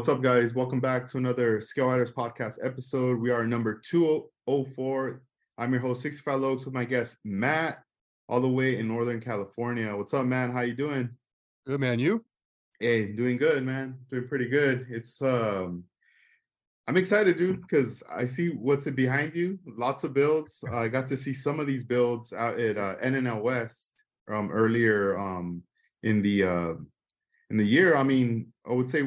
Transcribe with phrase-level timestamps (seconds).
[0.00, 0.54] What's up, guys?
[0.54, 3.20] Welcome back to another Scale Riders podcast episode.
[3.20, 5.20] We are number 204.
[5.58, 7.82] I'm your host, 65 Logs, with my guest Matt,
[8.26, 9.94] all the way in Northern California.
[9.94, 10.52] What's up, man?
[10.52, 11.10] How you doing?
[11.66, 12.24] Good man, you?
[12.78, 13.98] Hey, doing good, man.
[14.10, 14.86] Doing pretty good.
[14.88, 15.84] It's um
[16.88, 19.58] I'm excited, dude, because I see what's behind you.
[19.66, 20.64] Lots of builds.
[20.72, 23.90] I got to see some of these builds out at uh, NNL West
[24.32, 25.62] um earlier um
[26.04, 26.72] in the uh
[27.50, 27.96] in the year.
[27.96, 29.02] I mean, I would say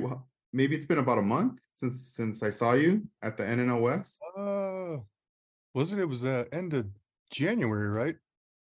[0.53, 4.19] maybe it's been about a month since since I saw you at the NNL West.
[4.37, 4.97] Uh,
[5.73, 6.87] wasn't it was the end of
[7.31, 8.15] January, right?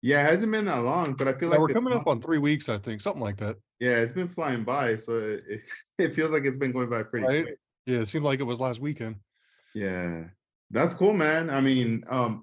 [0.02, 2.09] Yeah, it hasn't been that long, but I feel Yeah, like we're coming month- up
[2.09, 3.56] on three weeks, I think, something like that.
[3.80, 5.60] yeah, it's been flying by, so it, it,
[5.98, 7.45] it feels like it's been going by pretty Right?
[7.45, 7.59] quick.
[7.87, 9.16] Yeah, it seemed like it was last weekend.
[9.74, 10.24] Yeah,
[10.70, 11.51] that's cool, man.
[11.51, 12.43] I mean, um,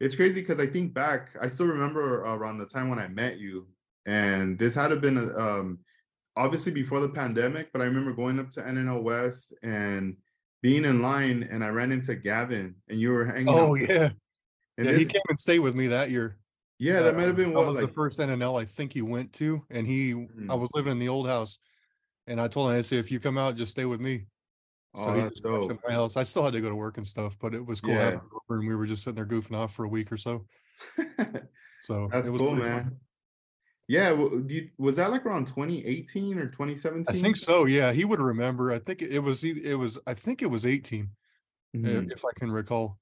[0.00, 3.38] it's crazy because I think back, I still remember around the time when I met
[3.38, 3.66] you,
[4.06, 5.78] and this had to been um,
[6.38, 10.16] obviously before the pandemic, but I remember going up to NNL West and
[10.62, 13.48] being in line, and I ran into Gavin, and you were hanging.
[13.48, 14.10] out Oh with- yeah,
[14.78, 14.92] and yeah.
[14.96, 16.38] He came and stayed with me that year.
[16.78, 18.92] yeah, that might have Uh, been that what was like the first NNL I think
[18.92, 20.60] he went to, and he I Mhm.
[20.60, 21.58] was living in the old house,
[22.28, 24.26] and I told him I said if you come out, just stay with me.
[24.94, 25.80] Oh, he that's to dope.
[25.86, 26.16] My house.
[26.16, 28.20] I still had to go to work and stuff, but it was cool Yeah.
[28.48, 30.46] and we were just sitting there goofing off for a week or so.
[31.80, 32.84] So That's cool, man.
[32.84, 32.96] fun.
[33.88, 37.16] Yeah, w- do you- was that like around 2018 or 2017?
[37.16, 37.64] I think so.
[37.64, 38.70] Yeah, he would remember.
[38.72, 39.42] I think it was.
[39.44, 39.98] It was.
[40.06, 41.08] I think it was 18,
[41.74, 42.12] i- Mhm.
[42.12, 42.98] if I can recall.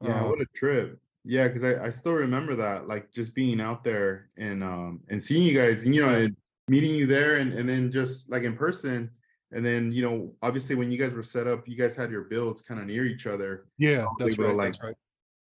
[0.00, 1.00] Yeah, Uh, what a trip.
[1.24, 5.22] Yeah, because I, I still remember that, like just being out there and um and
[5.22, 6.36] seeing you guys, and you know, and
[6.68, 9.10] meeting you there and, and then just like in person.
[9.54, 12.22] And then, you know, obviously when you guys were set up, you guys had your
[12.22, 13.66] builds kind of near each other.
[13.78, 14.54] yeah, that's right.
[14.56, 14.94] like, that's right.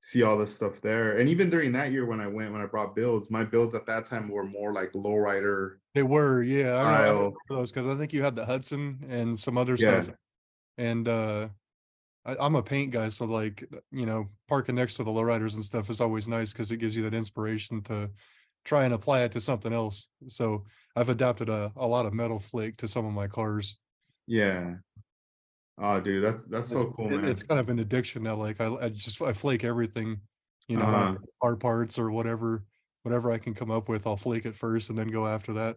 [0.04, 1.18] See all this stuff there.
[1.18, 3.86] And even during that year when I went, when I brought builds, my builds at
[3.86, 5.76] that time were more like lowrider.
[5.94, 6.42] They were.
[6.42, 7.14] Yeah, I remember, I Style.
[7.14, 10.00] remember those because I think you had the Hudson and some other Yeah.
[10.00, 10.16] stuff.
[10.76, 11.50] And uh,
[12.24, 15.62] I, I'm a paint guy, so like you know, parking next to the lowriders and
[15.62, 18.10] stuff is always nice because it gives you that inspiration to
[18.64, 20.08] try and apply it to something else.
[20.26, 20.64] So
[20.96, 23.78] I've adapted a, a lot of metal flake to some of my cars.
[24.26, 24.78] Yeah.
[25.84, 27.24] Oh, dude, that's that's so it's, cool, man.
[27.24, 28.36] it's kind of an addiction now.
[28.36, 30.20] Like I, I just I flake everything,
[30.68, 31.16] you know, Uh-huh.
[31.42, 32.64] car parts or whatever,
[33.02, 34.06] whatever I can come up with.
[34.06, 35.76] I'll flake it first and then go after that.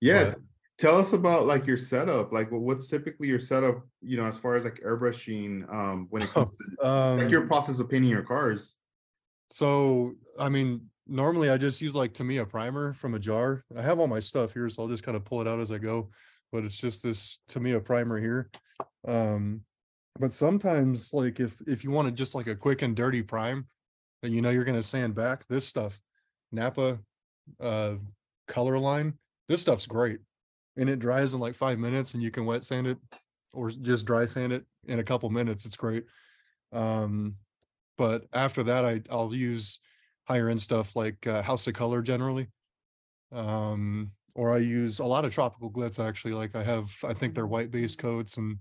[0.00, 0.36] Yeah, But-
[0.78, 2.32] tell us about like your setup.
[2.32, 3.82] Like, wh- what's typically your setup?
[4.00, 7.46] You know, as far as like airbrushing, um, when it comes to Um, like your
[7.46, 8.76] process of painting your cars.
[9.50, 13.64] so I mean, normally I just use like Tamiya primer from a jar.
[13.76, 15.70] I have all my stuff here, so I'll just kind of pull it out as
[15.70, 16.10] I go.
[16.52, 18.50] But it's just this Tamiya primer here.
[19.06, 19.62] Um,
[20.18, 23.66] but sometimes like if if you wanted just like a quick and dirty prime,
[24.22, 26.00] and you know you're gonna sand back this stuff,
[26.52, 26.98] Napa,
[27.60, 27.94] uh,
[28.48, 29.14] color line.
[29.48, 30.18] This stuff's great,
[30.76, 32.98] and it dries in like five minutes, and you can wet sand it
[33.52, 35.64] or just dry sand it in a couple minutes.
[35.66, 36.04] It's great.
[36.72, 37.36] Um,
[37.98, 39.78] but after that, I I'll use
[40.24, 42.48] higher end stuff like uh, House of Color generally.
[43.32, 46.32] Um, or I use a lot of tropical glitz actually.
[46.32, 48.56] Like I have, I think they're white base coats and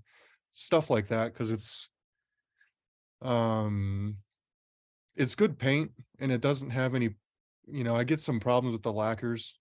[0.52, 1.88] stuff like that because it's
[3.22, 4.18] um
[5.16, 5.90] it's good paint
[6.20, 7.12] and it doesn't have any
[7.68, 9.58] you know i get some problems with the lacquers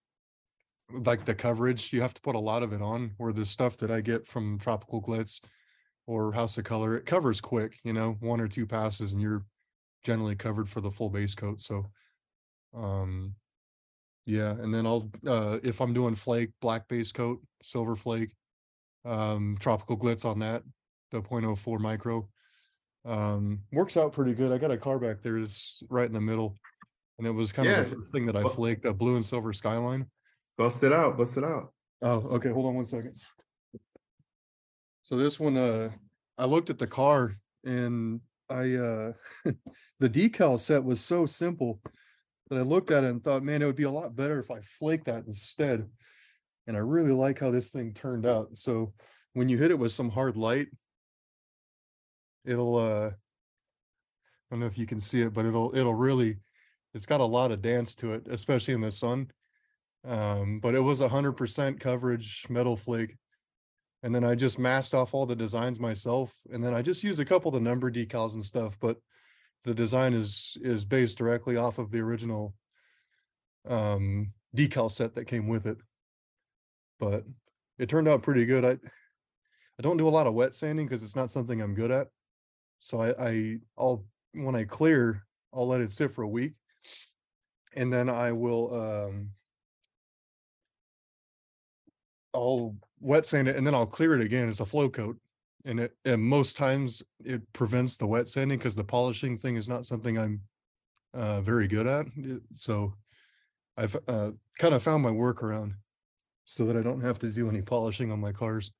[0.93, 3.77] like the coverage you have to put a lot of it on where the stuff
[3.77, 5.41] that i get from tropical glitz
[6.07, 9.45] or house of color it covers quick you know one or two passes and you're
[10.05, 11.85] generally covered for the full base coat so
[12.77, 13.35] um
[14.29, 18.31] yeah and then i'll uh if i'm doing flake black base coat silver flake
[19.07, 20.63] um tropical glitz on that
[21.11, 22.29] the 0.04 micro
[23.07, 26.21] um works out pretty good i got a car back there that's right in the
[26.21, 26.55] middle
[27.19, 27.79] and it was kind Yeah.
[27.81, 30.07] of the first thing that i flaked a blue and silver skyline
[30.59, 31.73] Bust it out, bust it out.
[32.03, 33.15] oh okay hold on one second
[35.03, 35.89] so this one uh
[36.37, 37.33] i looked at the car
[37.65, 38.21] and
[38.51, 39.13] i uh
[40.01, 41.81] the decal set was so simple
[42.49, 44.51] that i looked at it and thought man it would be a lot better if
[44.51, 45.89] i flaked that instead
[46.67, 48.93] and i really like how this thing turned out so
[49.35, 50.69] when you hit it with some hard light
[52.45, 53.11] it'll uh
[54.51, 56.39] I don't know if you can see it, but it'll it'll really
[56.95, 59.31] it's got a lot of dance to it, especially in the sun.
[60.05, 63.17] Um, but it was a hundred percent coverage metal flake.
[64.03, 66.35] And then I just masked off all the designs myself.
[66.51, 68.97] And then I just used a couple of the number decals and stuff, but
[69.65, 72.55] the design is is based directly off of the original
[73.67, 75.79] um decal set that came with it.
[76.99, 77.25] But
[77.79, 78.65] it turned out pretty good.
[78.65, 78.79] I
[79.79, 82.09] I don't do a lot of wet sanding because it's not something I'm good at.
[82.81, 86.53] So I, I I'll when I clear, I'll let it sit for a week.
[87.75, 89.31] And then I will um
[92.35, 94.49] I'll wet sand it and then I'll clear it again.
[94.49, 95.19] It's a flow coat.
[95.69, 99.69] And it, and most times it prevents the wet sanding because the polishing thing is
[99.69, 100.41] not something I'm
[101.13, 102.07] uh, very good at.
[102.55, 102.95] So
[103.77, 105.75] I've uh, kind of found my workaround
[106.47, 108.73] so that I don't have to do any polishing on my cars.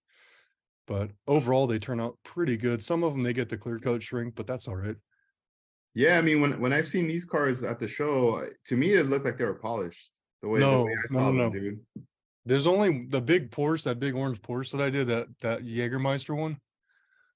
[0.87, 2.83] But overall, they turn out pretty good.
[2.83, 4.97] Some of them, they get the clear coat shrink, but that's all right.
[5.95, 9.07] Yeah, I mean, when when I've seen these cars at the show, to me it
[9.07, 10.11] looked like they were polished.
[10.41, 11.51] The way, the way I no, saw no, them, no.
[11.51, 11.81] dude.
[12.47, 16.35] There's only the big Porsche, that big orange Porsche that I did, that that Jägermeister
[16.35, 16.57] one.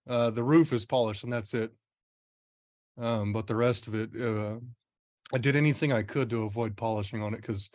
[0.06, 1.72] Uh, the roof is polished and that's it.
[2.96, 4.60] Um, but the rest of it, uh,
[5.32, 7.70] I did anything I could to avoid polishing on it because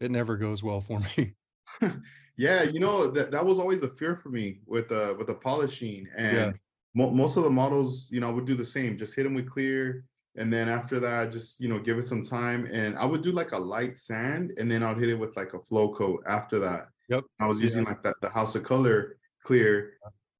[0.00, 1.34] it never goes well for me.
[2.36, 5.34] Yeah, you know that that was always a fear for me with uh with the
[5.34, 6.52] polishing and Yeah.
[6.94, 9.34] mo- most of the models, you know, I would do the same, just hit them
[9.34, 10.04] with clear,
[10.36, 13.32] and then after that, just you know, give it some time, and I would do
[13.32, 16.60] like a light sand, and then I'd hit it with like a flow coat after
[16.60, 16.90] that.
[17.08, 17.24] Yep.
[17.40, 17.64] I was Yeah.
[17.64, 19.98] using like that the House of Color clear,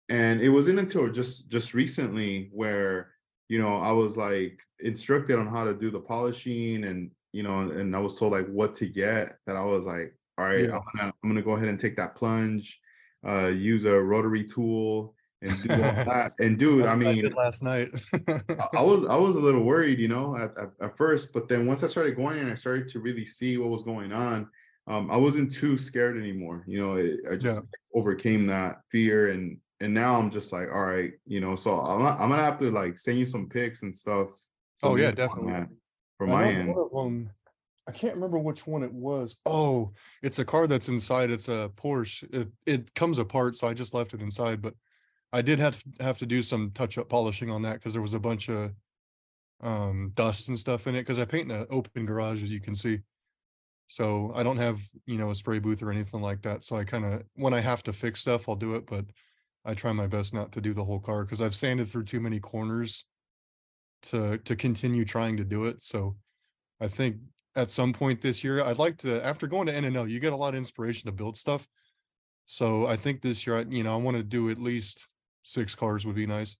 [0.08, 3.10] and it wasn't until just just recently where
[3.48, 7.60] you know I was like instructed on how to do the polishing and you know
[7.60, 10.76] and I was told like what to get that I was like all right Yeah.
[10.76, 12.78] I'm gonna I'm gonna go ahead and take that plunge
[13.26, 17.62] uh use a rotary tool and do all that and dude I mean did last
[17.62, 17.90] night.
[18.28, 18.40] I
[18.74, 21.66] I was I was a little worried, you know, at, at, at first, but then
[21.66, 24.48] once I started going and I started to really see what was going on,
[24.86, 26.64] um, I wasn't too scared anymore.
[26.66, 27.62] You know, it, I just
[27.94, 32.04] overcame that fear and and now I'm just like, all right, you know, so I'm
[32.04, 34.30] I'm gonna have to like send you some pics and stuff.
[34.82, 35.52] Oh, yeah, definitely.
[35.52, 35.68] that
[36.18, 36.74] From I my end.
[36.74, 37.30] one of 'em-
[37.86, 39.36] I can't remember which one it was.
[39.46, 39.92] Oh,
[40.22, 41.30] it's a car that's inside.
[41.30, 42.22] It's a Porsche.
[42.34, 44.60] It it comes apart, so I just left it inside.
[44.60, 44.74] But
[45.32, 48.02] I did have to have to do some touch up polishing on that because there
[48.02, 48.72] was a bunch of
[49.60, 51.00] um dust and stuff in it.
[51.00, 53.00] Because I paint in an open garage, as you can see.
[53.86, 56.64] So I don't have you know a spray booth or anything like that.
[56.64, 58.86] So I kind of when I have to fix stuff, I'll do it.
[58.86, 59.06] But
[59.64, 62.20] I try my best not to do the whole car because I've sanded through too
[62.20, 63.04] many corners
[64.02, 65.82] to to continue trying to do it.
[65.82, 66.18] So
[66.80, 67.22] I think
[67.56, 70.36] at some point this year, I'd like to, after going to NNL, you get a
[70.36, 71.68] lot of inspiration to build stuff.
[72.46, 75.08] So I think this year, I- you know, I want to do at least
[75.44, 76.56] six cars would be nice.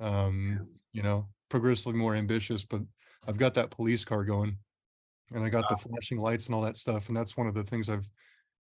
[0.00, 2.82] Um, you know, progressively more ambitious, but
[3.26, 4.58] I've got that police car going.
[5.32, 7.08] And I got the flashing lights and all that stuff.
[7.08, 8.10] And that's one of the things I've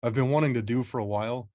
[0.03, 1.51] I've been wanting to do for a while.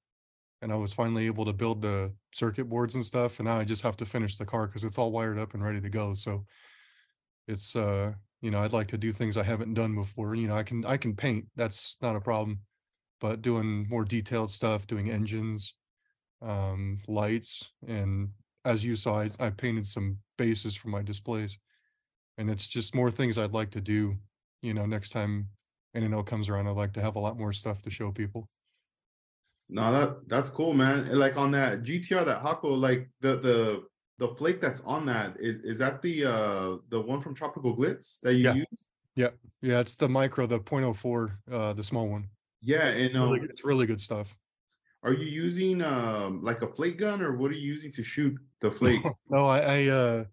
[0.63, 3.41] And I was finally able to build the circuit boards and stuff.
[3.41, 5.63] And now I just have to finish the car because it's all wired up and
[5.63, 6.15] ready to go.
[6.15, 6.47] So
[7.49, 10.57] it's uh you know i'd like to do things i haven't done before you know
[10.57, 12.59] i can i can paint that's not a problem
[13.21, 15.75] but doing more detailed stuff doing engines
[16.41, 18.29] um lights and
[18.65, 21.59] as you saw i, I painted some bases for my displays
[22.39, 24.17] and it's just more things i'd like to do
[24.63, 25.49] you know next time
[25.95, 28.49] NNL comes around i'd like to have a lot more stuff to show people
[29.73, 31.07] No, that that's cool, man.
[31.09, 33.85] And like on that GTR, that Hako, like the the
[34.19, 38.21] the flake that's on that is is that the uh the one from Tropical Glitz
[38.21, 38.55] that you Yeah.
[38.55, 38.67] use?
[39.17, 39.31] yeah
[39.61, 42.29] yeah, it's the micro the 0.04 uh the small one
[42.61, 44.37] Yeah, it's and um, really, it's really good stuff
[45.03, 48.39] are you using um like a flake gun or what are you using to shoot
[48.61, 49.03] the flake?
[49.29, 50.25] No, I, I, uh,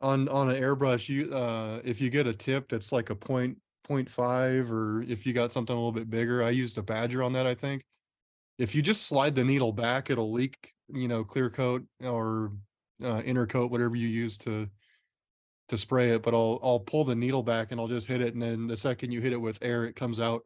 [0.00, 3.58] on, on an airbrush, you, uh, if you get a tip that's like a point,
[3.84, 7.22] point five, or if you got something a little bit bigger, I used a badger
[7.22, 7.84] on that, I think.
[8.58, 12.52] If you just slide the needle back, it'll leak, you know, clear coat or,
[13.02, 14.68] uh, inner coat, whatever you use to,
[15.68, 18.34] to spray it, but I'll, I'll pull the needle back and I'll just hit it.
[18.34, 20.42] And then the second you hit it with air, it comes out.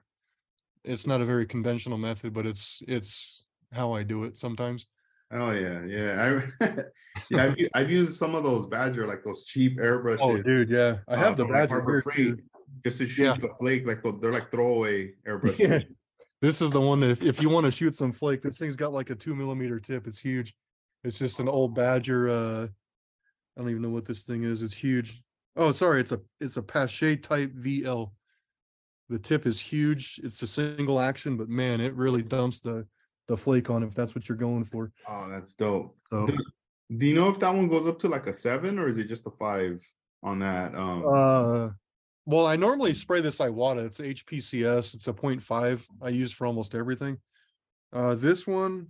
[0.84, 4.86] It's not a very conventional method, but it's, it's how I do it sometimes.
[5.32, 6.40] Oh yeah, yeah.
[6.60, 6.66] I
[7.30, 10.18] yeah, I've, I've used some of those Badger, like those cheap airbrushes.
[10.20, 10.98] Oh, dude, yeah.
[11.08, 12.38] I uh, have the from, like, badger Harbor Freight too.
[12.84, 13.36] just to shoot Yeah.
[13.40, 15.58] the flake, like the, they're like throwaway airbrushes.
[15.58, 15.78] Yeah.
[16.43, 18.76] This is the one that if, if you want to shoot some flake, this thing's
[18.76, 20.07] got like a two millimeter tip.
[20.07, 20.55] It's huge.
[21.02, 22.28] It's just an old Badger.
[22.28, 22.66] Uh,
[23.57, 24.61] I don't even know what this thing is.
[24.61, 25.23] It's huge.
[25.57, 26.00] Oh, sorry.
[26.00, 28.11] It's a it's a Paasche type VL.
[29.09, 30.21] The tip is huge.
[30.23, 32.87] It's a single action, but man, it really dumps the
[33.28, 34.93] the flake on if that's what you're going for.
[35.09, 35.97] Oh, that's dope.
[36.11, 36.38] So Do,
[36.97, 39.09] do you know if that one goes up to like a seven or is it
[39.09, 39.81] just a five
[40.23, 40.75] on that?
[40.75, 41.71] Um, Uh,
[42.26, 43.87] well, I normally spray this Iwata.
[43.87, 44.95] It's HPCS.
[44.95, 47.18] It's a 0.5 I use for almost everything.
[47.92, 48.88] Uh, this one,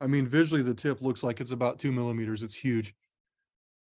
[0.00, 2.42] I mean, visually the tip looks like it's about two millimeters.
[2.42, 2.94] It's huge.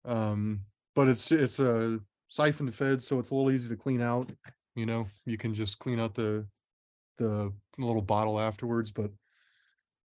[0.03, 0.61] Um,
[0.93, 4.29] but it's it's a siphon fed, so it's a little easy to clean out.
[4.75, 6.45] You know, you can just clean out the
[7.17, 8.91] the little bottle afterwards.
[8.91, 9.11] But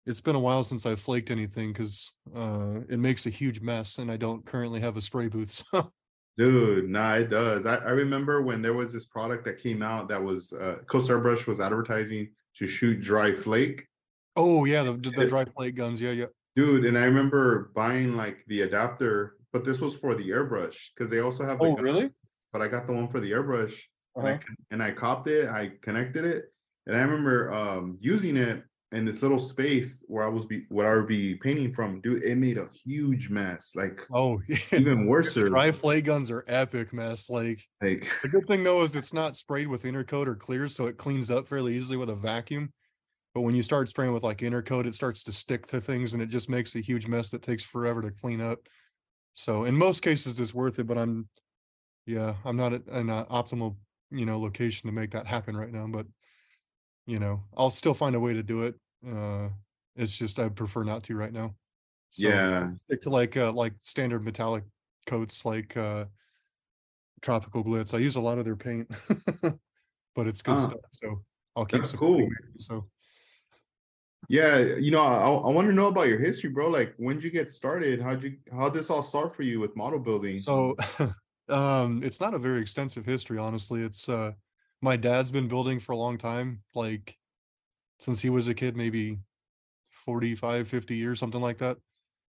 [0.06, 3.98] it's been a while since I've flaked anything because uh, it makes a huge mess,
[3.98, 5.64] and I don't currently have a spray booth.
[5.74, 5.92] So
[6.38, 7.66] dude, nah, it does.
[7.66, 11.10] I, I remember when there was this product that came out that was uh Coast
[11.10, 13.86] Airbrush was advertising to shoot dry flake.
[14.36, 16.02] Oh yeah, the, the, dry flake guns.
[16.02, 16.26] Yeah, yeah.
[16.56, 21.10] Dude, and I remember buying like the adapter, but this was for the airbrush because
[21.10, 21.60] they also have.
[21.60, 22.10] The Oh, guns, really?
[22.52, 23.78] But I got the one for the airbrush,
[24.16, 24.54] and, I, Uh-huh.
[24.72, 25.50] and I copped it.
[25.50, 26.46] I connected it,
[26.86, 28.64] and I remember um using it
[28.96, 32.02] in this little space where I was be where I would be painting from.
[32.02, 33.74] Dude, it made a huge mess.
[33.76, 34.58] Like Oh, yeah.
[34.74, 35.34] even worse.
[35.34, 37.30] Dry flake guns are epic mess.
[37.30, 40.86] Like Like the good thing though is it's not sprayed with intercoat or clear, so
[40.86, 42.72] it cleans up fairly easily with a vacuum.
[43.34, 46.24] But when you start spraying with like intercoat, it starts to stick to things and
[46.24, 48.60] it just makes a huge mess that takes forever to clean up.
[49.34, 50.88] So in most cases, it's worth it.
[50.88, 51.28] But I'm,
[52.06, 53.76] yeah, I'm not at an uh, optimal,
[54.10, 55.86] you know, location to make that happen right now.
[55.88, 56.06] But
[57.08, 58.76] you know, I'll still find a way to do it.
[59.06, 59.50] Uh,
[59.96, 61.56] it's just I prefer not to right now.
[62.12, 62.72] So Yeah.
[62.72, 64.66] stick to like uh like standard metallic
[65.08, 66.08] coats like uh
[67.22, 67.94] tropical glitz.
[67.94, 68.90] I use a lot of their paint,
[70.16, 70.60] but it's good Ah.
[70.60, 70.80] stuff.
[70.92, 71.26] So
[71.56, 72.28] I'll keep That's cool.
[72.56, 72.90] it, So
[74.28, 76.68] Yeah, you know, I, I want to know about your history, bro.
[76.70, 78.02] Like, when did you get started?
[78.02, 80.48] How'd you, how'd this all start for you with model building?
[80.48, 80.76] so
[81.50, 83.82] um it's not a very extensive history, honestly.
[83.82, 84.34] It's uh
[84.82, 87.18] my dad's been building for a long time, like
[88.00, 89.20] since he was a kid, maybe
[90.06, 91.78] 45, 50 years, something like that.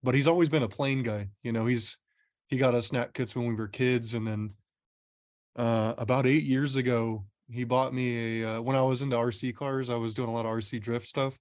[0.02, 1.28] But he's always been a plane guy.
[1.42, 1.98] You know, he's
[2.48, 4.54] he got us snap kits when we were kids, and then
[5.56, 9.54] uh about eight years ago, he bought me a uh, when I was into RC
[9.54, 11.38] cars, I was doing a lot of RC drift stuff,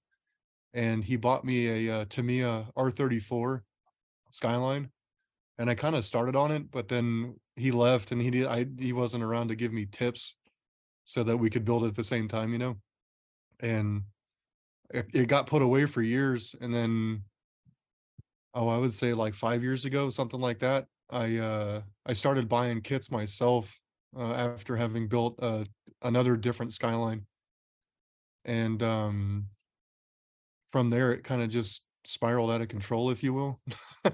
[0.74, 3.60] and he bought me a uh, Tamiya R34
[4.32, 4.90] Skyline,
[5.58, 8.66] and I kind of started on it, but then he left, and he did I
[8.78, 10.36] he wasn't around to give me tips,
[11.04, 12.76] so that we could build it at the same time, you know,
[13.62, 14.02] and
[14.92, 17.22] it, it got put away for years, and then
[18.54, 20.86] oh, I would say like five years ago, something like that.
[21.10, 23.78] I uh I started buying kits myself
[24.16, 25.64] uh, after having built uh,
[26.02, 27.26] another different skyline,
[28.44, 29.46] and um,
[30.72, 33.60] from there it kind of just spiraled out of control, if you will.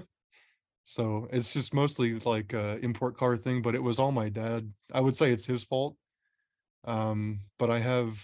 [0.83, 4.71] so it's just mostly like a import car thing, but it was all my dad.
[4.93, 5.95] I would say it's his fault.
[6.85, 8.17] Um, but I have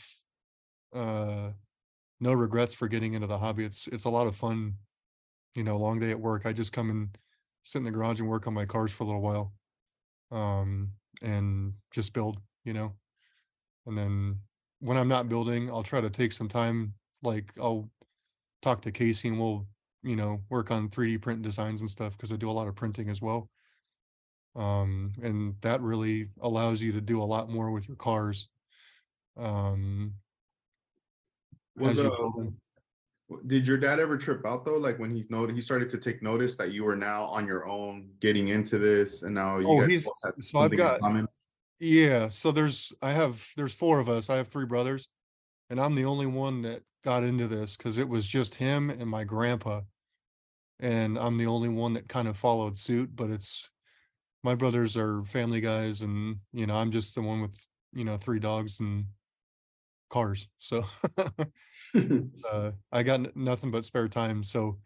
[0.94, 1.52] uh
[2.20, 3.66] no regrets for getting into the hobby.
[3.66, 4.76] It's it's a lot of fun
[5.56, 7.18] you know, long day at work, I just come and
[7.64, 9.54] sit in the garage and work on my cars for a little while.
[10.32, 12.94] Um, and just build, you know.
[13.86, 14.40] And then
[14.80, 17.90] when I'm not building, I'll try to take some time, like I'll
[18.62, 19.68] talk to Casey and we'll,
[20.04, 22.76] you know, work on 3D print designs and stuff because I do a lot of
[22.76, 23.50] printing as well.
[24.56, 28.50] Um, and that really allows you to do a lot more with your cars.
[29.38, 30.16] Um,
[31.76, 32.10] Was, uh.
[33.48, 34.78] Did your dad ever trip out though?
[34.78, 37.68] Like when he's noted, he started to take notice that you were now on your
[37.68, 40.08] own, getting into this, and now you Oh, he's-
[40.40, 41.00] so I've got-
[41.80, 44.30] Yeah, so there's I have there's four of us.
[44.30, 45.08] I have three brothers,
[45.70, 49.10] and I'm the only one that got into this because it was just him and
[49.10, 49.82] my grandpa.
[50.80, 53.70] And I'm the only one that kind of followed suit, but it's
[54.44, 57.58] my brothers are family guys, and you know, I'm just the one with,
[57.94, 59.06] you know, three dogs and
[60.14, 60.48] cars.
[60.60, 60.86] So
[62.52, 64.44] uh, I got n- nothing but spare time.
[64.44, 64.80] So,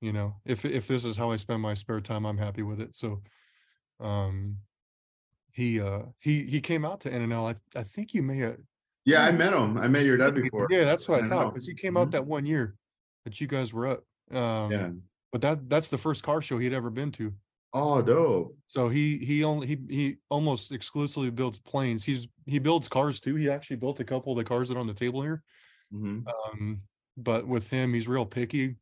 [0.00, 2.80] you know, if if this is how I spend my spare time, I'm happy with
[2.80, 2.96] it.
[2.96, 3.22] So,
[4.00, 4.58] um,
[5.52, 7.46] he uh he he came out to NNL.
[7.46, 8.58] I I think you may have.
[9.04, 9.78] yeah, I met him.
[9.78, 10.66] I met your dad before.
[10.70, 12.76] Yeah, that's what I I thought because he came out that one year
[13.24, 14.04] that you guys were up.
[14.36, 14.90] Um, Yeah.
[15.32, 17.34] but that that's the first car show he'd ever been to.
[17.76, 18.56] Oh, dope.
[18.68, 22.04] So he he only he he almost exclusively builds planes.
[22.04, 23.34] He's he builds cars too.
[23.34, 25.42] He actually built a couple of the cars that are on the table here.
[25.92, 26.24] Mhm.
[26.28, 26.82] Um,
[27.16, 28.76] but with him, he's real picky.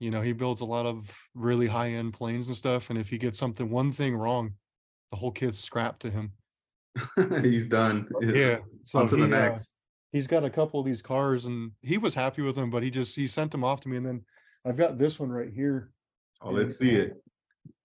[0.00, 2.90] You know, he builds a lot of really high end planes and stuff.
[2.90, 4.52] And if he gets something, one thing wrong,
[5.10, 6.32] the whole kit's scrapped to him.
[7.42, 8.06] he's done.
[8.82, 9.72] So On to the he, uh, next.
[10.12, 12.90] he's got a couple of these cars and he was happy with them, but he
[12.90, 13.96] just he sent them off to me.
[13.96, 14.24] And then
[14.66, 15.90] I've got this one right here.
[16.42, 17.14] Oh, let's see it.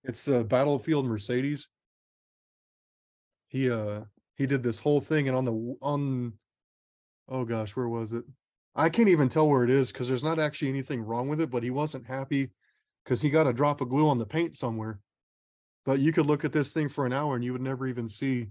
[0.03, 1.67] It's a Battlefield Mercedes.
[3.48, 4.01] He uh
[4.36, 6.34] he did this whole thing and on the on
[7.27, 8.24] oh gosh, where was it?
[8.75, 11.51] I can't even tell where it is because there's not actually anything wrong with it,
[11.51, 12.50] but he wasn't happy
[13.03, 15.00] because he got a drop of glue on the paint somewhere.
[15.86, 18.08] But you could look at this thing for an hour and you would never even
[18.08, 18.48] see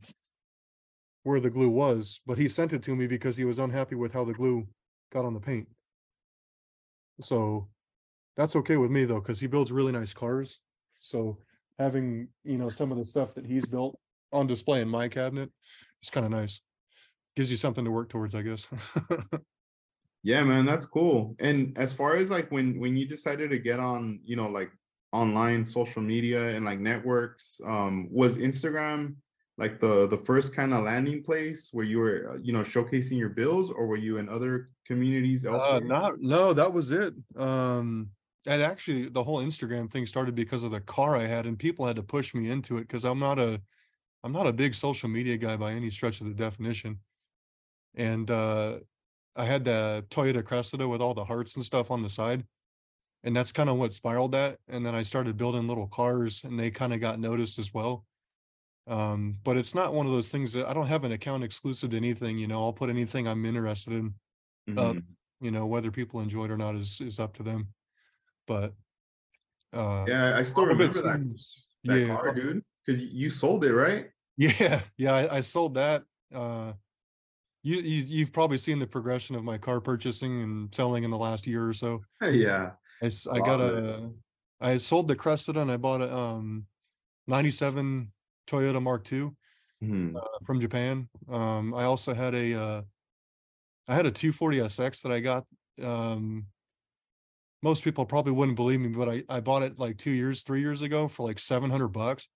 [1.23, 2.21] where the glue was.
[2.26, 4.66] But he sent it to me because he was unhappy with how the glue
[5.12, 5.69] got on the paint.
[7.23, 7.69] So
[8.37, 10.59] that's okay with me though, because he builds really nice cars.
[11.00, 11.38] So
[11.78, 13.99] having, you know, some of the stuff that he's built
[14.33, 15.50] on display in my cabinet
[16.00, 16.61] it's kind of nice.
[17.37, 18.66] Gives you something to work towards, I guess.
[20.23, 21.35] Yeah, man, that's cool.
[21.38, 24.71] And as far as like when when you decided to get on, you know, like
[25.12, 29.16] online social media and like networks, um, was Instagram
[29.57, 33.19] like the the first kind of landing place where you were uh, you know showcasing
[33.19, 35.80] your bills, or were you in other communities Uh, elsewhere?
[35.80, 37.14] not, no, that was it.
[37.37, 38.11] Um,
[38.47, 41.87] and actually the whole Instagram thing started because of the car I had and people
[41.87, 43.63] had to push me into it because I'm not a,
[44.25, 47.01] I'm not a big social media guy by any stretch of the definition.
[47.95, 48.81] And, uh,
[49.37, 52.47] I had the Toyota Cressida with all the hearts and stuff on the side.
[53.25, 54.61] And that's kind of what spiraled that.
[54.69, 58.07] And then I started building little cars and they kind of got noticed as well.
[58.87, 61.91] Um, but it's not one of those things that I don't have an account exclusive
[61.91, 64.15] to anything, you know, I'll put anything I'm interested in
[64.77, 65.17] uh, Mhm.
[65.41, 67.75] you know whether people enjoy it or not is is up to them
[68.50, 68.75] but
[69.73, 73.00] uh Yeah, I still all of it remember that seems- that yeah car, dude, because
[73.02, 74.11] you sold it, right?
[74.37, 76.02] yeah yeah I, I sold that
[76.35, 76.73] uh
[77.62, 81.19] you, you you've probably seen the progression of my car purchasing and selling in the
[81.28, 82.73] last year or so yeah.
[83.02, 84.11] I, Lot got a
[84.61, 86.66] i sold the cressida and i bought a um
[87.28, 88.11] 97
[88.49, 89.30] toyota mark ii
[89.83, 90.14] Mhm.
[90.14, 91.09] uh, from Japan.
[91.30, 92.83] Um, I also had a, uh,
[93.88, 95.47] I had a 240 SX that I got.
[95.83, 96.45] Um,
[97.62, 100.61] most people probably wouldn't believe me, but I, I bought it like two years, three
[100.61, 102.29] years ago for like 700 bucks.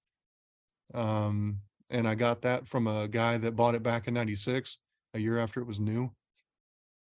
[0.93, 4.79] Um, and I got that from a guy that bought it back in 96,
[5.15, 6.11] a year after it was new.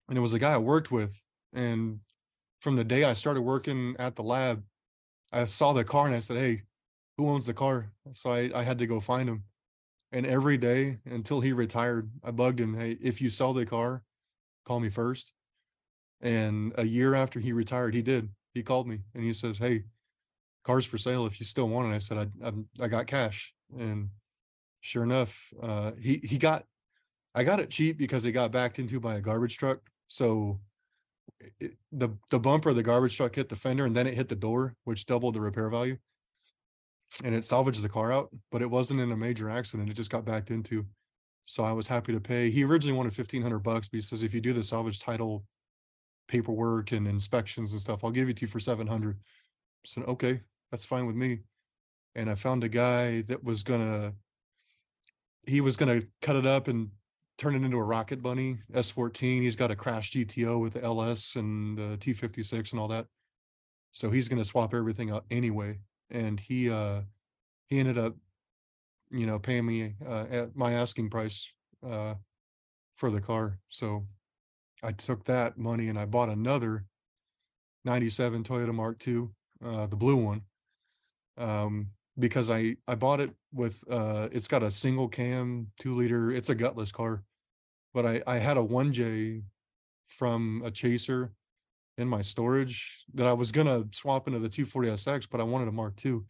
[0.09, 1.15] And it was a guy I worked with.
[1.53, 2.01] And
[2.61, 4.63] from the day I started working at the lab,
[5.33, 6.63] I saw the car and I said, Hey,
[7.17, 7.91] who owns the car?
[8.13, 9.45] So I, I had to go find him.
[10.13, 14.05] And every day until he retired, I bugged him, Hey, if you sell the car,
[14.65, 15.33] call me first.
[16.23, 18.29] And a year after he retired, he did.
[18.55, 19.85] He called me and he says, Hey,
[20.65, 21.95] car's for sale if you still want it.
[21.95, 23.53] I said, I, I'm, I got cash.
[23.79, 24.09] And
[24.81, 26.65] sure enough, uh, he, he got,
[27.35, 29.81] I got it cheap because it got backed into by a garbage truck.
[30.09, 30.61] So
[31.59, 34.29] it, the, the bumper of the garbage truck hit the fender and then it hit
[34.29, 35.97] the door, which doubled the repair value
[37.25, 39.91] and it salvaged the car out, but it wasn't in a major accident.
[39.91, 40.87] It just got backed into.
[41.45, 42.51] So I was happy to pay.
[42.51, 45.45] He originally wanted fifteen hundred bucks, but he says if you do the salvage title
[46.33, 49.19] paperwork and inspections and stuff, I'll give it to you for seven hundred.
[49.85, 50.41] So okay,
[50.71, 51.41] that's fine with me.
[52.15, 54.15] And I found a guy that was gonna
[55.47, 56.91] he was gonna cut it up and
[57.39, 59.43] turn it into a rocket bunny S14.
[59.43, 63.07] He's got a crash GTO with the LS and uh, T56 and all that.
[63.93, 65.79] So he's gonna swap everything out anyway
[66.13, 67.01] and he uh
[67.67, 68.15] he ended up
[69.11, 71.53] you know paying me uh at my asking price
[71.87, 72.15] uh
[72.97, 74.07] for the car so
[74.83, 76.85] i took that money and i bought another
[77.85, 79.27] 97 toyota mark ii
[79.65, 80.43] uh the blue one
[81.39, 86.31] um because i i bought it with uh it's got a single cam two liter
[86.31, 87.23] it's a gutless car
[87.95, 89.43] but i i had a 1j
[90.09, 91.33] from a chaser
[91.99, 95.73] in my storage that I was gonna swap into the 240SX, but I wanted a
[95.73, 96.21] Mark II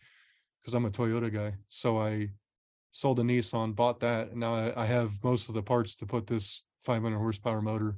[0.61, 1.55] because I'm a Toyota guy.
[1.69, 2.31] So I
[2.93, 6.07] sold a Nissan, bought that, and now I, I have most of the parts to
[6.07, 7.97] put this 500 horsepower motor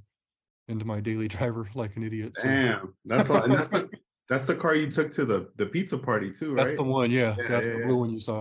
[0.68, 2.36] into my daily driver like an idiot.
[2.36, 3.90] So Damn, that's all, that's the
[4.28, 6.64] that's the car you took to the the pizza party too, right?
[6.64, 7.10] that's the one.
[7.10, 7.86] Yeah, Yeah, that's yeah, the yeah.
[7.86, 8.40] blue one you saw.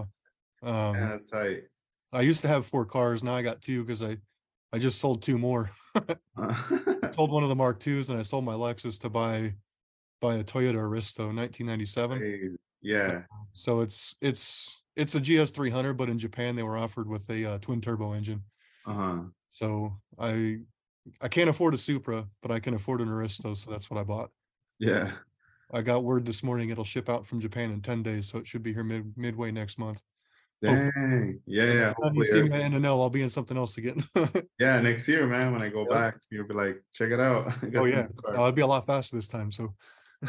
[0.61, 1.63] Um, Yeah, that's tight.
[2.11, 3.23] I used to have four cars.
[3.23, 4.17] Now I got two because I
[4.71, 5.71] I just sold two more.
[6.37, 9.55] I sold one of the Mark Twos and I sold my Lexus to buy
[10.21, 12.19] buy a Toyota Aristo 1997.
[12.19, 12.49] Hey,
[12.81, 17.29] yeah, So it's it's it's a GS 300, but in Japan they were offered with
[17.29, 18.43] a uh, twin turbo engine.
[18.85, 19.19] uh huh.
[19.51, 20.59] So I
[21.21, 24.03] I can't afford a Supra, but I can afford an Aristo, so that's what I
[24.03, 24.31] bought.
[24.79, 25.11] Yeah,
[25.71, 28.47] I got word this morning it'll ship out from Japan in 10 days, so it
[28.47, 30.01] should be here mid midway next month.
[30.65, 31.93] Oh, dang, yeah, yeah.
[32.13, 34.01] You see my NNL, I'll be in something else again.
[34.59, 34.79] yeah.
[34.79, 35.89] Next year, man, when I go Yep.
[35.89, 37.51] back, you'll be like, check it out.
[37.75, 38.37] Oh yeah, car.
[38.39, 39.51] I'll be a lot faster this time.
[39.51, 39.73] So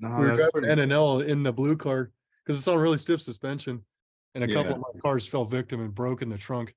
[0.00, 2.10] No, we were driving pretty- NNL in the blue car
[2.44, 3.82] because it's on really stiff suspension,
[4.34, 6.74] and a couple of my cars fell victim and broke in the trunk.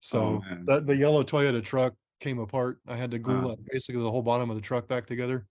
[0.00, 2.78] So Oh, the, the yellow Toyota truck came apart.
[2.86, 3.48] I had to glue Uh.
[3.48, 5.46] like basically the whole bottom of the truck back together.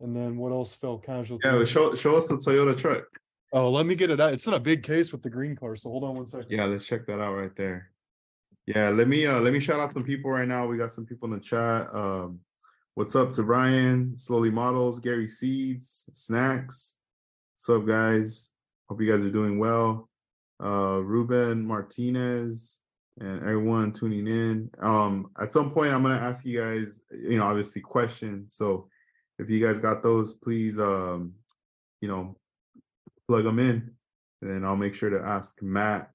[0.00, 1.48] And then what else fell casualty?
[1.48, 3.04] Yeah, show show us the Toyota truck.
[3.52, 4.32] oh, let me get it out.
[4.34, 5.74] It's in a big case with the green car.
[5.76, 6.50] So hold on one second.
[6.50, 7.90] Yeah, let's check that out right there.
[8.66, 10.66] Yeah, let me uh let me shout out some people right now.
[10.66, 11.86] We got some people in the chat.
[11.94, 12.40] Um
[12.94, 16.96] what's up to Ryan, Slowly Models, Gary Seeds, Snacks.
[17.54, 18.50] What's up, guys?
[18.90, 20.10] Hope you guys are doing well.
[20.62, 22.80] Uh Ruben Martinez
[23.18, 24.70] and everyone tuning in.
[24.80, 28.54] Um at some point I'm gonna ask you guys, you know, obviously questions.
[28.54, 28.88] So
[29.38, 31.34] if you guys got those, please um,
[32.00, 32.36] you know,
[33.28, 33.90] plug them in.
[34.42, 36.10] And I'll make sure to ask Matt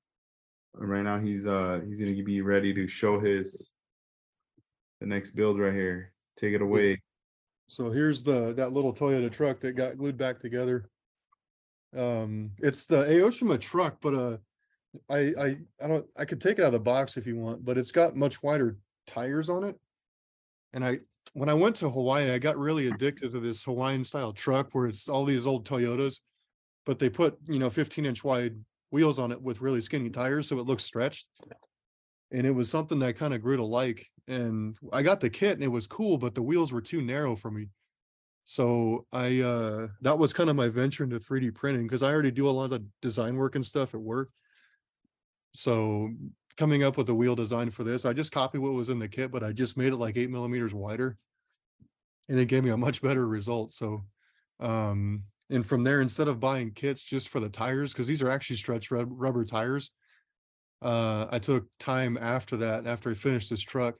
[0.79, 3.71] and right now he's uh he's gonna be ready to show his
[4.99, 6.13] the next build right here.
[6.37, 7.01] Take it away.
[7.67, 10.89] So here's the that little Toyota truck that got glued back together.
[11.95, 14.37] Um, it's the Aoshima truck, but uh,
[15.09, 17.63] I, I, I don't, I could take it out of the box if you want,
[17.63, 18.77] but it's got much wider
[19.07, 19.77] tires on it.
[20.73, 20.99] And I,
[21.33, 24.87] when I went to Hawaii, I got really addicted to this Hawaiian style truck where
[24.87, 26.19] it's all these old Toyotas.
[26.85, 28.55] But they put, you know, fifteen inch wide
[28.89, 31.27] wheels on it with really skinny tires, so it looks stretched.
[32.31, 34.07] And it was something that I kind of grew to like.
[34.27, 37.35] And I got the kit and it was cool, but the wheels were too narrow
[37.35, 37.67] for me.
[38.45, 42.31] So I uh that was kind of my venture into 3D printing because I already
[42.31, 44.29] do a lot of design work and stuff at work.
[45.53, 46.11] So
[46.57, 49.07] coming up with a wheel design for this, I just copied what was in the
[49.07, 51.17] kit, but I just made it like eight millimeters wider.
[52.29, 53.71] And it gave me a much better result.
[53.71, 54.05] So
[54.59, 58.29] um and from there, instead of buying kits just for the tires, because these are
[58.29, 59.91] actually stretch rub- rubber tires,
[60.81, 63.95] uh, I took time after that, after I finished this truck,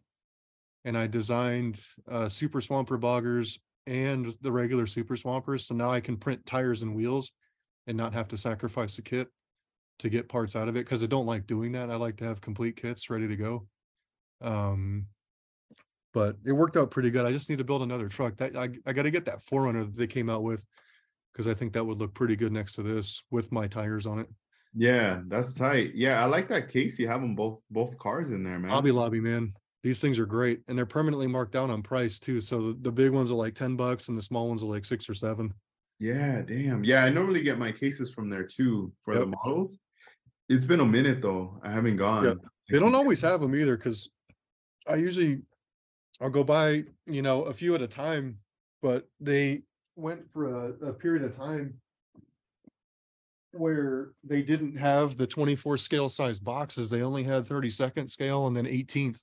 [0.85, 5.67] and I designed uh, super swamper boggers and the regular super swampers.
[5.67, 7.31] So now I can print tires and wheels
[7.85, 9.27] and not have to sacrifice the kit
[10.01, 11.89] to get parts out of it because I don't like doing that.
[11.89, 13.67] I like to have complete kits ready to go.
[14.41, 15.05] Um,
[16.13, 17.25] but it worked out pretty good.
[17.25, 18.35] I just need to build another truck.
[18.37, 20.65] That I, I got to get that 4Runner that they came out with
[21.31, 24.19] because I think that would look pretty good next to this with my tires on
[24.19, 24.27] it.
[24.73, 25.91] Yeah, that's tight.
[25.93, 26.97] Yeah, I like that case.
[26.97, 28.71] You have them both both cars in there, man.
[28.71, 29.53] Hobby Lobby, man.
[29.83, 32.39] These things are great and they're permanently marked down on price too.
[32.39, 34.85] So the, the big ones are like 10 bucks and the small ones are like
[34.85, 35.53] six or seven.
[35.99, 36.83] Yeah, damn.
[36.83, 39.77] Yeah, I normally get my cases from there too for the models.
[40.51, 41.57] It's been a minute though.
[41.63, 42.39] I haven't gone.
[42.69, 44.09] They don't always have them either because
[44.87, 45.41] I usually
[46.19, 48.37] I'll go buy, you know, a few at a time,
[48.81, 49.63] but they
[49.95, 51.79] went for a, a period of time
[53.53, 56.89] where they didn't have the 24 scale size boxes.
[56.89, 59.19] They only had 32nd scale and then 18th.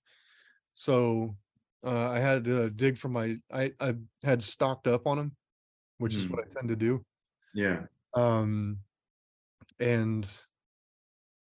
[0.75, 1.37] So
[1.85, 5.37] uh, I had to dig for my I, I had stocked up on them,
[5.99, 7.05] which is what I tend to do.
[7.55, 7.83] Yeah.
[8.15, 8.79] Um
[9.79, 10.27] and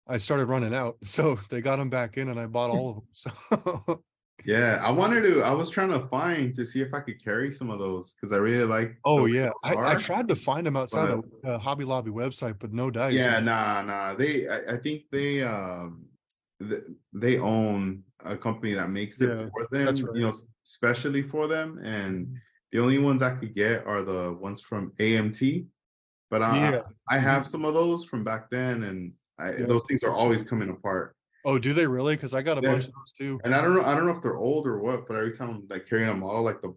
[0.08, 0.98] I started running out.
[1.06, 3.08] So they got them back in and I bought all of them.
[3.13, 4.04] So
[4.46, 4.80] Yeah.
[4.84, 7.70] I wanted to, I was trying to find to see if I could carry some
[7.70, 11.10] of those because I really like Oh yeah, I, I tried to find them outside
[11.10, 13.20] of uh, Hobby Lobby website, but no dice.
[13.20, 14.16] Yeah, nah, nah.
[14.16, 16.06] They I, I think they um
[16.60, 20.46] th- they own a company that makes it Yeah, for them, that's you know, s-
[20.63, 21.80] specially for them.
[21.84, 22.38] And
[22.72, 25.68] the only ones I could get are the ones from AMT.
[26.30, 26.82] But I Yeah.
[27.10, 29.65] I, I have some of those from back then, and I, Yeah.
[29.65, 31.15] those things are always coming apart.
[31.46, 32.15] Oh, do they really?
[32.15, 32.72] Because I got a Yeah.
[32.72, 33.39] bunch of those too.
[33.43, 35.50] And I don't know I don't know if they're old or what, but every time
[35.50, 36.74] I'm like carrying a model, like the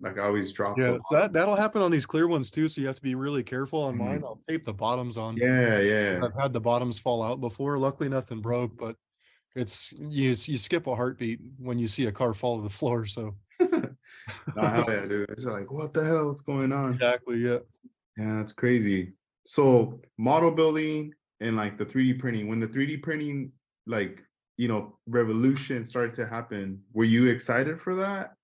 [0.00, 2.68] like I always drop Yeah, so that that'll happen on these clear ones too.
[2.68, 4.20] So you have to be really careful on mine.
[4.20, 4.24] Mhm.
[4.24, 5.36] I'll tape the bottoms on.
[5.36, 6.20] Yeah, yeah.
[6.24, 7.76] I've had the bottoms fall out before.
[7.78, 8.96] Luckily, nothing broke, but
[9.54, 13.04] it's you you skip a heartbeat when you see a car fall to the floor.
[13.06, 13.36] So
[14.56, 15.30] Nah, hell yeah, dude.
[15.30, 16.28] It's like, what the hell?
[16.28, 16.88] What's going on?
[16.90, 17.58] exactly, yeah.
[18.16, 19.12] Yeah, that's crazy.
[19.44, 23.52] So model building and like the 3D printing, when the 3D printing,
[23.86, 24.22] like,
[24.56, 28.34] you know, revolution started to happen, were you excited for that?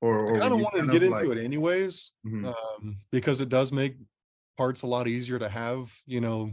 [0.00, 2.12] Or, or I were kind of you wanted to get into like- it anyways.
[2.26, 2.54] Mhm.
[2.54, 3.96] um, because it does make
[4.56, 5.94] parts a lot easier to have.
[6.06, 6.52] You know,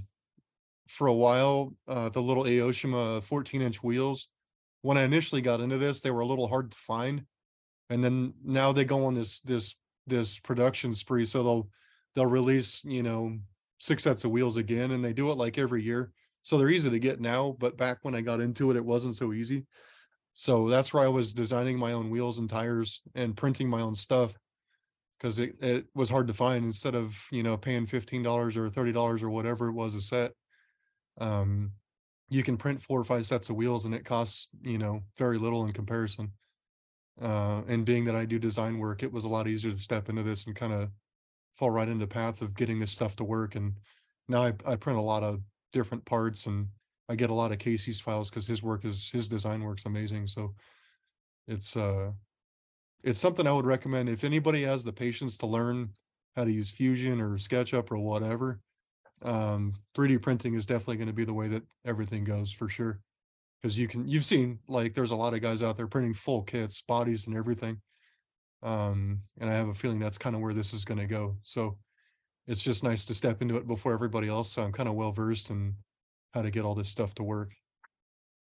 [0.89, 4.28] for a while, uh, the little Aoshima 14 inch wheels,
[4.82, 7.26] when I initially got into this, they were a little hard to find.
[7.89, 9.76] And then now they go on this this
[10.08, 11.70] this production spree, so they'll
[12.16, 13.39] they'll release you know
[13.84, 16.12] six sets of wheels again, and they do it like every year.
[16.41, 19.15] So they're easy to get now, but back when I got into it, it wasn't
[19.15, 19.65] so easy.
[20.36, 23.96] So that's where I was designing my own wheels and tires and printing my own
[23.96, 24.34] stuff
[25.17, 28.69] because it, it was hard to find instead of you know paying fifteen dollars or
[28.69, 30.32] thirty dollars or whatever it was a set.
[31.19, 31.72] Um,
[32.30, 35.38] you can print four or five sets of wheels and it costs you know very
[35.38, 36.32] little in comparison.
[37.22, 40.10] Uh, and being that I do design work, it was a lot easier to step
[40.10, 40.89] into this and kind of
[41.56, 43.56] fall right into the path of getting this stuff to work.
[43.56, 43.74] And
[44.28, 46.68] now I, I print a lot of different parts and
[47.10, 50.28] I get a lot of Casey's files because his work is his design work's amazing.
[50.28, 50.54] So
[51.48, 52.12] it's uh
[53.04, 55.89] it's something I would recommend if anybody has the patience to learn
[56.36, 58.60] how to use Fusion or SketchUp or whatever.
[59.22, 63.00] Um, 3D printing is definitely going to be the way that everything goes for sure.
[63.62, 66.42] Because you can, you've seen like there's a lot of guys out there printing full
[66.44, 67.80] kits, bodies, and everything.
[68.63, 71.38] Um, and I have a feeling that's kind of where this is going to go.
[71.43, 71.78] So
[72.47, 74.52] it's just nice to step into it before everybody else.
[74.52, 75.76] So I'm kind of well versed in
[76.34, 77.52] how to get all this stuff to work.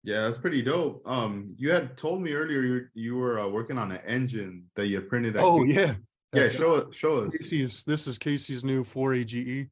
[0.02, 1.02] Yeah, that's pretty dope.
[1.06, 4.86] Um, you had told me earlier you, you were uh, working on an engine that
[4.86, 5.34] you printed.
[5.34, 5.94] That Oh yeah,
[6.32, 6.48] yeah.
[6.48, 6.94] Show it.
[6.94, 7.36] Show us.
[7.36, 9.68] Casey's, this is Casey's new 4AGE.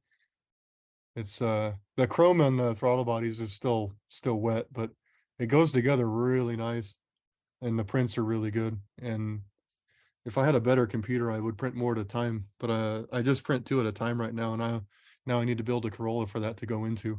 [1.16, 4.90] It's uh the chrome on the throttle bodies is still still wet, but
[5.38, 6.94] it goes together really nice.
[7.60, 8.78] And the prints are really good.
[9.02, 9.40] And
[10.28, 12.44] if I had a better computer, I would print more at a time.
[12.60, 14.52] But uh I just print two at a time right now.
[14.52, 14.80] And I
[15.26, 17.18] now I need to build a Corolla for that to go into.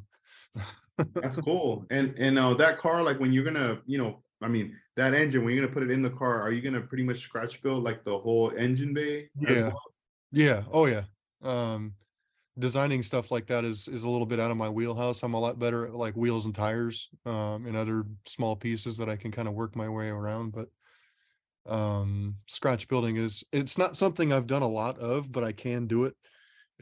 [1.16, 1.86] That's cool.
[1.90, 5.44] And and uh, that car, like when you're gonna, you know, I mean, that engine
[5.44, 7.84] when you're gonna put it in the car, are you gonna pretty much scratch build
[7.84, 9.30] like the whole engine bay?
[9.40, 9.68] Yeah.
[9.68, 9.82] well?
[10.32, 11.04] Yeah, oh yeah.
[11.42, 11.94] Um,
[12.60, 15.24] designing stuff like that is is a little bit out of my wheelhouse.
[15.24, 19.10] I'm a lot better at like wheels and tires, um, and other small pieces that
[19.10, 20.52] I can kind of work my way around.
[20.52, 20.68] But
[21.70, 25.88] um, scratch building is it's not something I've done a lot of, but I can
[25.88, 26.16] do it.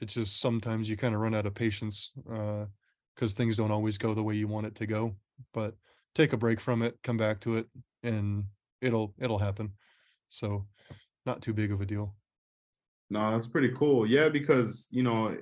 [0.01, 2.65] It's just sometimes you kind of run out of patience uh,
[3.15, 5.15] because things don't always go the way you want it to go.
[5.53, 5.75] But
[6.15, 7.67] take a break from it, come back to it,
[8.03, 8.45] and
[8.81, 9.73] it'll it'll happen.
[10.29, 10.67] So
[11.25, 12.15] not too big of a deal.
[13.09, 14.05] No, that's pretty cool.
[14.05, 15.37] Yeah, because you know,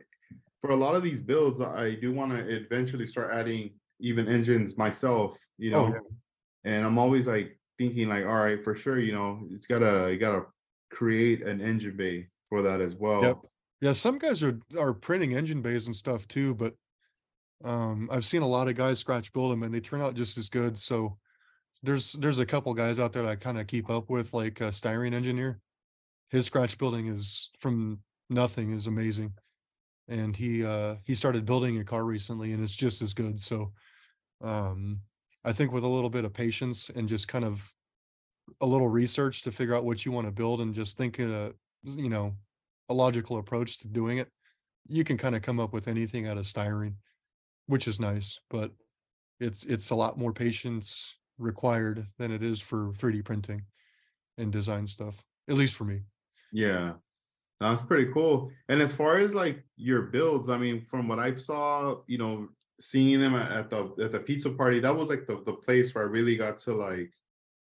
[0.61, 4.77] for a lot of these builds, I do want to eventually start adding even engines
[4.77, 5.93] myself, you Oh, know.
[5.93, 5.99] yeah.
[6.63, 10.17] And I'm always like thinking like, all right, for sure, you know, it's gotta you
[10.17, 10.45] gotta
[10.91, 13.21] create an engine bay for that as well.
[13.21, 13.37] Yep.
[13.81, 16.73] Yeah, some guys are are printing engine bays and stuff too, but
[17.63, 20.37] um I've seen a lot of guys scratch build them and they turn out just
[20.37, 20.77] as good.
[20.77, 21.17] So
[21.83, 24.61] there's there's a couple guys out there that I kind of keep up with, like
[24.61, 25.59] a styrene engineer.
[26.29, 29.33] His scratch building is from nothing is amazing.
[30.07, 33.39] And he uh he started building a car recently and it's just as good.
[33.39, 33.73] So
[34.41, 35.01] um
[35.45, 37.71] I think with a little bit of patience and just kind of
[38.61, 41.51] a little research to figure out what you want to build and just thinking uh
[41.83, 42.35] you know
[42.89, 44.29] a logical approach to doing it,
[44.87, 46.95] you can kind of come up with anything out of styrene,
[47.67, 48.71] which is nice, but
[49.39, 53.63] it's it's a lot more patience required than it is for 3D printing
[54.37, 56.01] and design stuff, at least for me.
[56.51, 56.93] Yeah.
[57.59, 58.51] That's pretty cool.
[58.67, 62.49] And as far as like your builds, I mean, from what I saw, you know,
[62.79, 66.03] seeing them at the at the pizza party, that was like the the place where
[66.05, 67.11] I really got to like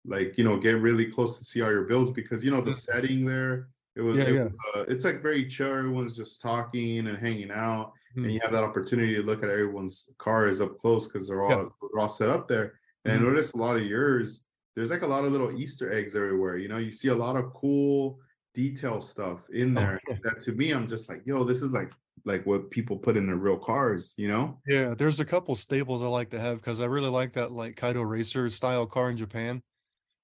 [0.05, 2.73] like you know get really close to see all your builds because you know the
[2.73, 2.77] Mhm.
[2.77, 4.45] setting there it was, Yeah, it yeah.
[4.45, 8.35] was uh, it's like very chill everyone's just talking and hanging out and Mhm.
[8.35, 11.69] you have that opportunity to look at everyone's cars up close because they're all Yeah.
[11.93, 13.27] they're all set up there and Mhm.
[13.27, 14.45] I noticed a lot of yours
[14.75, 17.37] there's like a lot of little easter eggs everywhere you know you see a lot
[17.37, 18.19] of cool
[18.55, 20.17] detail stuff in Oh, there yeah.
[20.25, 21.93] that to me i'm just like yo this is like
[22.25, 26.03] like what people put in their real cars you know Yeah, there's a couple staples
[26.03, 29.17] I like to have because I really like that like Kaido Racer style car in
[29.17, 29.63] Japan.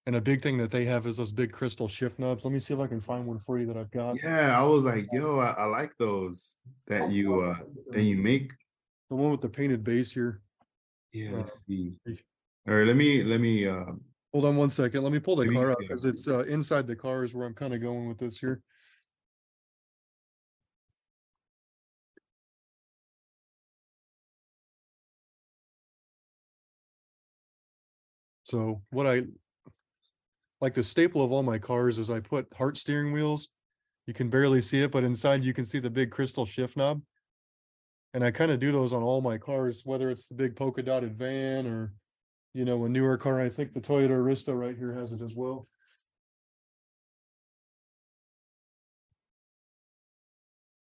[0.06, 2.42] And a big thing that they have is those big crystal shift knobs.
[2.44, 4.16] Let me see if I can find one for you that I've got.
[4.22, 6.52] yeah i was like yo i, I like those
[6.86, 7.56] that you uh
[7.90, 8.52] that you make
[9.10, 10.40] The one with the painted base here.
[11.12, 11.92] yeah Uh, let's see
[12.68, 13.84] all right let me let me uh
[14.34, 15.02] Hold on one second.
[15.04, 15.86] Let me pull the car out yeah.
[15.88, 18.60] because it's uh, inside the car is where I'm kind of going with this here.
[28.48, 29.24] So what I
[30.62, 33.48] like the staple of all my cars is I put heart steering wheels.
[34.06, 37.02] You can barely see it, but inside you can see the big crystal shift knob.
[38.14, 40.82] And I kind of do those on all my cars, whether it's the big polka
[40.82, 41.92] dotted van or,
[42.54, 43.38] you know, a newer car.
[43.38, 45.68] I think the Toyota Aristo right here has it as well.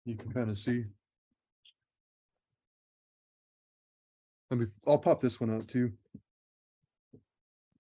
[0.05, 0.85] You can kind of see.
[4.51, 5.93] Let me, I'll pop this one out too.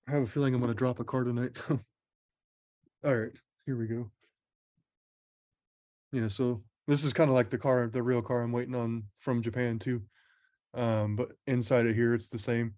[0.08, 1.60] I have a feeling I'm gonna drop a car tonight.
[3.04, 3.32] All right,
[3.66, 4.10] here we go.
[6.12, 9.04] Yeah, so this is kind of like the car, the real car I'm waiting on
[9.18, 10.02] from Japan too.
[10.72, 12.74] Um, but inside of here, it's the same.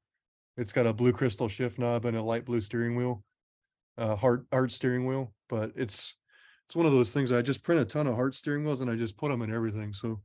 [0.57, 3.23] It's got a blue crystal shift knob and a light blue steering wheel,
[3.97, 5.33] uh, heart heart steering wheel.
[5.49, 6.15] But it's
[6.67, 7.31] it's one of those things.
[7.31, 9.55] I just print a ton of heart steering wheels and I just put them in
[9.55, 9.93] everything.
[9.93, 10.21] So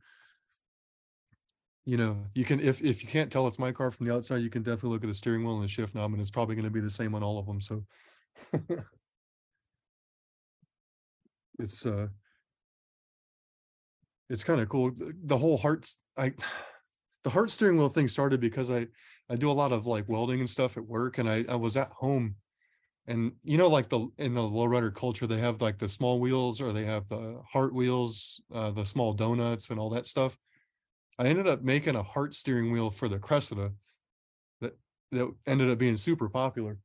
[1.86, 4.38] you know, you can if if you can't tell it's my car from the outside,
[4.38, 6.56] you can definitely look at the steering wheel and the shift knob, and it's probably
[6.56, 7.62] going to be the same on all of them.
[7.62, 7.86] So
[11.60, 12.08] it's uh
[14.30, 14.92] it's kind of cool.
[14.96, 16.34] The- whole hearts I
[17.24, 18.88] the heart steering wheel thing started because I
[19.30, 21.78] I do a lot of like welding and stuff at work, and I I was
[21.78, 22.36] at home,
[23.08, 26.62] and you know like the in the lowrider culture they have like the small wheels
[26.62, 30.38] or they have the heart wheels, uh, the small donuts and all that stuff.
[31.18, 33.72] I ended up making a heart steering wheel for the Cressida
[34.62, 34.78] that
[35.12, 36.78] that ended up being super popular.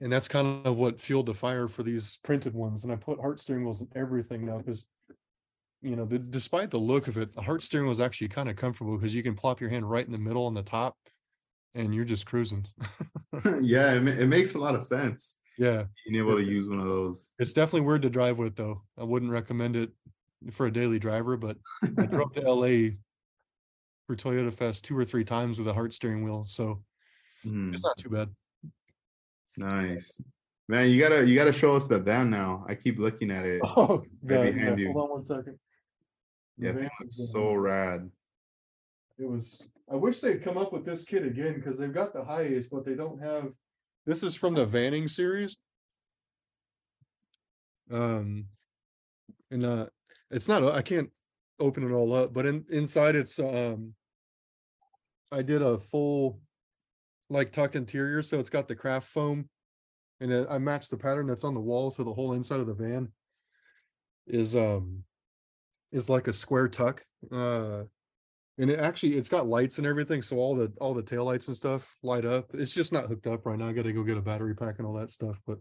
[0.00, 2.84] And that's kind of what fueled the fire for these printed ones.
[2.84, 4.84] And I put heart steering wheels in everything now because
[5.80, 8.48] you know, the, despite the look of it, the heart steering wheel is actually kind
[8.48, 10.96] of comfortable because you can plop your hand right in the middle on the top
[11.74, 12.66] and you're just cruising.
[13.60, 15.84] yeah it, it makes a lot of sense yeah.
[16.06, 18.82] being able to use one of those It's definitely weird to drive with though.
[18.96, 19.90] I wouldn't recommend it
[20.50, 22.94] for a daily driver, but I drove to LA
[24.08, 26.46] for Toyota Fest two or three times with a heart steering wheel.
[26.46, 26.82] So
[27.44, 27.74] Mhm.
[27.74, 28.34] it's not too bad.
[29.58, 30.18] Nice.
[30.66, 32.64] Man, you gotta you gotta show us the van now.
[32.66, 33.60] I keep looking at it.
[33.76, 34.92] Oh, Right behind you.
[34.92, 35.58] Hold on one second.
[36.56, 38.10] The Yeah, that van looks uh, so rad.
[39.18, 42.22] It was I wish they'd come up with this kit again, because they've got the
[42.22, 43.52] HiAce, but they don't have,
[44.04, 45.56] this is from the Vanning series.
[47.90, 48.48] Um.
[49.50, 49.86] And uh,
[50.30, 51.10] it's not, I can't
[51.58, 53.94] open it all up, but in, inside it's, um.
[55.30, 56.40] I did a full.
[57.30, 59.50] Like tuck interior, so it's got the craft foam.
[60.20, 62.66] And then I matched the pattern that's on the wall, so the whole inside of
[62.66, 63.12] the van.
[64.26, 65.04] Is, um.
[65.92, 67.82] Is like a square tuck, uh.
[68.56, 71.56] And it actually, it's got lights and everything, so all the, all the taillights and
[71.56, 72.50] stuff light up.
[72.54, 73.68] It's just not hooked up right now.
[73.68, 75.58] I gotta go get a battery pack and all that stuff, but.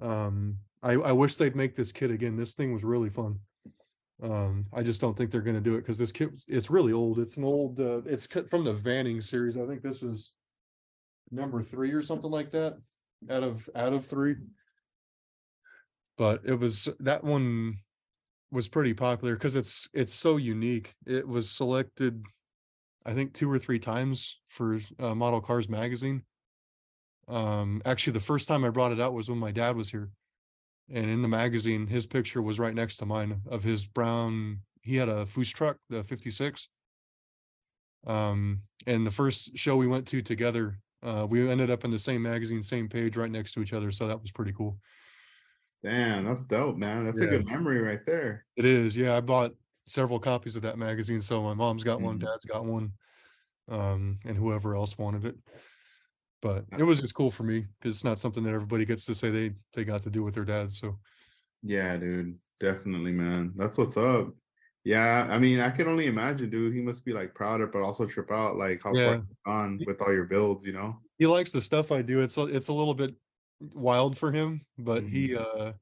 [0.00, 2.38] Um, I, I wish they'd make this kit again.
[2.38, 3.40] This thing was really fun.
[4.22, 7.18] Um, I just don't think they're gonna do it because this kit, it's really old.
[7.18, 9.56] It's an old, uh, it's cut from the Vanning series.
[9.56, 10.32] I think this was.
[11.32, 12.76] Number three or something like that,
[13.30, 14.34] out of, out of three.
[16.18, 17.76] But it was, that one
[18.50, 20.92] was pretty popular because it's, it's so unique.
[21.06, 22.20] It was selected.
[23.06, 26.24] I think two or three times for uh, Model Cars Magazine.
[27.28, 30.10] Um, actually, the first time I brought it out was when my dad was here.
[30.92, 34.96] And in the magazine, his picture was right next to mine of his brown, he
[34.96, 36.68] had a Foos truck, the fifty-six.
[38.06, 41.98] Um, and the first show we went to together, uh, we ended up in the
[41.98, 43.90] same magazine, same page, right next to each other.
[43.92, 44.78] So that was pretty cool.
[45.82, 47.04] Damn, that's dope, man.
[47.04, 48.46] That's a good memory right there.
[48.56, 49.16] It is, yeah.
[49.16, 49.52] I bought
[49.86, 51.22] several copies of that magazine.
[51.22, 52.26] So my mom's got one, Mhm.
[52.26, 52.92] dad's got one.
[53.68, 55.36] Um, and whoever else wanted it.
[56.42, 59.14] But it was just cool for me because it's not something that everybody gets to
[59.14, 60.72] say they, they got to do with their dad.
[60.72, 60.98] So.
[61.62, 62.38] Yeah, dude.
[62.60, 63.52] Definitely, man.
[63.56, 64.28] That's what's up.
[64.84, 66.74] Yeah, I mean, I can only imagine, dude.
[66.74, 69.14] He must be like prouder, but also trip out like how far Yeah.
[69.16, 70.96] you've gone with all your builds, you know?
[71.18, 72.20] he likes the stuff I do.
[72.20, 73.14] It's a, it's a little bit
[73.74, 75.72] wild for him, but he uh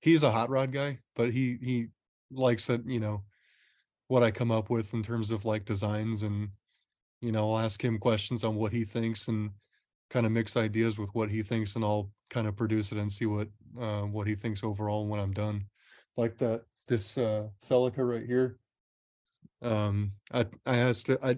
[0.00, 1.86] he's a hot rod guy, but he he
[2.32, 3.22] likes it, you know,
[4.08, 6.48] what I come up with in terms of like designs and
[7.20, 9.50] you know, I'll ask him questions on what he thinks and
[10.10, 13.10] kind of mix ideas with what he thinks and I'll kind of produce it and
[13.10, 13.48] see what
[13.80, 15.64] uh what he thinks overall when I'm done.
[16.16, 18.58] Like that this uh Celica right here.
[19.62, 21.36] Um I I asked I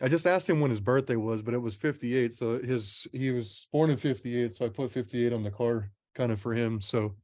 [0.00, 2.32] I just asked him when his birthday was, but it was 58.
[2.32, 4.54] So his he was born in 58.
[4.54, 6.80] So I put 58 on the car kind of for him.
[6.80, 7.16] So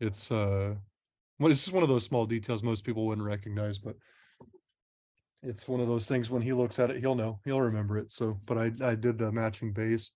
[0.00, 0.74] it's uh
[1.38, 3.96] well, it's just one of those small details most people wouldn't recognize, but
[5.46, 8.10] it's one of those things when he looks at it, he'll know, he'll remember it.
[8.10, 10.10] So, but I I did the matching base.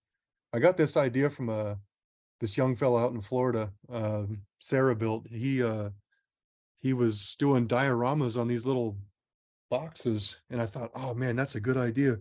[0.53, 1.75] I got this idea from uh
[2.41, 5.27] this young fellow out in Florida, um, Sarah built.
[5.31, 5.91] He uh
[6.81, 8.99] he was doing dioramas on these little
[9.71, 12.17] boxes and I thought, oh man, that's a good idea.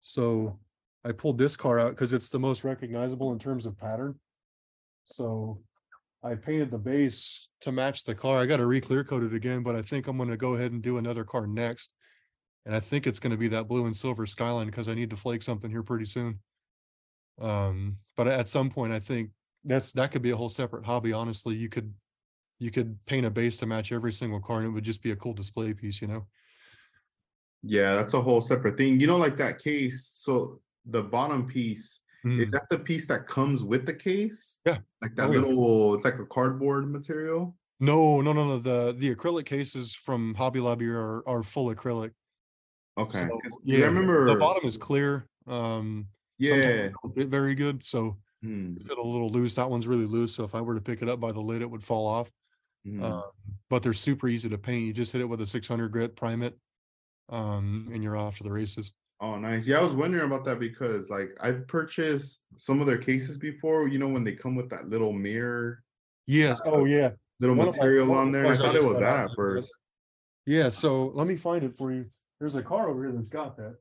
[0.00, 0.58] So
[1.04, 4.18] I pulled this car out because it's the most recognizable in terms of pattern.
[5.04, 5.60] So
[6.22, 8.38] I painted the base to match the car.
[8.38, 10.82] I got to re-clear coat it again, but I think I'm gonna go ahead and
[10.82, 11.90] do another car next.
[12.66, 15.16] And I think it's gonna be that blue and silver skyline because I need to
[15.16, 16.40] flake something here pretty soon.
[17.40, 19.30] Um, but at some point, I think
[19.64, 21.54] that's, that could be a whole separate hobby, honestly.
[21.56, 21.92] You could,
[22.58, 25.10] you could paint a base to match every single car and it would just be
[25.10, 26.26] a cool display piece, you know?
[27.62, 29.00] Yeah, that's a whole separate thing.
[29.00, 30.10] You know, like that case.
[30.14, 34.58] So the bottom piece, is that the piece that comes with the case?
[34.64, 34.78] Yeah.
[35.02, 35.40] Like that Oh, yeah.
[35.40, 37.54] little, it's like a cardboard material.
[37.80, 38.58] No, no, no, no.
[38.58, 42.12] The the acrylic cases from Hobby Lobby are are full acrylic.
[42.96, 43.18] Okay.
[43.18, 45.26] So, yeah, I remember the bottom is clear.
[45.46, 46.06] Um,
[46.38, 46.88] Yeah.
[47.02, 47.82] don't fit very good.
[47.82, 49.54] So Hmm, fit a little loose.
[49.54, 50.34] That one's really loose.
[50.34, 52.30] So if I were to pick it up by the lid, it would fall off.
[52.84, 53.02] hmm.
[53.02, 53.22] Um,
[53.70, 54.84] but they're super easy to paint.
[54.84, 56.54] You just hit it with a 600 grit, prime it,
[57.30, 58.92] um, and you're off to the races.
[59.20, 59.66] Oh, nice.
[59.66, 63.88] Yeah, I was wondering about that because like I've purchased some of their cases before,
[63.88, 65.82] you know, when they come with that little mirror,
[66.26, 66.60] Yes.
[66.66, 67.12] Oh yeah.
[67.40, 68.46] little One of my- material on there.
[68.46, 69.70] I thought it was that at first.
[70.46, 70.68] Yeah.
[70.68, 72.10] So let me find it for you.
[72.40, 73.76] There's a car over here that's got that.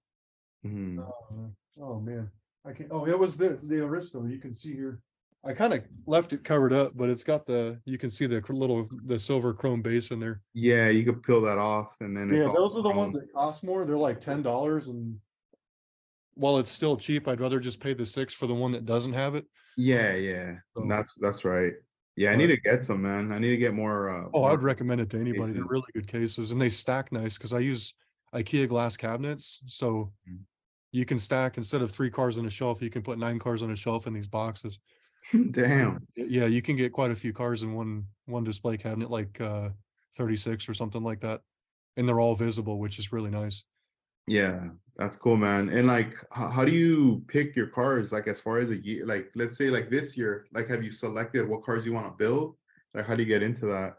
[0.65, 0.99] Mhm.
[0.99, 1.49] Uh,
[1.81, 2.29] Oh, man,
[2.63, 5.01] I can't, oh, it was the, the Aristo, you can see here.
[5.43, 8.39] I kind of left it covered up, but it's got the, you can see the
[8.41, 10.39] cr- little, the silver chrome base in there.
[10.53, 13.13] Yeah, you could peel that off and then it's Yeah, all those are the ones
[13.13, 13.25] chrome.
[13.25, 15.17] that cost more, they're like ten dollars and.
[16.35, 19.13] While it's still cheap, I'd rather just pay the six for the one that doesn't
[19.13, 19.45] have it.
[19.75, 20.57] Yeah, yeah.
[20.75, 21.73] So- That's that's right.
[22.15, 23.31] Yeah, I need to get some, man.
[23.31, 25.53] I need to get more uh Oh, I more- would recommend it to anybody.
[25.53, 25.71] They're cases.
[25.71, 27.95] really good cases and they stack nice because I use
[28.33, 30.11] IKEA glass cabinets, so.
[30.29, 30.39] Mm.
[30.95, 33.63] You can stack, instead of three cars on a shelf, you can put nine cars
[33.63, 34.77] on a shelf in these boxes.
[35.49, 35.93] Damn.
[36.15, 39.41] Y- Yeah, you can get quite a few cars in one, one display cabinet, like
[39.41, 39.69] uh
[40.15, 41.41] thirty-six or something like that.
[41.97, 43.63] And they're all visible, which is really nice.
[44.27, 45.69] Yeah, that's cool, man.
[45.69, 48.11] And like, how, how do you pick your cars?
[48.13, 50.91] Like, as far as a year, like, let's say, like this year, like, have you
[50.91, 52.55] selected what cars you want to build?
[52.93, 53.95] Like, how do you get into that?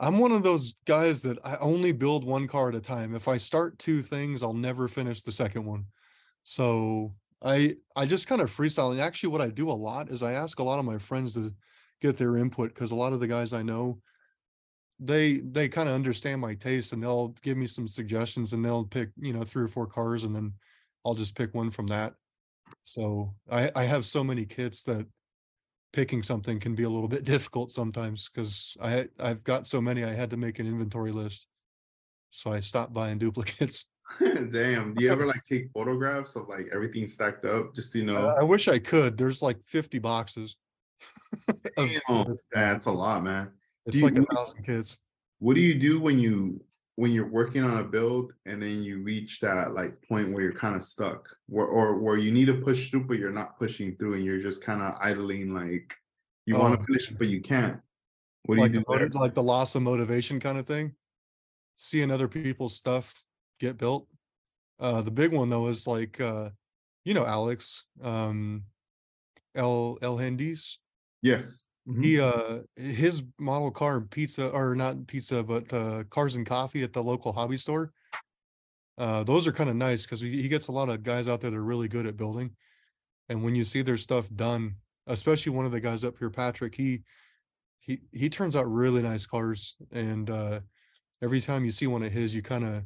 [0.00, 3.14] I'm one of those guys that I only build one car at a time.
[3.14, 5.86] If I start two things, I'll never finish the second one.
[6.42, 8.90] So I I just kind of freestyle.
[8.90, 11.34] And actually, what I do a lot is I ask a lot of my friends
[11.34, 11.54] to
[12.00, 14.00] get their input because a lot of the guys I know,
[14.98, 18.84] they they kind of understand my taste and they'll give me some suggestions and they'll
[18.84, 20.52] pick you know three or four cars and then
[21.04, 22.14] I'll just pick one from that.
[22.82, 25.06] So I I have so many kits that
[25.94, 30.04] picking something can be a little bit difficult sometimes because I I've got so many
[30.04, 31.46] I had to make an inventory list.
[32.30, 33.86] So I stopped buying duplicates.
[34.50, 34.94] Damn.
[34.94, 38.28] Do you ever like take photographs of like everything stacked up just to I, know?
[38.28, 39.16] I wish I could.
[39.16, 40.56] There's like 50 boxes.
[41.76, 43.50] Damn, that's a lot, man.
[43.86, 44.98] It's you- like a thousand kids.
[45.38, 46.62] What do you do when you
[46.96, 50.52] when you're working on a build and then you reach that like point where you're
[50.54, 53.96] kind of stuck, where or where you need to push through but you're not pushing
[53.96, 55.92] through and you're just kind of idling like
[56.46, 56.76] you want Oh.
[56.76, 57.80] to finish it but you can't.
[58.46, 59.08] What do Like you the, do there?
[59.20, 60.94] like the loss of motivation kind of thing.
[61.76, 63.24] Seeing other people's stuff
[63.58, 64.06] get built.
[64.78, 66.50] Uh the big one though is like uh
[67.04, 68.64] you know Alex um
[69.56, 70.76] Hendis.
[71.22, 71.63] Yes.
[71.86, 72.04] Mhm.
[72.04, 76.92] He uh his model car pizza or not pizza but uh cars and coffee at
[76.92, 77.92] the local hobby store.
[78.96, 81.50] Uh those are kind of nice because he gets a lot of guys out there
[81.50, 82.50] that are really good at building.
[83.28, 84.76] And when you see their stuff done,
[85.06, 87.02] especially one of the guys up here, Patrick, he
[87.80, 89.76] he he turns out really nice cars.
[89.92, 90.60] And uh
[91.22, 92.82] every time you see one of his, you kind of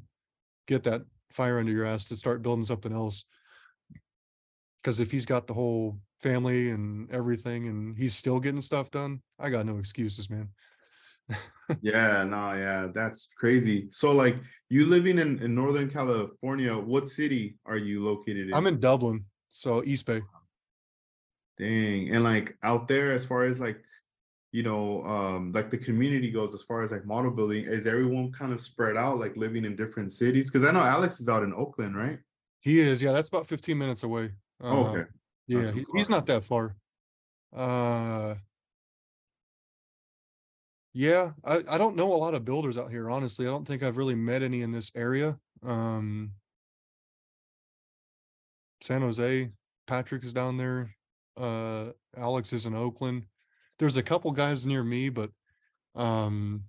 [0.66, 3.24] get that fire under your ass to start building something else.
[4.82, 9.22] Because if he's got the whole family and everything and he's still getting stuff done,
[9.38, 10.50] I got no excuses, man.
[11.82, 13.88] Yeah, no, yeah, that's crazy.
[13.90, 14.36] So like
[14.70, 18.54] you living in, in Northern California, what city are you located in?
[18.54, 20.22] I'm in Dublin, so East Bay.
[21.58, 22.14] Dang.
[22.14, 23.82] And like out there, as far as like,
[24.52, 28.32] you know, um, like the community goes, as far as like model building, is everyone
[28.32, 30.50] kind of spread out, like living in different cities?
[30.50, 32.18] Because I know Alex is out in Oakland, right?
[32.60, 34.30] He is, yeah, that's about 15 minutes away.
[34.60, 35.04] Oh, okay.
[35.48, 36.76] Yeah, he- he's not that far.
[37.52, 38.36] Uh
[40.94, 43.46] yeah, I, I don't know a lot of builders out here, honestly.
[43.46, 45.38] I don't think I've really met any in this area.
[45.62, 46.32] Um
[48.80, 49.50] San Jose,
[49.86, 50.94] Patrick is down there.
[51.36, 53.26] Uh Alex is in Oakland.
[53.78, 55.30] There's a couple guys near me, but
[55.94, 56.64] um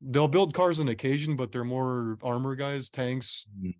[0.00, 3.74] they'll build cars on occasion, but they're more armor guys, tanks, Mhm.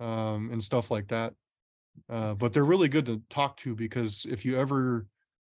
[0.00, 1.34] um, and stuff like that.
[2.08, 5.06] Uh, but they're really good to talk to because if you ever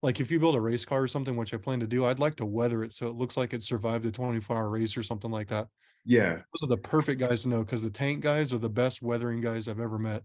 [0.02, 2.20] like if you build a race car or something, which I plan to do, I'd
[2.20, 5.02] like to weather it so it looks like it survived a 24 hour race or
[5.02, 5.68] something like that.
[6.04, 6.36] Yeah.
[6.36, 9.40] Those are the perfect guys to know because the tank guys are the best weathering
[9.40, 10.22] guys I've ever met.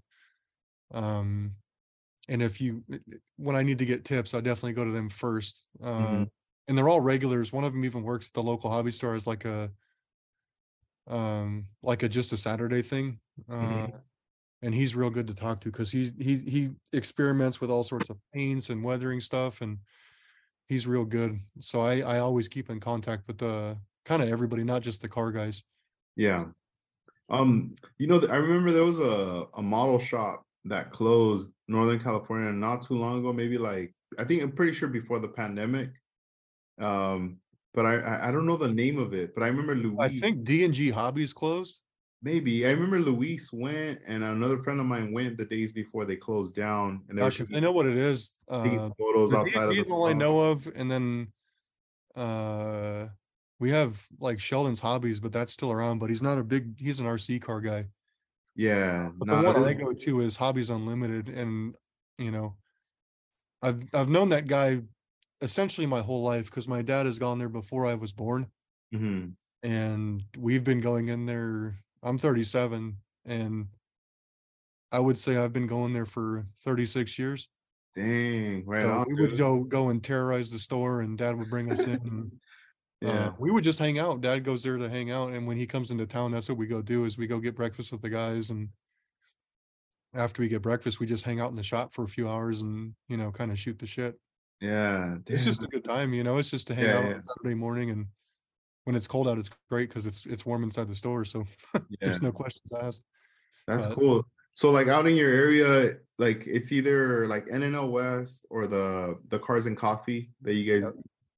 [0.92, 1.56] Um,
[2.30, 2.84] and if you
[3.38, 5.66] when I need to get tips, I definitely go to them first.
[5.82, 6.30] Uh, Mhm.
[6.68, 7.52] and they're all regulars.
[7.52, 9.72] One of them even works at the local hobby store as like a
[11.08, 13.20] um like a just a Saturday thing.
[13.50, 14.02] Uh Mhm.
[14.64, 18.10] And he's real good to talk to because he he he experiments with all sorts
[18.10, 19.78] of paints and weathering stuff and
[20.68, 21.40] he's real good.
[21.60, 25.10] So I I always keep in contact with the kind of everybody, not just the
[25.10, 25.64] car guys.
[26.16, 26.46] Yeah.
[27.30, 32.52] Um, you know, I remember there was a, a model shop that closed Northern California
[32.52, 35.90] not too long ago, maybe like I think I'm pretty sure before the pandemic.
[36.80, 37.38] Um,
[37.74, 39.98] but I I, don't know the name of it, but I remember Luis.
[40.00, 41.82] I think D and G Hobbies closed.
[42.24, 46.16] Maybe I remember Luis went and another friend of mine went the days before they
[46.16, 49.34] closed down and they were Gosh, if they know what it is, taking uh, photos
[49.34, 51.34] outside of the all I know of, and then
[52.16, 53.10] uh
[53.60, 56.00] we have like Sheldon's hobbies, but that's still around.
[56.00, 56.80] But he's not a big.
[56.80, 57.90] He's an RC car guy.
[58.56, 61.76] Yeah, But the one I go to is Hobbies Unlimited, and
[62.18, 62.58] you know,
[63.62, 64.84] I've I've known that guy
[65.42, 68.52] essentially my whole life because my dad has gone there before I was born,
[68.92, 69.36] Mhm.
[69.62, 71.83] and we've been going in there.
[72.04, 73.68] I'm 37, and
[74.92, 77.50] I would say I've been going there for 36 years.
[77.96, 79.06] Dang, right So on.
[79.08, 81.94] we would go go and terrorize the store, and Dad would bring us in.
[81.94, 82.32] And,
[83.02, 83.28] Yeah.
[83.28, 84.22] uh, we would just hang out.
[84.22, 86.68] Dad goes there to hang out, and when he comes into town, that's what we
[86.68, 87.04] go do.
[87.06, 88.70] Is we go get breakfast with the guys, and
[90.14, 92.62] after we get breakfast, we just hang out in the shop for a few hours
[92.62, 94.20] and you know kind of shoot the shit.
[94.62, 96.38] Yeah, It's just a good time, you know.
[96.38, 97.14] It's just to hang Yeah, out yeah.
[97.16, 98.08] on Saturday morning, and
[98.86, 101.26] when it's cold out, it's great because it's it's warm inside the store.
[101.26, 101.80] So yeah.
[102.02, 103.04] there's no questions asked.
[103.68, 104.26] That's cool.
[104.54, 109.40] So like out in your area, like it's either like NNL West or the the
[109.40, 110.92] Cars and Coffee that you guys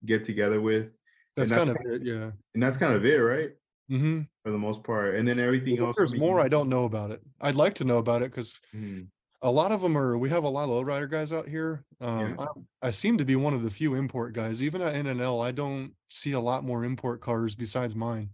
[0.05, 0.91] get together with,
[1.35, 2.31] That's that's kind of it, yeah.
[2.53, 3.51] and that's kind of it, right?
[3.91, 4.21] Mm-hmm.
[4.43, 5.95] For the most part, and then everything else.
[5.97, 7.21] I There's more I don't know about it.
[7.39, 9.07] I'd like to know about it because mhm.
[9.41, 11.83] A lot of them are we have a lot of lowrider guys out here.
[12.01, 12.45] Um, Yeah.
[12.83, 14.63] I, I seem to be one of the few import guys.
[14.63, 18.31] Even at NNL, I don't see a lot more import cars besides mine.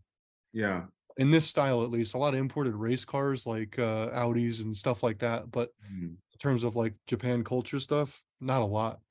[0.54, 0.86] Yeah.
[1.18, 4.76] In this style, at least, a lot of imported race cars like uh, Audis and
[4.76, 5.52] stuff like that.
[5.52, 6.12] But Mhm.
[6.32, 9.02] in terms of like Japan culture stuff, not a lot.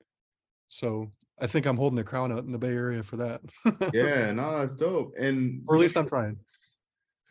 [0.69, 3.41] So I think I'm holding the crown out in the Bay Area for that.
[3.93, 5.13] Yeah, no, that's dope.
[5.19, 6.39] And or at least I'm trying.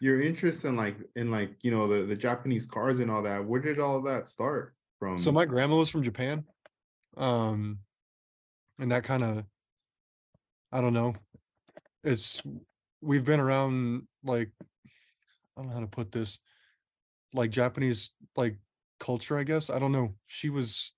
[0.01, 3.45] Your interest in like in like you know the the Japanese cars and all that.
[3.45, 5.19] Where did all that start from?
[5.19, 6.45] So my grandma was from Japan.
[7.17, 7.79] Um
[8.79, 9.45] and that kind of
[10.73, 11.15] I don't know.
[12.03, 12.43] It's
[13.03, 14.51] we've been around like
[15.57, 16.39] I don't know how to put this.
[17.35, 18.57] Like Japanese like
[18.99, 19.69] culture, I guess.
[19.69, 20.15] I don't know.
[20.27, 20.93] She was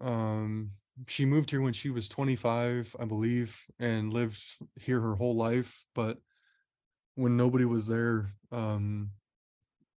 [0.00, 0.72] um
[1.06, 4.42] she moved here when she was 25, I believe, and lived
[4.80, 6.18] here her whole life, but
[7.16, 9.10] when nobody was there, um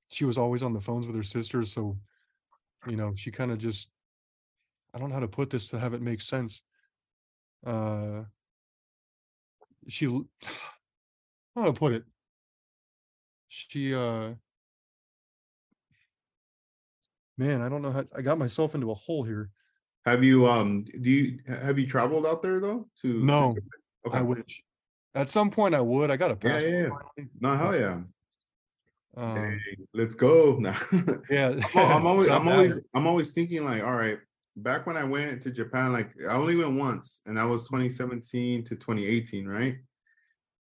[0.09, 1.97] she was always on the phones with her sisters, so
[2.88, 3.89] you know, she kind of just
[4.95, 6.61] I don't know how to put this to have it make sense.
[7.65, 8.24] Uh
[9.89, 10.26] she I don't
[11.55, 12.05] know how to put it.
[13.49, 14.34] She uh
[17.38, 19.49] man, I don't know how I got myself into a hole here.
[20.05, 22.88] have you um do you have you traveled out there though?
[23.01, 24.20] To No, Japan?
[24.20, 24.63] I wish.
[25.18, 26.11] At some point I would.
[26.11, 26.74] I got a Yeah, passport.
[26.74, 27.24] yeah, yeah.
[27.41, 28.01] No, hell yeah.
[29.18, 29.57] Um, Hey,
[29.93, 30.57] let's go.
[30.59, 30.76] Nah.
[31.30, 31.59] yeah.
[31.76, 34.20] I'm, I'm always I'm always I'm always thinking like, all right,
[34.57, 38.63] back when I went to Japan, like I only went once, and that was 2017
[38.65, 39.78] to 2018, right?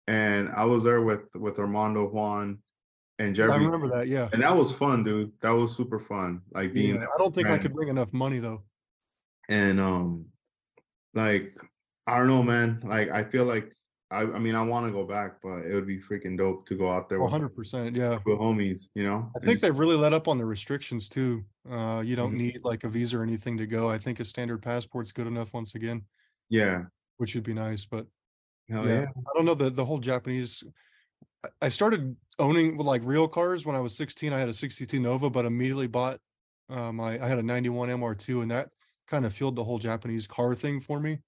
[0.07, 2.59] And I was there with with Armando Juan
[3.19, 3.51] and Jerry.
[3.51, 4.27] I Jeremy, remember that, yeah.
[4.33, 5.31] and that was fun, dude.
[5.41, 6.41] That was super fun.
[6.51, 7.63] Like being Yeah, there I don't think I friends.
[7.63, 8.63] could bring enough money though.
[9.47, 10.25] and um,
[11.13, 11.53] like
[12.07, 12.81] I don't know, man.
[12.83, 13.71] Like I feel like
[14.11, 16.75] I I mean I want to go back, but it would be freaking dope to
[16.75, 18.19] go out there hundred percent, yeah.
[18.25, 19.31] with homies, you know.
[19.35, 21.43] I think just- they've really let up on the restrictions too.
[21.69, 22.37] Uh, you don't Mhm.
[22.37, 23.89] need like a visa or anything to go.
[23.89, 26.05] I think a standard passport's good enough once again,
[26.49, 26.85] yeah,
[27.17, 27.85] which would be nice.
[27.85, 28.07] But
[28.69, 29.07] hell yeah, yeah.
[29.17, 30.63] I don't know the the whole Japanese.
[31.45, 34.33] I- I started owning like real cars when I was 16.
[34.33, 36.19] I had a 62 Nova, but immediately bought
[36.69, 38.69] uh, my I had a 91 MR2, and that
[39.07, 41.19] kind of fueled the whole Japanese car thing for me.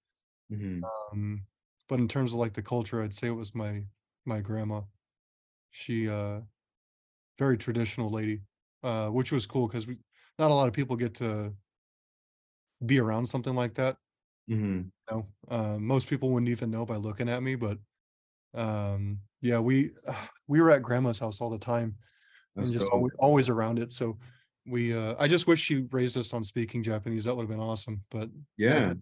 [0.52, 0.82] Mhm.
[1.12, 1.46] Um,
[1.88, 3.86] but in terms of like the culture, I'd say it was my
[4.26, 4.84] my grandma.
[5.72, 6.42] She uh
[7.40, 8.44] very traditional lady,
[8.84, 9.98] uh, which was cool because we
[10.40, 11.56] not a lot of people get to
[12.86, 13.98] be around something like that.
[14.48, 14.92] Mhm.
[15.10, 17.78] You know, uh, most people wouldn't even know by looking at me, but
[18.54, 19.92] um, yeah, we
[20.48, 21.98] we were at grandma's house all the time
[22.56, 22.94] That's and just dope.
[22.94, 23.94] always, always around it.
[23.94, 24.20] So
[24.68, 27.26] we uh, I just wish she raised us on speaking Japanese.
[27.26, 28.04] That would have been awesome.
[28.12, 28.94] But Yeah.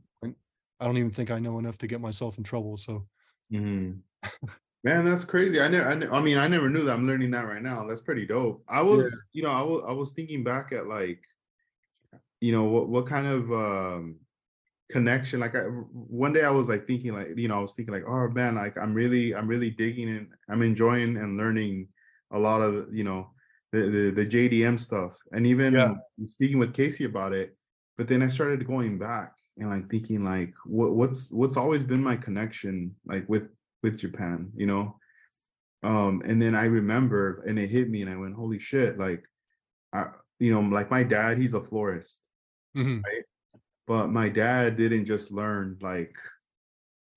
[0.82, 2.78] I don't even think I know enough to get myself in trouble.
[2.78, 3.08] So
[3.52, 4.04] Mhm.
[4.84, 5.62] Man, that's crazy.
[5.62, 6.94] I never, I, ne- I mean, I never knew that.
[6.94, 7.86] I'm learning that right now.
[7.86, 8.64] That's pretty dope.
[8.68, 11.24] I was, you know, I was, I was thinking back at like,
[12.40, 14.20] you know, what, what kind of um
[14.92, 15.40] connection?
[15.40, 18.06] Like, I, one day I was like thinking, like, you know, I was thinking like,
[18.08, 21.90] oh man, like I'm really, I'm really digging and I'm enjoying and learning
[22.32, 23.32] a lot of, you know,
[23.72, 25.96] the the, the JDM stuff, and even Yeah.
[26.26, 27.58] speaking with Casey about it.
[27.98, 32.04] But then I started going back and like thinking like, what, what's, what's always been
[32.04, 33.48] my connection, like with
[33.84, 34.96] with Japan, you know.
[35.84, 39.24] Um, and then I remember, and it hit me, and I went, "Holy shit!" Like,
[39.94, 40.06] I,
[40.40, 42.20] you know, like my dad, he's a florist,
[42.78, 43.02] mhm,
[43.88, 46.16] but my dad didn't just learn like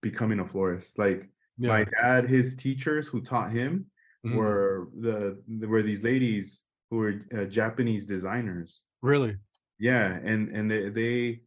[0.01, 0.99] becoming a florist.
[0.99, 1.29] Like
[1.59, 1.69] yeah.
[1.69, 3.87] my dad, his teachers who taught him
[4.27, 4.37] mhm.
[4.37, 8.81] were the were these ladies who were uh, Japanese designers.
[9.03, 9.37] Really?
[9.79, 11.41] Yeah, and and they they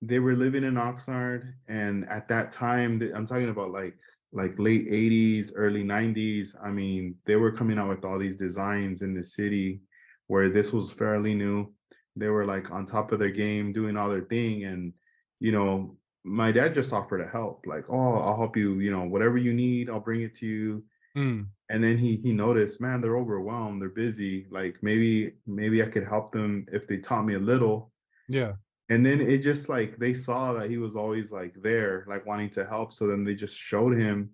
[0.00, 3.96] they were living in Oxnard, and at that time, I'm talking about like
[4.32, 6.56] like late 80s, early 90s.
[6.62, 9.82] I mean, they were coming out with all these designs in the city
[10.28, 11.72] where this was fairly new.
[12.16, 14.92] They were like on top of their game, doing all their thing, and
[15.40, 19.04] you know, my dad just offered to help, like, oh, I'll help you, you know,
[19.04, 20.84] whatever you need, I'll bring it to you
[21.16, 25.86] Mm, and then he he noticed man they're overwhelmed they're busy like maybe maybe i
[25.86, 27.92] could help them if they taught me a little
[28.28, 28.52] yeah.
[28.92, 32.50] And then it just like they saw that he was always like there like wanting
[32.50, 34.30] to help so then they just showed him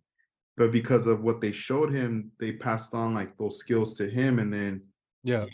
[0.56, 4.40] but because of what they showed him they passed on like those skills to him
[4.40, 4.82] and then
[5.22, 5.46] Yeah.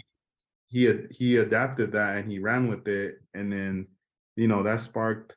[0.68, 3.86] he had he adapted that and he ran with it and then
[4.36, 5.36] you know that sparked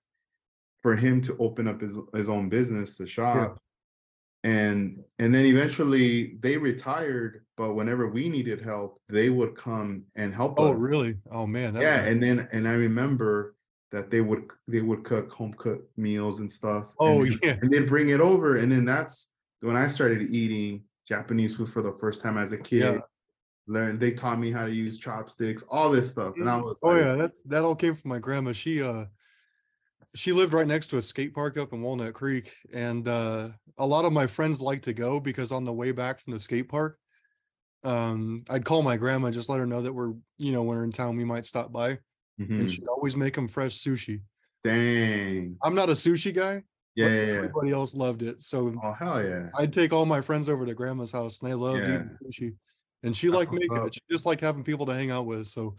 [0.82, 3.60] for him to open up his his own business the shop
[4.46, 10.34] and and then eventually they retired but whenever we needed help they would come and
[10.34, 11.16] help Oh, us really?
[11.32, 13.57] Oh man, that's yeah and then and i remember
[13.92, 17.58] that they would they would cook home cooked meals and stuff oh and, yeah.
[17.62, 19.30] and then bring it over and then that's
[19.62, 23.00] when i started eating japanese food for the first time as a kid Yeah.
[23.68, 24.00] learned.
[24.00, 27.04] They taught me how to use chopsticks, all this stuff, and I was Oh like,
[27.04, 28.54] yeah, that's that all came from my grandma.
[28.54, 29.06] She uh
[30.16, 33.86] she lived right next to a skate park up in Walnut Creek, and uh a
[33.86, 36.70] lot of my friends like to go because on the way back from the skate
[36.70, 36.98] park,
[37.84, 40.84] um, I'd call my grandma, just let her know that we're, you know, when we're
[40.84, 42.00] in town, we might stop by,
[42.58, 44.24] and "Mhm, she'd always make them fresh sushi.
[44.64, 46.64] dang, I'm not a sushi guy,
[46.96, 47.54] yeah, yeah, yeah.
[47.54, 48.42] everybody else loved it.
[48.42, 51.56] So Oh hell yeah, I'd take all my friends over to grandma's house and they
[51.56, 51.90] loved Yeah.
[51.90, 52.58] eating sushi.
[53.04, 53.96] And she liked making it.
[53.96, 55.48] She just liked having people to hang out with.
[55.48, 55.76] So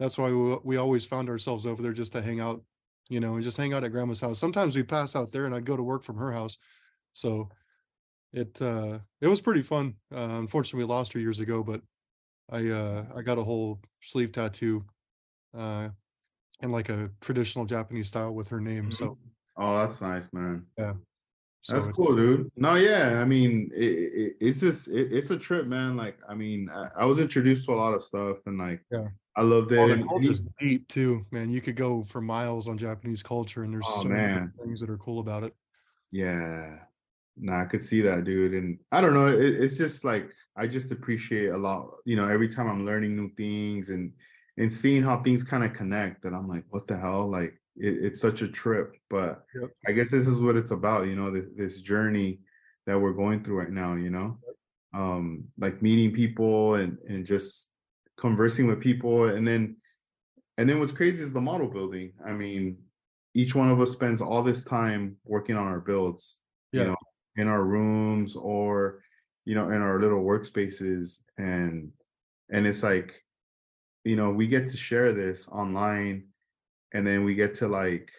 [0.00, 2.64] that's why we, we always found ourselves over there just to hang out,
[3.10, 4.38] you know, and just hang out at grandma's house.
[4.40, 6.58] Sometimes we pass out there and I'd go to work from her house.
[7.14, 7.50] So
[8.32, 9.96] it uh it was pretty fun.
[10.12, 11.82] Uh, unfortunately we lost her years ago, but
[12.50, 14.86] I uh I got a whole sleeve tattoo
[15.56, 15.88] uh
[16.60, 18.90] in like a traditional Japanese style with her name.
[18.92, 19.18] So
[19.56, 20.66] oh that's nice, man.
[20.78, 22.46] so That's cool, dude.
[22.56, 25.96] No, yeah, I mean, it, it, it's just it, it's a trip, man.
[25.96, 29.08] Like, I mean, I, I was introduced to a lot of stuff, and like, Yeah.
[29.36, 29.78] I loved it.
[29.78, 31.50] Oh, the and culture's deep too, man.
[31.50, 34.32] You could go for miles on Japanese culture, and there's Oh, so many man.
[34.32, 35.54] different things that are cool about it.
[36.12, 36.78] Yeah.
[37.36, 38.54] Nah, I could see that, dude.
[38.54, 42.28] And I don't know, it, it's just like I just appreciate a lot, you know,
[42.28, 44.12] every time I'm learning new things and
[44.56, 46.24] and seeing how things kind of connect.
[46.24, 47.28] And I'm like, what the hell?
[47.28, 48.96] Like it, it's such a trip.
[49.10, 49.70] But Yep.
[49.88, 52.40] I guess this is what it's about, you know, this, this journey
[52.86, 54.38] that we're going through right now, you know.
[54.92, 57.70] Um, like meeting people and and just
[58.16, 59.76] conversing with people and then
[60.56, 62.12] and then what's crazy is the model building.
[62.24, 62.78] I mean,
[63.34, 66.38] each one of us spends all this time working on our builds,
[66.70, 66.82] Yeah.
[66.82, 66.96] you know,
[67.36, 69.00] in our rooms or
[69.46, 71.90] you know, in our little workspaces and
[72.50, 73.20] and it's like
[74.04, 76.24] you know, we get to share this online
[76.92, 78.10] and then we get to like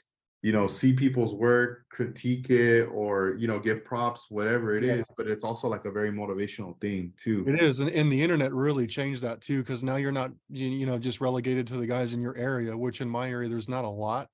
[0.45, 4.99] you know, see people's work, critique it or you know, give props whatever it is.
[4.99, 5.13] Yeah.
[5.17, 7.43] but it's also like a very motivational thing too.
[7.47, 10.67] It is, and, and the internet really changed that too, because now you're not, you,
[10.67, 13.67] you know, just relegated to the guys in your area, which in my area there's
[13.67, 14.29] not a lot,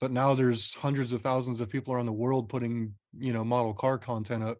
[0.00, 3.74] but now there's hundreds of thousands of people around the world putting, you know, model
[3.74, 4.58] car content up,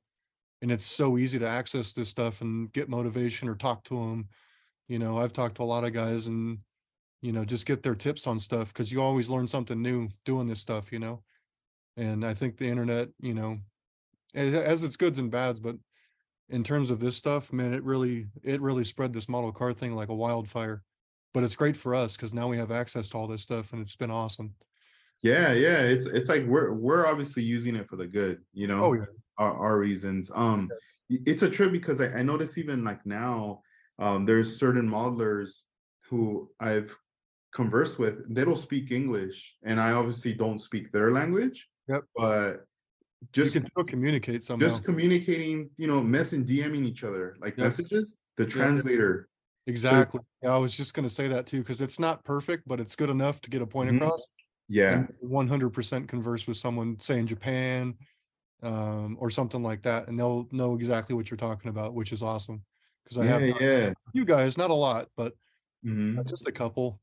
[0.63, 4.29] and it's so easy to access this stuff and get motivation or talk to them.
[4.89, 6.59] You know, I've talked to a lot of guys and,
[7.21, 10.47] you know, just get their tips on stuff because you always learn something new doing
[10.47, 11.23] this stuff, you know.
[11.97, 13.59] And I think the internet, you know,
[14.35, 15.77] as its goods and bads, but
[16.49, 19.95] in terms of this stuff, man, it really it really spread this model car thing
[19.95, 20.83] like a wildfire.
[21.35, 23.83] But it's great for us because now we have access to all this stuff and
[23.83, 24.55] it's been awesome.
[25.23, 25.83] Yeah, yeah.
[25.83, 28.83] It's it's like we're we're obviously using it for the good, you know.
[28.83, 29.05] Oh yeah.
[29.37, 30.31] our, our reasons.
[30.35, 30.71] Um,
[31.11, 33.63] it's a trip because I, I notice even like now,
[33.99, 35.63] um, there's certain modelers
[36.05, 36.95] who I've
[37.53, 38.33] conversed with.
[38.35, 41.69] They don't speak English, and I obviously don't speak their language.
[41.89, 42.05] Yep.
[42.17, 42.53] But
[43.23, 44.69] You just can still communicate somehow.
[44.69, 47.65] just communicating, you know, messing, DMing each other like Yep.
[47.67, 48.17] messages.
[48.37, 49.29] The translator.
[49.67, 50.21] exactly.
[50.43, 53.11] Yeah, I was just gonna say that too, because it's not perfect, but it's good
[53.11, 53.97] enough to get a point Mhm.
[53.97, 54.27] across.
[54.69, 55.07] Yeah.
[55.21, 57.95] One hundred percent converse with someone, say in Japan,
[58.63, 62.23] um, or something like that, and they'll know exactly what you're talking about, which is
[62.23, 62.65] awesome.
[63.09, 63.93] Because I Yeah, have yeah.
[64.13, 65.35] you guys, not a lot, but
[65.87, 67.01] uh, just a couple.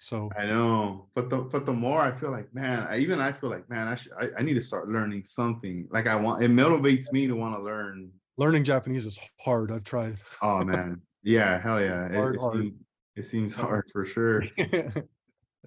[0.00, 3.32] So I know, but the but the more I feel like, man, I even I
[3.32, 5.88] feel like, man, I should I, I need to start learning something.
[5.90, 9.70] Like I want it motivates me to want to learn learning Japanese is hard.
[9.70, 10.18] I've tried.
[10.42, 12.06] Oh man, yeah, hell yeah.
[12.06, 12.56] It, Hard, it, hard.
[12.56, 12.74] seems,
[13.14, 14.42] it seems hard for sure.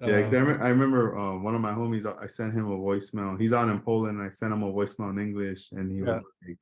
[0.02, 2.06] Yeah, I, Uh, rem- I remember uh, one of my homies.
[2.06, 3.38] I I sent him a voicemail.
[3.38, 4.16] He's out in Poland.
[4.18, 6.56] And I sent him a voicemail in English, and he was like,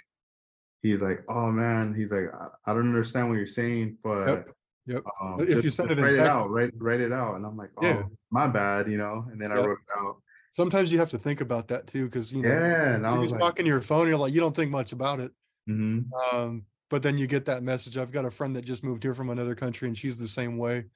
[0.83, 4.47] "He's like, oh man, he's like, I, I don't understand what you're saying, but
[4.87, 5.03] yep.
[5.21, 7.57] um, if you just- send it write it out, write write it out." And I'm
[7.57, 8.03] like, "Oh, Yeah.
[8.31, 9.27] my bad," you know.
[9.31, 10.23] And then I wrote it out.
[10.55, 13.35] sometimes you have to think about that too, because you know Yeah, and you're just
[13.35, 14.09] like, talking to your phone.
[14.09, 15.33] You're like you don't think much about it.
[15.69, 17.99] mhm, Um, but then you get that message.
[17.99, 20.57] I've got a friend that just moved here from another country, and she's the same
[20.59, 20.87] way.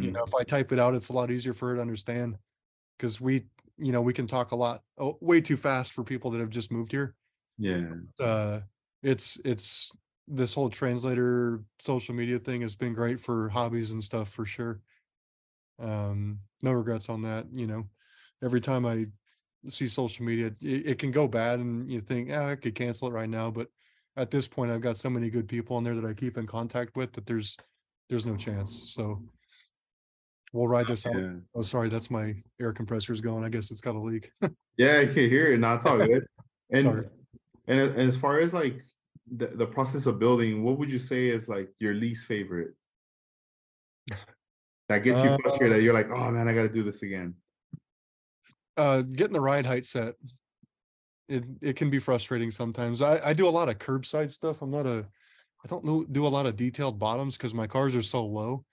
[0.00, 0.12] You mhm.
[0.12, 2.38] know, if I type it out, it's a lot easier for her to understand
[2.98, 3.46] because we,
[3.78, 6.50] you know, we can talk a lot, oh, way too fast for people that have
[6.50, 7.16] just moved here.
[7.58, 8.60] yeah, uh
[9.02, 9.92] it's it's
[10.28, 14.80] this whole translator social media thing has been great for hobbies and stuff for sure
[15.80, 17.84] um no regrets on that you know
[18.42, 19.04] every time i
[19.68, 23.08] see social media it, it can go bad and you think yeah i could cancel
[23.08, 23.68] it right now but
[24.16, 26.46] at this point i've got so many good people in there that i keep in
[26.46, 27.56] contact with that there's
[28.08, 29.20] there's no chance so
[30.52, 31.32] we'll ride this out yeah.
[31.54, 34.30] oh sorry that's my air compressor's going i guess it's got a leak
[34.76, 35.60] Yeah, I can hear it.
[35.60, 36.24] No, it's all good.
[36.74, 37.06] And Sorry.
[37.68, 38.82] and as far as like
[39.36, 42.74] the, the process of building, what would you say is like your least favorite?
[44.88, 45.82] That gets you Uh, frustrated.
[45.82, 47.34] You're like, oh man, I got to do this again.
[48.76, 50.14] uh getting the ride height set
[51.28, 54.70] it it can be frustrating sometimes i i do a lot of curbside stuff i'm
[54.70, 55.06] not a
[55.64, 58.64] I don't know, do a lot of detailed bottoms because my cars are so low.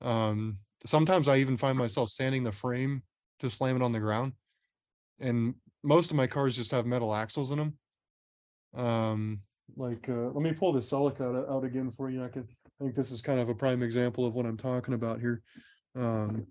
[0.00, 3.04] Um, sometimes I even find myself sanding the frame
[3.38, 4.32] to slam it on the ground.
[5.20, 7.78] And most of my cars just have metal axles in them.
[8.74, 9.42] Um,
[9.76, 12.24] like, uh, let me pull the Celica out, out again for you.
[12.24, 14.94] I could, I think this is kind of a prime example of what I'm talking
[14.94, 15.42] about here.
[15.96, 16.46] Um,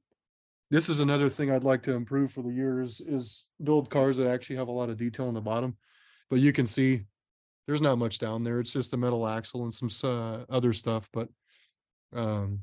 [0.71, 4.27] this is another thing I'd like to improve for the years is build cars that
[4.27, 5.77] actually have a lot of detail on the bottom.
[6.29, 7.03] But you can see
[7.67, 8.59] there's not much down there.
[8.59, 11.29] It's just a metal axle and some uh, other stuff, but
[12.15, 12.59] um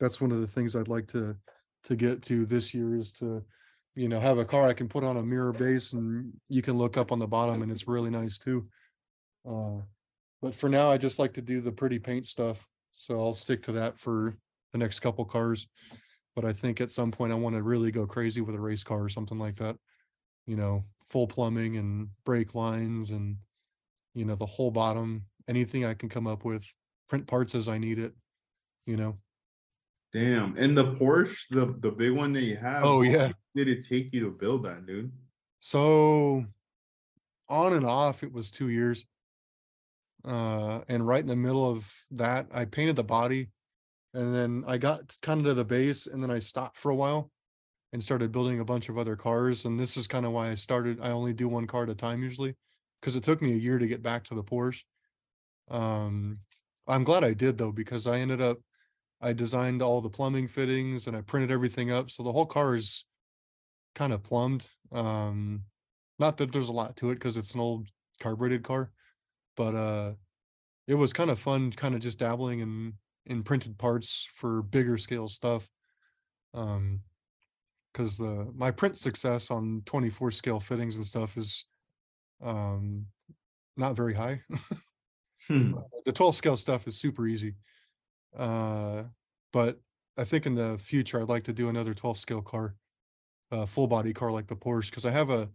[0.00, 1.36] that's one of the things I'd like to
[1.84, 3.42] to get to this year is to
[3.94, 6.78] you know have a car I can put on a mirror base and you can
[6.78, 8.68] look up on the bottom and it's really nice too.
[9.46, 9.82] Uh
[10.40, 12.66] but for now I just like to do the pretty paint stuff.
[12.92, 14.36] So I'll stick to that for
[14.72, 15.66] the next couple cars.
[16.36, 18.84] But I think at some point I want to really go crazy with a race
[18.84, 19.76] car or something like that.
[20.46, 23.36] You know, full plumbing and brake lines and
[24.14, 26.66] you know, the whole bottom, anything I can come up with,
[27.08, 28.12] print parts as I need it,
[28.84, 29.16] you know.
[30.12, 30.56] Damn.
[30.56, 32.84] And the Porsche, the the big one that you have.
[32.84, 33.30] Oh, yeah.
[33.54, 35.12] Did it take you to build that, dude?
[35.60, 36.44] So
[37.48, 39.04] on and off, it was two years.
[40.24, 43.50] Uh, and right in the middle of that, I painted the body
[44.14, 46.96] and then I got kind of to the base and then I stopped for a
[46.96, 47.30] while
[47.92, 49.64] and started building a bunch of other cars.
[49.64, 50.98] And this is kind of why I started.
[51.00, 52.54] I only do one car at a time usually
[53.00, 54.82] because it took me a year to get back to the Porsche.
[55.70, 56.38] Um,
[56.86, 58.58] I'm glad I did though, because I ended up,
[59.20, 62.10] I designed all the plumbing fittings and I printed everything up.
[62.10, 63.04] So the whole car is
[63.94, 64.68] kind of plumbed.
[64.90, 65.64] Um,
[66.18, 67.88] not that there's a lot to it because it's an old
[68.20, 68.90] carbureted car,
[69.58, 70.14] but uh,
[70.86, 72.94] it was kind of fun, kind of just dabbling in
[73.26, 75.68] in printed parts for bigger scale stuff.
[76.54, 77.02] Um,
[77.92, 81.64] because uh, my print success on 24 scale fittings and stuff is
[82.40, 83.06] um
[83.76, 84.42] not very high.
[85.46, 85.76] Hmm.
[86.04, 87.54] the 12 scale stuff is super easy.
[88.36, 89.04] Uh,
[89.52, 89.80] but
[90.18, 92.74] I think in the future, I'd like to do another 12 scale car,
[93.50, 95.48] uh, full body car like the Porsche, because I have a,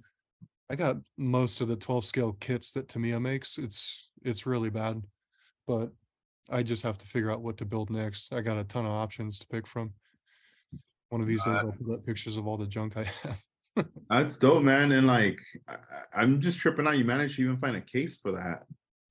[0.69, 3.57] I got most of the 12 scale kits that Tamiya makes.
[3.57, 5.03] It's, it's really bad,
[5.67, 5.91] but
[6.49, 8.33] I just have to figure out what to build next.
[8.33, 9.93] I got a ton of options to pick from.
[11.09, 13.43] One of these days, I'll put up pictures of all the junk I have.
[14.09, 14.91] That's dope, man.
[14.93, 15.75] And like, I,
[16.15, 16.97] I'm just tripping out.
[16.97, 18.63] You managed to even find a case for that.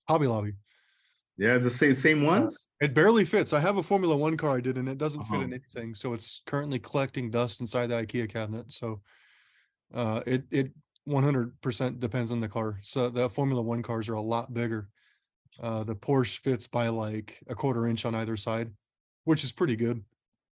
[0.09, 0.55] Hobby Lobby.
[1.39, 2.69] Yeah, the same same ones.
[2.81, 3.53] It barely fits.
[3.53, 5.45] I have a Formula One car I did, and it doesn't fit Uh-huh.
[5.45, 5.95] in anything.
[5.95, 8.71] So it's currently collecting dust inside the IKEA cabinet.
[8.71, 9.01] So
[9.95, 10.73] uh, it it
[11.05, 12.79] 100% depends on the car.
[12.83, 14.91] So the Formula One cars are a lot bigger.
[15.61, 18.75] Uh, the Porsche fits by like a quarter inch on either side,
[19.25, 20.05] which is pretty good.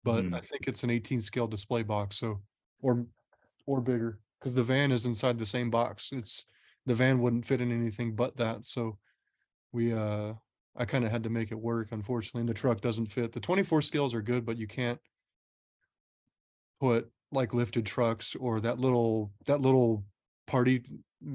[0.05, 0.35] But Mhm.
[0.35, 2.43] I think it's an 18 scale display box, so
[2.81, 3.07] or
[3.67, 6.13] or bigger because the van is inside the same box.
[6.13, 6.47] It's
[6.87, 8.67] the van wouldn't fit in anything but that.
[8.67, 8.99] So
[9.73, 10.35] we uh
[10.77, 12.41] I kind of had to make it work, unfortunately.
[12.43, 13.33] And the truck doesn't fit.
[13.33, 15.01] The 24 scales are good, but you can't
[16.81, 20.05] put like lifted trucks or that little that little
[20.51, 20.83] party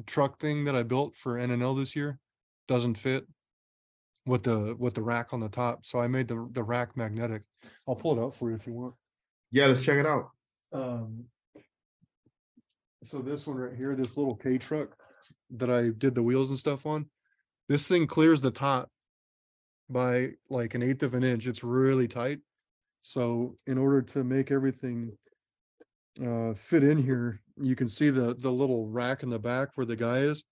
[0.06, 2.20] truck thing that I built for NNL this year
[2.68, 3.26] doesn't fit
[4.26, 5.86] with the with the rack on the top.
[5.86, 7.44] So I made the the rack magnetic.
[7.88, 8.94] I'll pull it out for you if you want.
[9.52, 10.32] Yeah, let's check it out.
[10.74, 11.26] Um,
[13.04, 14.90] so this one right here, this little K truck
[15.52, 17.06] that I did the wheels and stuff on,
[17.70, 18.90] this thing clears the top
[19.90, 21.48] by like an eighth of an inch.
[21.48, 22.40] It's really tight.
[23.02, 25.16] So in order to make everything
[26.24, 29.86] uh fit in here, you can see the the little rack in the back where
[29.86, 30.44] the guy is.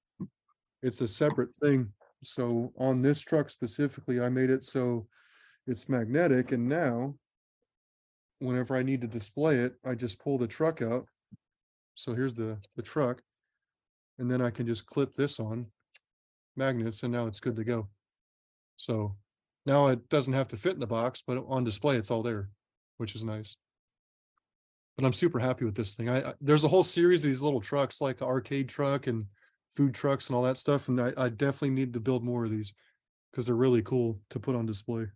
[0.81, 1.91] It's a separate thing.
[2.23, 5.07] So on this truck specifically, I made it so
[5.67, 7.15] it's magnetic and now
[8.39, 11.07] whenever I need to display it, I just pull the truck out.
[11.95, 13.21] So here's the, the truck.
[14.19, 15.67] And then I can just clip this on
[16.55, 17.87] magnets and now it's good to go.
[18.75, 19.15] So
[19.65, 22.49] now it doesn't have to fit in the box, but on display, it's all there,
[22.97, 23.55] which is nice.
[24.97, 26.09] But I'm super happy with this thing.
[26.09, 29.25] I, I there's a whole series of these little trucks, like arcade truck and
[29.71, 30.87] food trucks and all that stuff.
[30.87, 32.73] And I, I definitely need to build more of these
[33.31, 35.07] because they're really cool to put on display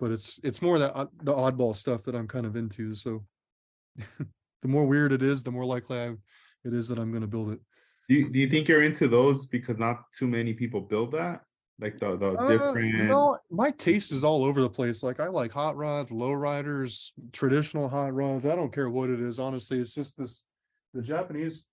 [0.00, 2.94] but it's it's more that odd- the oddball stuff that I'm kind of into.
[2.94, 3.24] So
[3.98, 6.08] the more weird it is, the more likely I,
[6.64, 7.60] it is that I'm going to build it.
[8.08, 11.42] Do you, do you think you're into those because not too many people build that?
[11.80, 12.94] Like the the Uh, different.
[13.08, 15.02] no, my taste is all over the place.
[15.02, 18.44] Like I like hot rods, low riders, traditional hot rods.
[18.44, 19.38] I don't care what it is.
[19.38, 20.42] Honestly, it's just this
[20.92, 21.64] the Japanese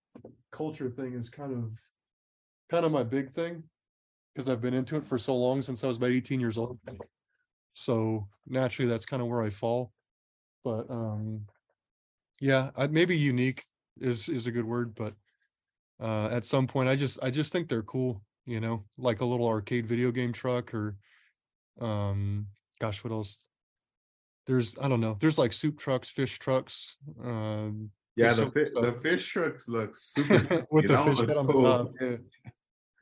[0.52, 1.78] culture thing is kind of
[2.70, 3.64] kind of my big thing
[4.34, 6.80] because I've been into it for so long since I was about 18 years old.
[7.74, 9.92] So naturally that's kind of where I fall.
[10.64, 11.46] But um
[12.40, 13.66] yeah, I, maybe unique
[14.00, 15.16] is is a good word, but
[16.00, 18.22] uh at some point I just I just think they're cool.
[18.48, 20.96] You know, like a little arcade video game truck or
[21.80, 22.48] um
[22.80, 23.48] gosh, what else?
[24.48, 28.98] There's I don't know, there's like soup trucks, fish trucks, um Yeah, the fi- the
[29.02, 31.64] fish trucks look super with the fish head on the cool.
[31.64, 32.18] top, yeah.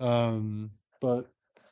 [0.01, 1.29] Um, but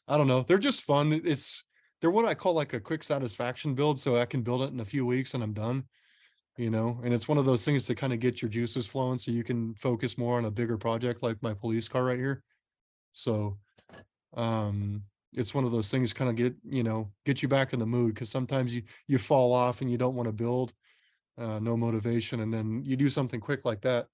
[0.08, 1.22] I don't know, they're just fun.
[1.26, 1.64] It's
[2.00, 4.80] they're what I call like a quick satisfaction build, so I can build it in
[4.80, 5.86] a few weeks and I'm done.
[6.56, 9.18] You know, and it's one of those things to kind of get your juices flowing
[9.18, 12.44] so you can focus more on a bigger project like my police car right here.
[13.14, 13.58] So
[14.36, 15.04] um
[15.36, 17.86] it's one of those things kind of get, you know, get you back in the
[17.86, 20.74] mood because sometimes you you fall off and you don't want to build
[21.38, 24.08] uh no motivation and then you do something quick like that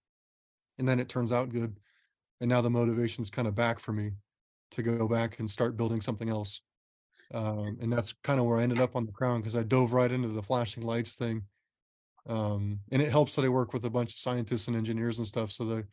[0.78, 1.78] and then it turns out good
[2.40, 4.12] and now the motivation's kind of back for me
[4.72, 6.62] to go back and start building something else.
[7.34, 9.94] Um and that's kind of where i ended up on the crown because i dove
[9.94, 11.44] right into the flashing lights thing
[12.28, 15.28] um and it helps that i work with a bunch of scientists and engineers and
[15.28, 15.86] stuff so that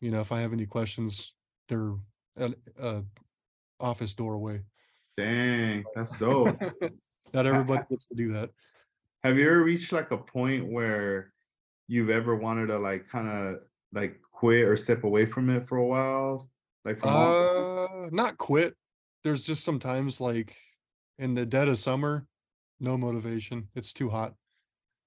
[0.00, 1.34] you know if i have any questions
[1.68, 1.94] they're
[2.36, 3.04] a, a
[3.80, 4.62] office doorway.
[5.16, 6.58] Dang, that's dope.
[7.32, 8.50] not everybody gets to do that
[9.24, 11.32] Have you ever reached like a point where
[11.88, 13.60] you've ever wanted to like kind of
[13.92, 16.48] like quit or step away from it for a while?
[16.84, 18.74] Like from Uh, not quit.
[19.24, 20.54] There's just sometimes like
[21.18, 22.26] in the dead of summer,
[22.78, 23.68] no motivation.
[23.74, 24.34] It's too hot.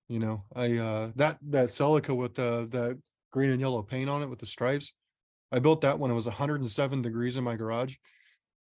[0.07, 2.99] You know, I uh that that Celica with the the
[3.31, 4.93] green and yellow paint on it with the stripes.
[5.51, 7.95] I built that when it was 107 degrees in my garage.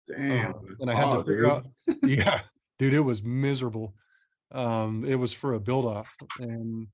[0.08, 1.52] damn, uh, and I had to figure dude.
[1.52, 1.66] out
[2.04, 2.42] yeah,
[2.80, 3.94] dude, it was miserable.
[4.52, 6.88] Um, it was for a build off and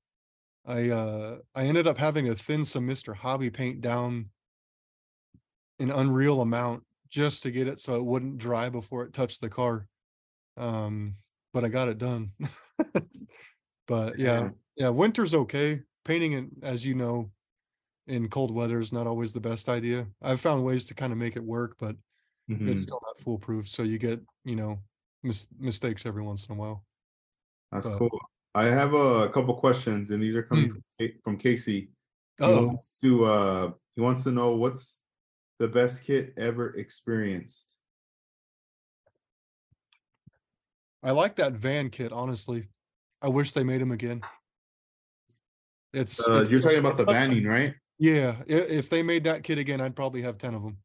[0.64, 3.14] I uh I ended up having to thin some Mr.
[3.14, 4.30] Hobby paint down
[5.78, 9.48] an unreal amount just to get it so it wouldn't dry before it touched the
[9.48, 9.86] car.
[10.56, 11.16] Um,
[11.52, 12.32] but I got it done.
[13.86, 15.80] but yeah, yeah, winter's okay.
[16.04, 17.30] Painting it, as you know,
[18.06, 20.06] in cold weather is not always the best idea.
[20.22, 21.96] I've found ways to kind of make it work, but
[22.50, 22.68] Mhm.
[22.68, 23.68] it's still not foolproof.
[23.68, 24.78] So you get, you know,
[25.22, 26.84] mis- mistakes every once in a while.
[27.70, 28.20] That's but- cool.
[28.54, 30.78] I have a couple questions, and these are coming Hmm.
[30.98, 31.90] from, from Casey.
[32.40, 35.00] Oh, to uh he wants to know what's
[35.58, 37.68] the best kit ever experienced.
[41.02, 42.68] I like that van kit, honestly.
[43.20, 44.22] I wish they made them again.
[45.92, 47.74] It's, Uh, it's- you're talking about the vanning, right?
[48.02, 50.78] Yeah, if they made that kit again, I'd probably have 10 of them.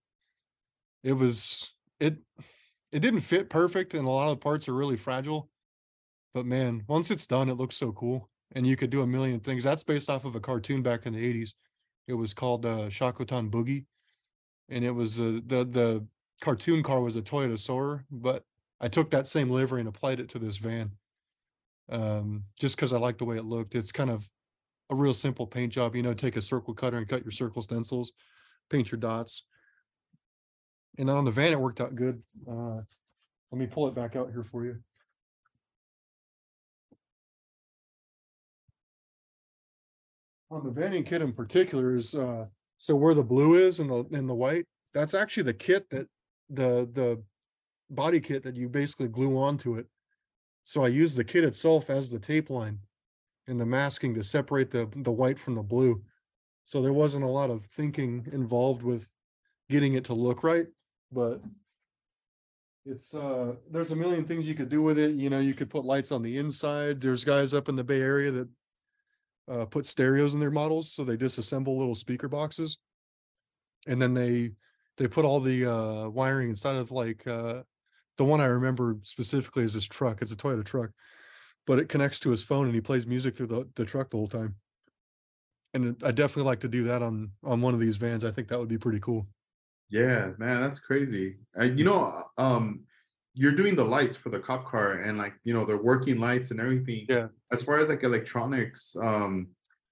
[1.04, 2.18] It was it
[2.92, 5.50] it didn't fit perfect and a lot of the parts are really fragile.
[6.34, 8.30] But man, once it's done, it looks so cool.
[8.54, 9.64] And you could do a million things.
[9.64, 11.56] That's based off of a cartoon back in the 80s.
[12.08, 13.86] It was called uh Shakotan Boogie.
[14.70, 16.08] And it was uh, the the
[16.42, 18.46] cartoon car was a Toyota Soarer, but
[18.82, 20.94] I took that same livery and applied it to this van.
[21.90, 23.76] Um, just because I like the way it looked.
[23.76, 24.30] It's kind of
[24.90, 27.62] a real simple paint job, you know, take a circle cutter and cut your circle
[27.62, 28.14] stencils,
[28.70, 29.44] paint your dots.
[30.98, 32.22] And on the van, it worked out good.
[32.50, 32.82] Uh,
[33.52, 34.78] let me pull it back out here for you.
[40.50, 42.46] On the vanning kit in particular is, uh,
[42.78, 46.08] so where the blue is and the, and the white, that's actually the kit that
[46.50, 47.22] the, the
[47.90, 49.88] body kit that you basically glue onto it.
[50.64, 52.80] So I use the kit itself as the tape line
[53.48, 56.02] and the masking to separate the the white from the blue.
[56.66, 59.08] So there wasn't a lot of thinking involved with
[59.70, 60.68] getting it to look right,
[61.12, 61.42] but
[62.86, 65.16] it's uh there's a million things you could do with it.
[65.16, 67.02] You know, you could put lights on the inside.
[67.02, 68.50] There's guys up in the Bay Area that
[69.50, 72.78] uh put stereos in their models, so they disassemble little speaker boxes.
[73.88, 74.52] And then they
[74.98, 77.64] they put all the uh wiring inside of like uh
[78.18, 80.22] the one I remember specifically is this truck.
[80.22, 80.90] It's a Toyota truck
[81.68, 84.18] but it connects to his phone and he plays music through the, the truck the
[84.18, 84.56] whole time.
[85.74, 88.26] And I definitely like to do that on on one of these vans.
[88.26, 89.28] I think that would be pretty cool.
[89.90, 91.38] Yeah, man, that's crazy.
[91.54, 92.86] And you know, um,
[93.34, 96.52] you're doing the lights for the cop car, and like you know, they're working lights
[96.52, 97.06] and everything.
[97.08, 97.28] Yeah.
[97.52, 99.50] As far as like electronics, um,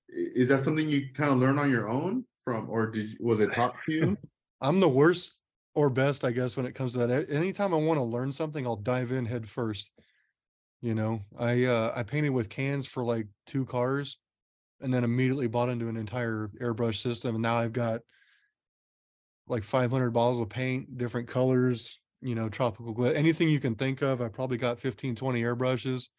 [0.09, 3.41] is that something you kind of learn on your own from, or did you, was
[3.41, 4.17] it taught to you?
[4.61, 5.39] I'm the worst
[5.75, 7.29] or best, I guess, when it comes to that.
[7.29, 9.91] Anytime I want to learn something, I'll dive in head first.
[10.85, 14.19] You know, I uh I painted with cans for like two cars
[14.79, 17.33] and then immediately bought into an entire airbrush system.
[17.33, 18.01] And now I've got
[19.47, 24.03] like 500 bottles of paint, different colors, you know, tropical glue, anything you can think
[24.03, 24.21] of.
[24.21, 26.09] I probably got 15, 20 airbrushes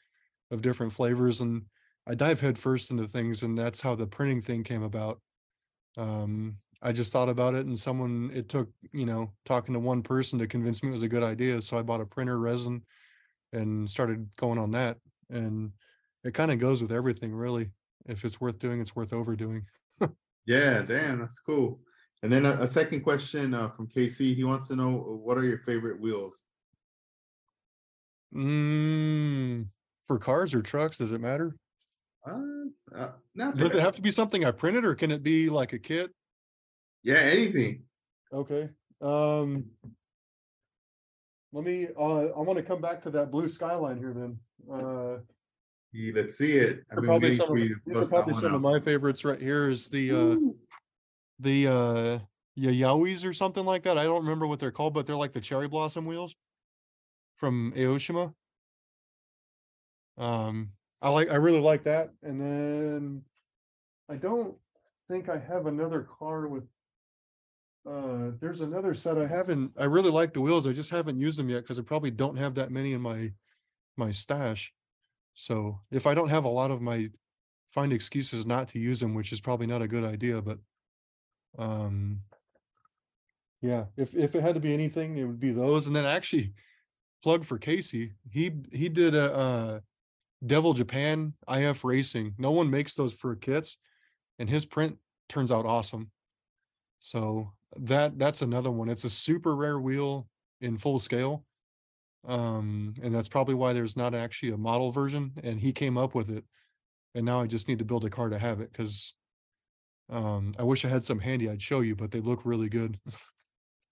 [0.51, 1.41] of different flavors.
[1.41, 1.67] And
[2.05, 3.45] I dive headfirst into things.
[3.45, 5.21] And that's how the printing thing came about.
[5.97, 10.03] Um, I just thought about it and someone, it took, you know, talking to one
[10.03, 11.63] person to convince me it was a good idea.
[11.63, 12.83] So I bought a printer resin
[13.57, 14.99] and started going on that.
[15.31, 15.73] And
[16.25, 17.71] it kind of goes with everything, really.
[18.07, 19.67] If it's worth doing, it's worth overdoing.
[20.47, 21.81] Yeah, damn, that's cool.
[22.23, 24.33] And then a, a second question uh, from Casey.
[24.33, 26.45] He wants to know uh, what are your favorite wheels?
[28.33, 29.67] Mm,
[30.07, 31.57] for cars or trucks, does it matter?
[32.25, 32.41] Uh,
[32.95, 35.73] uh, not Does it have to be something I printed or can it be like
[35.73, 36.13] a kit?
[37.03, 37.83] yeah, anything.
[38.33, 38.69] Okay,
[39.01, 39.65] um.
[41.57, 44.39] Let me, uh, I wanna come back to that blue skyline here then.
[44.71, 45.21] Uh,
[45.91, 46.85] Yeah, Let's see it.
[46.91, 48.61] I've been probably waiting some for of, you to these are that probably some of
[48.61, 50.37] my favorites right here is the, uh,
[51.39, 52.19] the, uh,
[52.59, 53.97] Yayawis or something like that.
[53.97, 56.35] I don't remember what they're called, but they're like the cherry blossom wheels
[57.37, 58.35] from Aoshima.
[60.19, 62.11] Um, I like, I really like that.
[62.23, 63.23] And then
[64.11, 64.55] I don't
[65.09, 66.65] think I have another car with
[67.87, 70.67] uh, there's another set I haven't, I really like the wheels.
[70.67, 73.33] I just haven't used them yet because I probably don't have that many in my,
[73.97, 74.73] my stash.
[75.35, 77.11] So if I don't have a lot of my,
[77.73, 80.59] find excuses not to use them, which is probably not a good idea, but
[81.59, 82.21] um,
[83.63, 85.87] yeah, if, if it had to be anything, it would be those.
[85.87, 86.53] And then actually
[87.23, 89.81] plug for Casey, he, he did a, uh,
[90.45, 92.35] Devil Japan IF Racing.
[92.39, 93.79] No one makes those for kits
[94.39, 96.11] and his print turns out awesome.
[97.01, 97.53] So
[97.85, 98.89] that, that's another one.
[98.89, 100.29] It's a super rare wheel
[100.61, 101.45] in full scale.
[102.27, 106.15] Um, and that's probably why there's not actually a model version and he came up
[106.15, 106.45] with it.
[107.15, 109.15] And now I just need to build a car to have it because
[110.11, 111.49] um, I wish I had some handy.
[111.49, 112.99] I'd show you, but they look really good.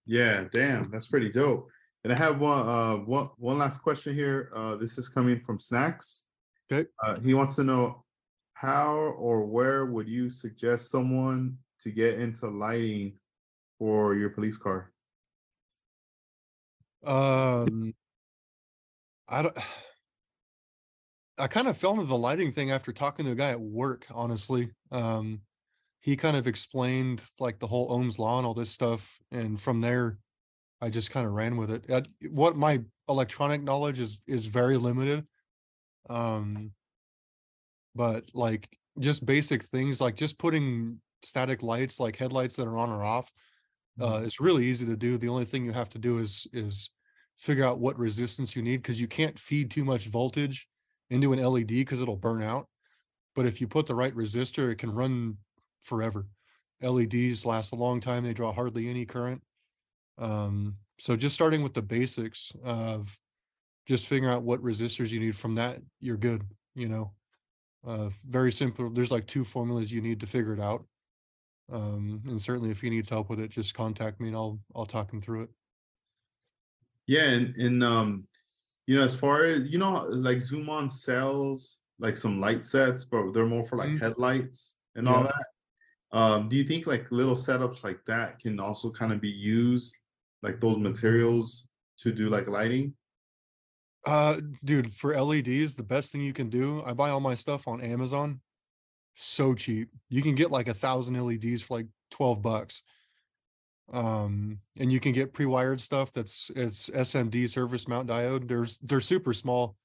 [0.05, 1.67] Yeah, damn, that's pretty dope.
[2.03, 4.51] And I have one, uh, one, one last question here.
[4.55, 6.21] Uh, this is coming from Snacks.
[6.71, 6.87] Okay.
[7.03, 8.03] Uh, he wants to know
[8.53, 13.13] how or where would you suggest someone to get into lighting
[13.79, 14.91] for your police car?
[17.05, 17.93] Um,
[19.27, 19.57] I don't.
[21.37, 24.05] I kind of fell into the lighting thing after talking to a guy at work,
[24.09, 24.71] honestly.
[24.89, 25.41] Um,
[25.99, 29.19] he kind of explained like the whole Ohm's law and all this stuff.
[29.33, 30.17] And from there,
[30.79, 31.91] I just kind of ran with it.
[31.91, 35.27] Uh, what my electronic knowledge is, is very limited.
[36.09, 36.71] Um,
[37.95, 38.69] but like
[38.99, 43.29] just basic things like just putting static lights, like headlights that are on or off,
[43.99, 45.17] uh, it's really easy to do.
[45.17, 46.89] The only thing you have to do is, is
[47.37, 50.67] figure out what resistance you need because you can't feed too much voltage
[51.09, 52.67] into an LED because it'll burn out.
[53.35, 55.37] But if you put the right resistor, it can run
[55.83, 56.27] forever.
[56.81, 58.23] LEDs last a long time.
[58.23, 59.41] They draw hardly any current.
[60.17, 63.17] Um, so just starting with the basics of
[63.85, 66.43] just figuring out what resistors you need from that, you're good,
[66.73, 67.13] you know.
[67.85, 68.89] Uh, very simple.
[68.89, 70.85] There's like two formulas you need to figure it out.
[71.71, 74.85] Um, and certainly if he needs help with it, just contact me and I'll, I'll
[74.85, 75.49] talk him through it.
[77.07, 78.27] Yeah, and, and, um,
[78.87, 83.05] you know, as far as, you know, like Zoom on sells like some light sets,
[83.05, 83.99] but they're more for like Mhm.
[83.99, 85.45] headlights and all that.
[86.11, 89.97] Um, do you think like little setups like that can also kind of be used,
[90.43, 92.95] like those materials to do like lighting?
[94.05, 97.67] Uh, dude, for LEDs, the best thing you can do, I buy all my stuff
[97.67, 98.41] on Amazon.
[99.15, 99.89] So cheap.
[100.09, 102.83] You can get like a thousand LEDs for like 12 bucks.
[103.91, 108.47] Um, and you can get pre-wired stuff that's it's SMD surface mount diode.
[108.47, 109.75] There's they're super small.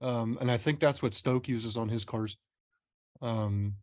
[0.00, 2.36] Um, and I think that's what Stoke uses on his cars.
[3.20, 3.74] Um,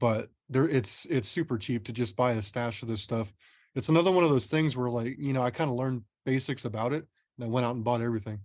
[0.00, 3.32] but there it's it's super cheap to just buy a stash of this stuff.
[3.74, 6.64] It's another one of those things where like, you know, I kind of learned basics
[6.64, 7.06] about it
[7.38, 8.40] and I went out and bought everything.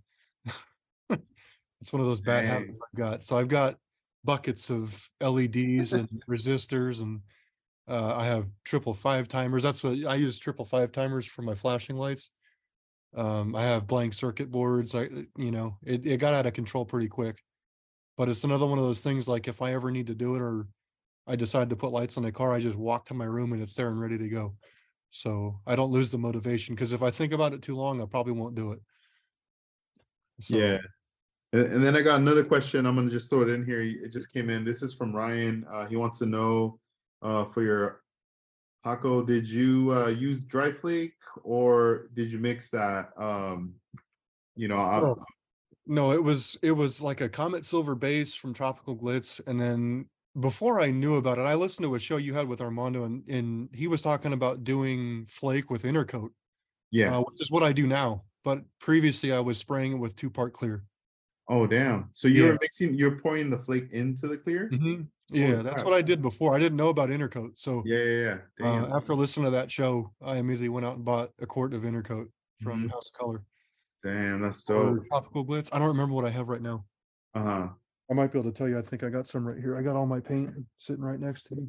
[1.80, 2.52] It's one of those bad Dang.
[2.52, 3.24] habits I've got.
[3.24, 3.76] So I've got
[4.26, 7.22] buckets of LEDs and resistors and
[7.88, 9.62] uh, I have triple five timers.
[9.62, 12.30] That's what I use triple five timers for my flashing lights.
[13.14, 14.94] Um, I have blank circuit boards.
[14.94, 17.42] I, you know, it, it got out of control pretty quick.
[18.16, 20.42] But it's another one of those things like if I ever need to do it
[20.42, 20.66] or
[21.26, 23.62] I decide to put lights on a car, I just walk to my room and
[23.62, 24.56] it's there and ready to go.
[25.10, 28.06] So I don't lose the motivation because if I think about it too long, I
[28.06, 28.80] probably won't do it.
[30.40, 30.78] So, Yeah.
[31.56, 32.84] And, and then I got another question.
[32.86, 33.80] I'm gonna just throw it in here.
[33.80, 34.64] It just came in.
[34.64, 35.64] This is from Ryan.
[35.72, 36.78] Uh, he wants to know,
[37.22, 38.02] uh, for your
[38.84, 43.10] Paco, did you, uh, use dry flake or did you mix that?
[43.16, 43.74] Um,
[44.54, 45.24] you know, I- Oh.
[45.88, 50.06] No, it was it was like a Comet Silver base from Tropical Glitz, and then
[50.40, 53.22] before I knew about it, I listened to a show you had with Armando, and
[53.28, 56.30] and he was talking about doing flake with intercoat,
[56.90, 57.16] yeah.
[57.16, 58.24] uh, which is what I do now.
[58.42, 60.82] But previously, I was spraying it with two part clear.
[61.48, 62.10] Oh, damn.
[62.12, 62.56] So you Yeah.
[62.60, 64.68] mixing, you're pouring the flake into the clear?
[65.32, 65.84] Yeah, that's crap.
[65.84, 66.54] what I did before.
[66.54, 68.82] I didn't know about intercoat, so Yeah, yeah, yeah.
[68.84, 71.82] uh, after listening to that show, I immediately went out and bought a quart of
[71.82, 72.28] intercoat
[72.62, 72.90] from Mhm.
[72.90, 73.44] House of Color
[74.02, 75.06] Damn, that's or dope.
[75.08, 75.68] Tropical Glitz.
[75.72, 76.84] I don't remember what I have right now.
[77.34, 77.68] Uh-huh.
[78.08, 78.78] I might be able to tell you.
[78.78, 79.76] I think I got some right here.
[79.76, 81.68] I got all my paint sitting right next to me.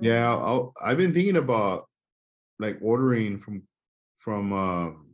[0.00, 1.88] Yeah, Uh, I'll, I've been thinking about
[2.58, 3.62] like ordering from
[4.18, 5.05] from um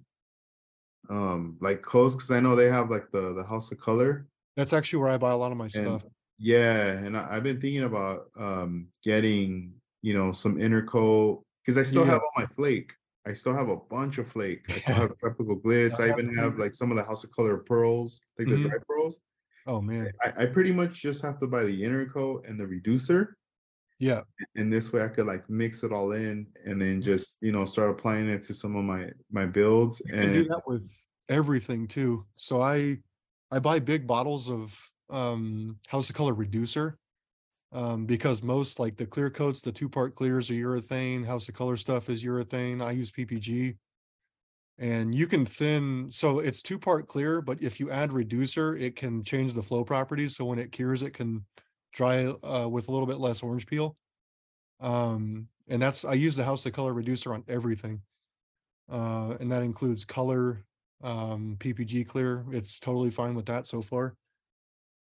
[1.12, 4.72] um like Coast because I know they have like the the House of Color That's
[4.72, 6.04] actually where I buy a lot of my stuff.
[6.38, 11.82] yeah, and I, I've been thinking about um getting you know some Intercoat because I
[11.82, 12.12] still Yeah.
[12.12, 12.92] have all my flake.
[13.26, 14.66] I still have a bunch of flake.
[14.74, 16.00] I still have tropical glitz.
[16.00, 18.54] I even have like some of the House of Color pearls, like Mhm.
[18.62, 19.20] the dry pearls.
[19.66, 20.20] Oh, man.
[20.22, 23.36] I, I pretty much just have to buy the Intercoat and the reducer.
[24.02, 24.22] Yeah.
[24.56, 27.64] and this way I could like mix it all in and then just you know
[27.64, 30.90] start applying it to some of my my builds You can do and that with
[31.28, 32.26] everything too.
[32.36, 32.98] So I,
[33.50, 34.78] I buy big bottles of,
[35.10, 36.98] um, House of Color reducer.
[37.74, 41.54] Um, because most like the clear coats, the two part clears are urethane, House of
[41.54, 42.84] Color stuff is urethane.
[42.84, 43.78] I use PPG.
[44.78, 48.94] And you can thin, so it's two part clear, but if you add reducer, it
[48.94, 50.36] can change the flow properties.
[50.36, 51.46] So when it cures, it can
[51.92, 53.96] dry uh with a little bit less orange peel.
[54.80, 58.02] Um, and that's, I use the House of Color reducer on everything.
[58.90, 60.64] Uh, and that includes color,
[61.02, 62.44] um, PPG clear.
[62.50, 64.14] It's totally fine with that so far.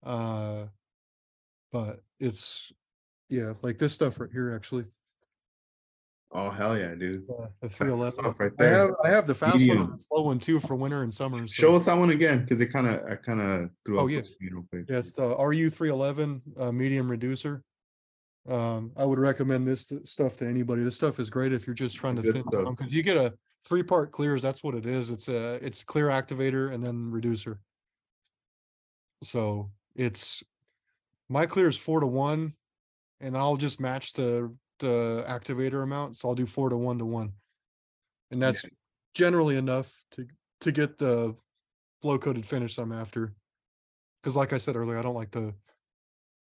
[0.04, 0.66] Uh,
[1.72, 2.72] but it's,
[3.28, 4.84] yeah, like this stuff right here, actually.
[6.34, 7.24] Oh hell yeah, dude.
[7.30, 9.06] uh, The three stuff right I have, there.
[9.06, 11.46] I have the fast one and the slow one too for winter and summer.
[11.46, 14.04] so- Show us that one again because it kind of I kind of threw Oh,
[14.04, 14.20] up yeah.
[14.20, 14.86] the screen real quick.
[14.88, 17.62] Yeah, it's the RU three eleven, uh, medium reducer.
[18.48, 20.82] Um, I would recommend this stuff to anybody.
[20.82, 23.32] This stuff is great if you're just trying to Good thin because you get a
[23.64, 24.42] three part clears.
[24.42, 25.10] That's what it is.
[25.10, 27.60] It's a, it's clear activator and then reducer.
[29.22, 30.42] So it's,
[31.28, 32.54] my clear is four to one
[33.20, 34.52] and I'll just match the,
[34.82, 36.16] the activator amount.
[36.16, 37.32] So I'll do four to one to one.
[38.30, 38.66] And that's
[39.14, 40.26] generally enough to,
[40.60, 41.36] to get the
[42.00, 43.32] flow coated finish I'm after.
[44.22, 45.54] Cause like I said earlier, I don't like to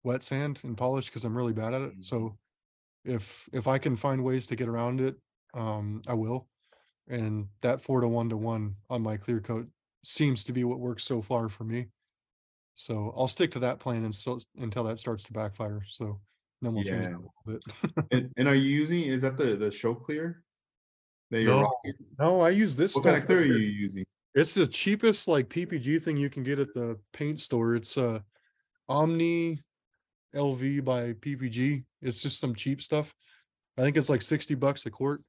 [0.04, 1.98] wet sand and polish because I'm really bad at it.
[1.98, 2.06] Mhm.
[2.06, 2.38] So
[3.04, 5.16] if, if I can find ways to get around it,
[5.54, 6.48] um, I will.
[7.08, 9.68] And that four to one to one on my clear coat
[10.04, 11.88] seems to be what works so far for me.
[12.76, 15.82] So I'll stick to that plan until, until that starts to backfire.
[15.88, 16.20] So
[16.62, 17.62] then we'll change it a little bit.
[18.12, 20.44] And, and are you using is that the the show clear?
[21.30, 21.94] That you're No, rocking?
[22.20, 23.82] No, I use this What kind of clear are right you here.
[23.82, 24.06] using?
[24.34, 27.76] It's the cheapest like PPG thing you can get at the paint store.
[27.76, 28.20] It's uh
[28.90, 29.62] Omni
[30.36, 31.84] LV by PPG.
[32.02, 33.14] It's just some cheap stuff.
[33.78, 35.22] I think it's like 60 bucks a quart.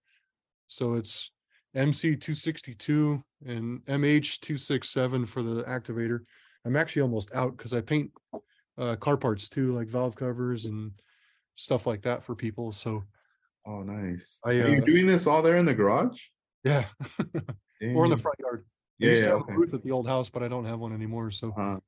[0.68, 1.30] So it's
[1.74, 6.20] MC 262 and MH 267 for the activator.
[6.64, 8.10] I'm actually almost out because I paint
[8.78, 10.92] uh car parts too, like valve covers and
[11.59, 12.72] stuff like that for people.
[12.72, 13.04] So
[13.66, 14.38] Oh, nice.
[14.46, 16.22] I, are you uh, doing this all there in the garage?
[16.64, 16.86] yeah,
[17.82, 18.64] or in the front yard.
[18.98, 19.52] Yeah, I Yeah, used to yeah, have okay.
[19.52, 21.30] a booth at the old house, but I don't have one anymore.
[21.30, 21.78] So Uh,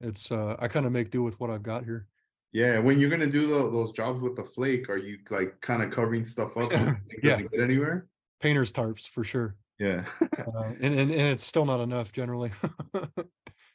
[0.00, 2.06] it's uh I kind of make do with what I've got here.
[2.52, 5.82] yeah, when you're gonna do tho- those jobs with the flake, are you like kind
[5.82, 7.40] of covering stuff up so Yeah.
[7.42, 8.08] get anywhere?
[8.40, 9.56] Painter's tarps for sure.
[9.78, 10.04] Yeah.
[10.22, 12.52] Uh, and, and and it's still not enough generally.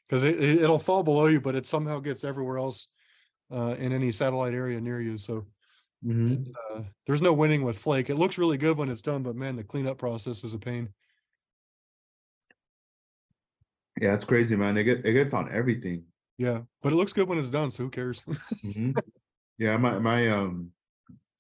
[0.10, 2.88] Because it, it it'll fall below you, but it somehow gets everywhere else
[3.54, 5.16] uh in any satellite area near you.
[5.18, 5.46] So
[6.06, 6.52] Mhm.
[6.72, 8.10] uh there's no winning with flake.
[8.10, 10.90] It looks really good when it's done, but man, the cleanup process is a pain.
[14.02, 14.76] Yeah, it's crazy, man.
[14.78, 16.04] It get it gets on everything.
[16.38, 18.22] Yeah, but it looks good when it's done, so who cares?
[18.64, 18.98] Mhm.
[19.60, 20.72] Yeah, my my um,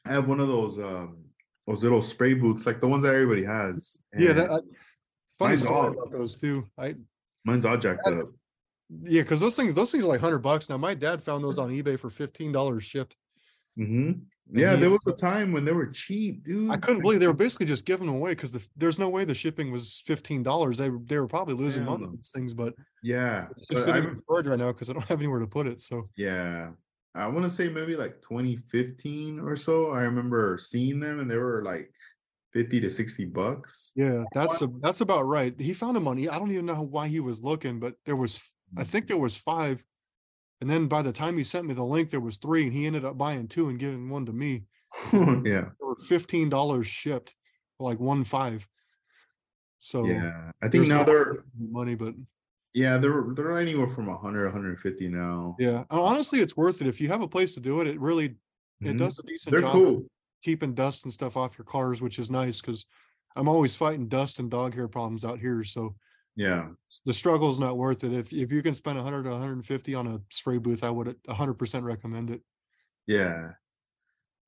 [0.06, 1.18] I have one of those um
[1.66, 3.98] those little spray boots, like the ones that everybody has.
[4.16, 4.60] yeah, that I,
[5.40, 6.70] funny story all- about those too.
[6.78, 6.94] I
[7.44, 8.28] mine's all jacked up.
[8.90, 10.78] Yeah, because those things those things are like hundred bucks now.
[10.78, 13.16] My dad found those on eBay for fifteen dollars shipped.
[13.76, 14.12] hmm
[14.52, 16.72] Yeah, there was a time when they were cheap, dude.
[16.72, 19.26] I couldn't believe they were basically just giving them away because the, there's no way
[19.26, 20.78] the shipping was fifteen dollars.
[20.78, 24.04] They were- they were probably losing money on these things, but Yeah, it's just sitting
[24.04, 25.82] in storage right now because I don't have anywhere to put it.
[25.82, 26.72] So yeah,
[27.16, 29.92] I want to say maybe like 2015 or so.
[29.92, 31.92] I remember seeing them, and they were like
[32.54, 33.92] 50 to 60 bucks.
[33.96, 35.60] yeah, that's a, that's about right.
[35.60, 36.20] He found them on.
[36.20, 38.42] I don't even know why he was looking, but there was
[38.78, 39.86] I think there was five,
[40.62, 42.86] and then by the time he sent me the link, there was three, and he
[42.88, 44.66] ended up buying two and giving one to me.
[45.14, 47.36] yeah, were fifteen dollars shipped,
[47.78, 48.68] for like one five.
[49.80, 50.52] So yeah.
[50.62, 52.16] I think now they're money, but
[52.74, 55.56] yeah they're they're anywhere from 100 150 now.
[55.60, 57.88] yeah, Uh, honestly, it's worth it if you have a place to do it.
[57.88, 58.38] It really
[58.82, 58.98] it Mhm.
[58.98, 60.08] does a decent They're job cool.
[60.42, 62.86] keeping dust and stuff off your cars, which is nice because
[63.36, 65.64] I'm always fighting dust and dog hair problems out here.
[65.64, 65.96] So
[66.36, 66.70] Yeah,
[67.06, 68.12] the struggle is not worth it.
[68.14, 71.54] If if you can spend 100 to 150 on a spray booth, I would 100
[71.56, 72.42] percent recommend it.
[73.08, 73.52] yeah.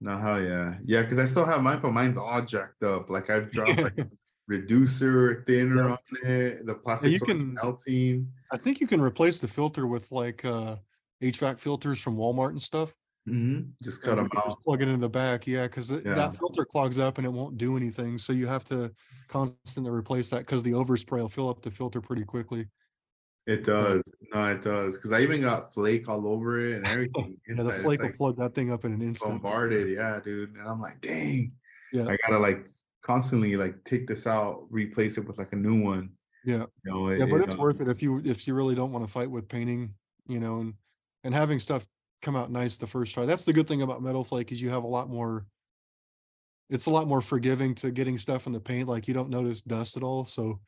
[0.01, 1.03] No, hell yeah, yeah.
[1.03, 3.09] Because I still have mine, but mine's all jacked up.
[3.09, 3.97] Like I've dropped like
[4.47, 5.91] reducer, thinner Yeah.
[5.91, 6.65] on it.
[6.65, 8.27] The plastic you can- melting.
[8.51, 10.75] I think you can replace the filter with like uh
[11.23, 12.93] HVAC filters from Walmart and stuff.
[13.27, 14.61] Mhm, Just cut them out.
[14.63, 16.13] Plug it in the back, yeah, because Yeah.
[16.13, 18.93] that filter clogs up and it won't do anything, so you have to
[19.27, 22.67] constantly replace that, because the overspray will fill up the filter pretty quickly.
[23.47, 24.03] It does.
[24.33, 24.97] No, it does.
[24.97, 27.39] Cause I even got flake all over it and everything.
[27.47, 29.41] Yeah, the flake will plug that thing up in an instant.
[29.43, 29.87] bombarded.
[29.89, 30.55] Yeah, dude.
[30.55, 31.51] And I'm like, dang.
[31.93, 32.07] Yeah.
[32.07, 32.67] I gotta like
[33.03, 36.09] constantly like take this out, replace it with like a new one.
[36.43, 36.65] Yeah.
[36.85, 38.91] You know, Yeah, but it, it's um, worth it if you, if you really don't
[38.91, 39.93] wanna fight with painting,
[40.27, 40.73] you know, and,
[41.23, 41.85] and having stuff
[42.25, 43.25] come out nice the first try.
[43.25, 45.45] That's the good thing about metal flake is you have a lot more.
[46.69, 49.61] It's a lot more forgiving to getting stuff in the paint, like you don't notice
[49.61, 50.59] dust at all, so.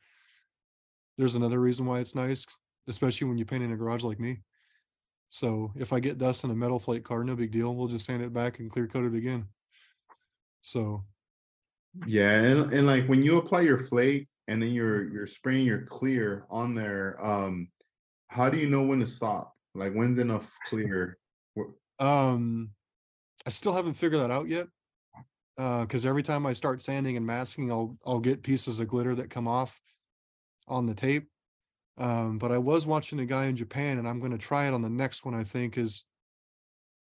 [1.18, 2.46] There's another reason why it's nice,
[2.86, 4.38] especially when you paint in a garage like me.
[5.30, 7.74] So if I get dust in a metal flake car, no big deal.
[7.74, 9.46] We'll just sand it back and clear coat it again.
[10.62, 11.02] So,
[12.06, 15.82] Yeah, and, and like when you apply your flake and then you're you're spraying your
[15.82, 17.68] clear on there, um,
[18.28, 19.54] how do you know when to stop?
[19.74, 21.17] Like when's enough clear?
[21.98, 22.70] Um,
[23.46, 24.66] I still haven't figured that out yet.
[25.56, 29.14] Uh, cause every time I start sanding and masking, I'll, I'll get pieces of glitter
[29.16, 29.80] that come off
[30.68, 31.28] on the tape.
[31.96, 34.82] Um, but I was watching a guy in Japan and I'm gonna try it on
[34.82, 36.04] the next one, I think, is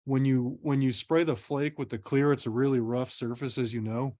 [0.05, 3.59] when you, when you spray the flake with the clear, it's a really rough surface,
[3.59, 4.17] as you know.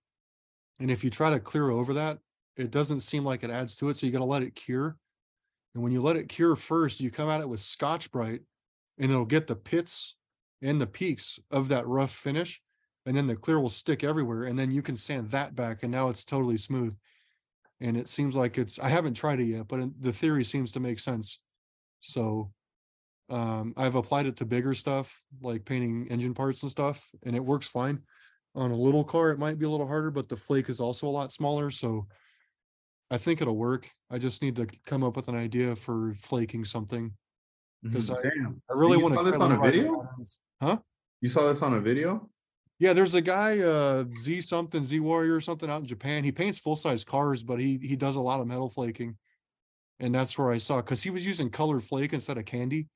[0.79, 2.19] And if you try to clear over that,
[2.57, 4.99] it doesn't seem like it adds to it, so you gotta let it cure.
[5.75, 8.43] And when you let it cure first, you come at it with Scotch Brite
[8.99, 10.17] and it'll get the pits
[10.63, 12.61] and the peaks of that rough finish.
[13.07, 15.91] And then the clear will stick everywhere and then you can sand that back and
[15.91, 16.95] now it's totally smooth.
[17.81, 20.81] And it seems like it's, I haven't tried it yet, but the theory seems to
[20.81, 21.41] make sense.
[22.01, 22.53] So
[23.31, 27.45] um, I've applied it to bigger stuff like painting engine parts and stuff, and it
[27.45, 28.01] works fine.
[28.57, 31.07] On a little car, it might be a little harder, but the flake is also
[31.07, 32.07] a lot smaller, so
[33.11, 33.89] I think it'll work.
[34.11, 37.13] I just need to come up with an idea for flaking something.
[37.83, 38.57] 'Cause Mhm.
[38.69, 38.73] I-.
[38.73, 39.31] I really want saw to.
[39.31, 40.09] this on a video?
[40.61, 40.79] Huh?
[41.21, 42.31] You saw this on a video?
[42.79, 46.25] Yeah, there's a guy, uh, Z something, Z Warrior or something out in Japan.
[46.25, 49.17] He paints full size cars, but he he does a lot of metal flaking.
[49.99, 52.89] And that's where I saw because he was using colored flake instead of candy.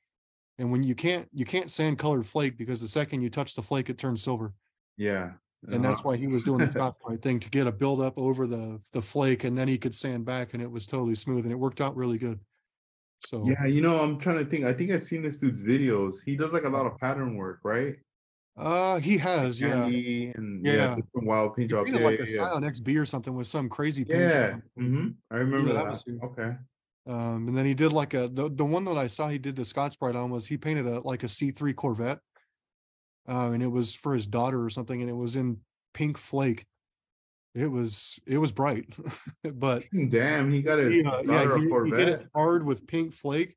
[0.58, 3.62] And when you can't you can't sand colored flake because the second you touch the
[3.62, 4.54] flake, it turns silver.
[4.96, 5.32] Yeah.
[5.68, 6.10] And that's uh-huh.
[6.10, 9.02] why he was doing the top right thing to get a buildup over the the
[9.02, 11.80] flake, and then he could sand back, and it was totally smooth, and it worked
[11.80, 12.40] out really good.
[13.26, 14.64] So Yeah, you know, I'm trying to think.
[14.64, 16.16] I think I've seen this dude's videos.
[16.24, 17.96] He does like a lot of pattern work, right?
[18.56, 19.82] uh, he has yeah.
[19.84, 20.94] Candy and yeah, Yeah.
[20.96, 21.88] different wild paint job.
[21.88, 22.44] Yeah, like a yeah, yeah.
[22.44, 24.50] Scion XB or something with some crazy paint Yeah.
[24.52, 24.62] job.
[24.76, 26.20] hmm I remember that that.
[26.22, 26.56] Okay.
[27.06, 29.56] Um, and then he did like a the, the one that I saw he did
[29.56, 32.20] the Scotch Brite on was he painted a like a C3 Corvette.
[33.28, 35.60] Uh, and it was for his daughter or something, and it was in
[35.94, 36.66] pink flake.
[37.54, 38.92] It was it was bright,
[39.54, 43.56] but Damn, he got his yeah, he, he did it hard with pink flake,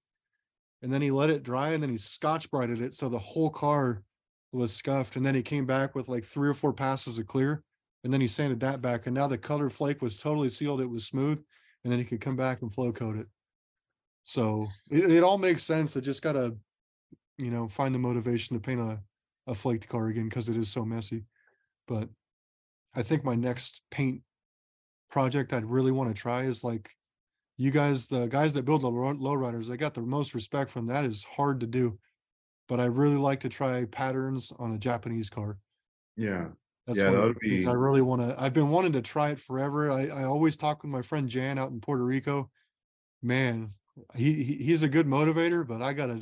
[0.84, 3.49] and then he let it dry, and then he Scotch Brited it, so the whole
[3.49, 4.03] car
[4.52, 5.15] was scuffed.
[5.15, 7.64] And then he came back with like three or four passes of clear,
[8.03, 10.80] and then he sanded that back, and now the colored flake was totally sealed.
[10.80, 11.41] It was smooth,
[11.84, 13.28] and then he could come back and flow coat it.
[14.24, 15.98] So it, it all makes sense.
[15.98, 16.56] I just gotta,
[17.38, 18.99] you know, find the motivation to paint a,
[19.48, 21.26] a flaked car again because it is so messy.
[21.88, 22.10] But
[22.98, 24.24] I think my next paint
[25.11, 26.90] project I'd really want to try is like
[27.56, 30.88] you guys, the guys that build the low lowriders, I got the most respect from
[30.88, 31.99] that is hard to do.
[32.68, 35.60] But I really like to try patterns on a Japanese car.
[36.18, 36.49] Yeah.
[36.88, 38.36] That's Yeah, one that of things I really want to.
[38.41, 39.91] I've been wanting to try it forever.
[39.91, 42.49] I, I always talk with my friend Jan out in Puerto Rico.
[43.22, 43.74] Man,
[44.15, 46.22] he, he he's a good motivator, but I gotta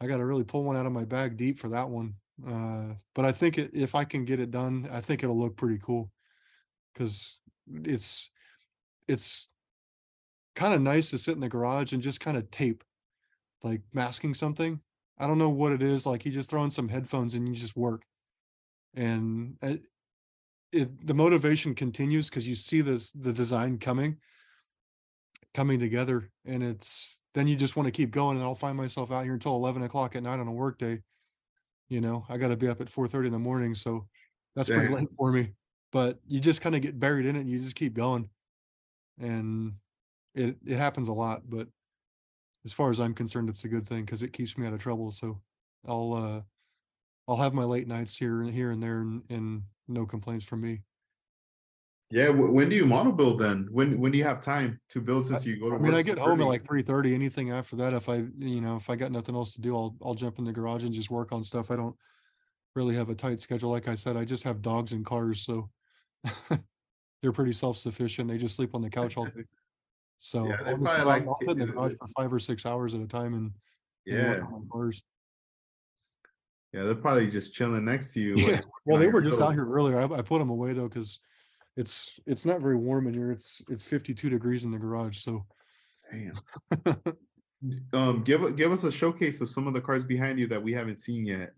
[0.00, 2.14] I gotta really pull one out of my bag deep for that one.
[2.46, 5.56] Uh, but I think it, if I can get it done, I think it'll look
[5.56, 6.10] pretty cool.
[6.94, 7.38] Cause
[7.84, 8.30] it's
[9.08, 9.48] it's
[10.54, 12.84] kind of nice to sit in the garage and just kind of tape,
[13.62, 14.80] like masking something.
[15.18, 16.04] I don't know what it is.
[16.04, 18.02] Like you just throw in some headphones and you just work
[18.94, 19.74] and uh,
[20.72, 24.16] it the motivation continues because you see this the design coming
[25.54, 29.10] coming together and it's then you just want to keep going and i'll find myself
[29.10, 31.00] out here until 11 o'clock at night on a work day
[31.92, 34.06] you know i got to be up at 4 30 in the morning so
[34.56, 35.52] that's pretty late for me
[35.92, 38.28] but you just kind of get buried in it and you just keep going
[39.20, 39.74] and
[40.34, 41.68] it it happens a lot but
[42.64, 44.80] as far as i'm concerned it's a good thing because it keeps me out of
[44.80, 45.40] trouble so
[45.86, 46.40] i'll uh
[47.28, 50.60] I'll have my late nights here and here and there and, and no complaints from
[50.60, 50.82] me.
[52.12, 52.28] Yeah.
[52.28, 53.68] When do you mono build then?
[53.70, 55.98] When when do you have time to build since you go to I mean, work
[55.98, 57.14] I get home at like three thirty.
[57.14, 59.96] Anything after that, if I, you know, if I got nothing else to do, I'll,
[60.04, 61.70] I'll jump in the garage and just work on stuff.
[61.70, 61.96] I don't
[62.76, 63.70] really have a tight schedule.
[63.70, 65.70] Like I said, I just have dogs and cars, so
[67.22, 68.28] they're pretty self-sufficient.
[68.28, 69.44] They just sleep on the couch all day.
[70.18, 72.94] So Yeah, I'll just like I'll sit in the garage for five or six hours
[72.94, 73.52] at a time and,
[74.06, 74.44] and Yeah.
[74.44, 75.02] on cars.
[76.74, 78.36] Yeah, they're probably just chilling next to you.
[78.48, 78.60] Yeah.
[78.84, 79.98] Well, they were just out here earlier.
[79.98, 81.18] I, I put them away though, because
[81.76, 83.30] it's, it's not very warm in here.
[83.30, 85.44] It's, it's fifty-two degrees in the garage, so.
[86.10, 86.98] Damn.
[87.92, 90.72] Um, give give us a showcase of some of the cars behind you that we
[90.72, 91.52] haven't seen yet.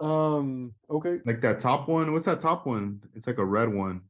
[0.00, 1.18] Um, okay.
[1.26, 2.12] Like that top one.
[2.12, 3.02] What's that top one?
[3.14, 4.00] It's like a red one.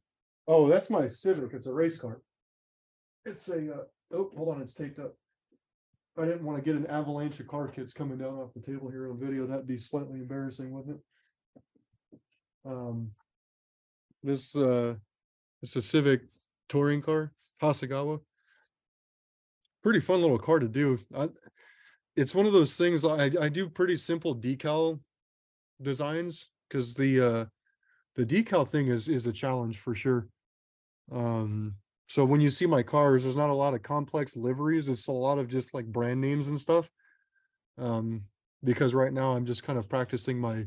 [0.47, 1.53] Oh, that's my Civic.
[1.53, 2.21] It's a race car.
[3.25, 3.83] It's a, uh,
[4.13, 5.13] oh, hold on, it's taped up.
[6.17, 8.89] I didn't want to get an avalanche of car kits coming down off the table
[8.89, 9.45] here on video.
[9.45, 12.19] That'd be slightly embarrassing, wouldn't it?
[12.65, 13.11] Um.
[14.23, 14.93] This, uh,
[15.61, 16.21] it's a Civic
[16.69, 18.19] touring car, Hasegawa.
[19.83, 20.99] Pretty fun little car to do.
[21.15, 21.29] I,
[22.15, 24.99] it's one of those things, I, I do pretty simple decal
[25.81, 27.45] designs, because the, uh,
[28.15, 30.27] the decal thing is is a challenge for sure.
[31.11, 31.75] Um,
[32.07, 34.89] so when you see my cars, there's not a lot of complex liveries.
[34.89, 36.89] It's a lot of just like brand names and stuff.
[37.77, 38.23] Um,
[38.65, 40.65] because right now I'm just kind of practicing my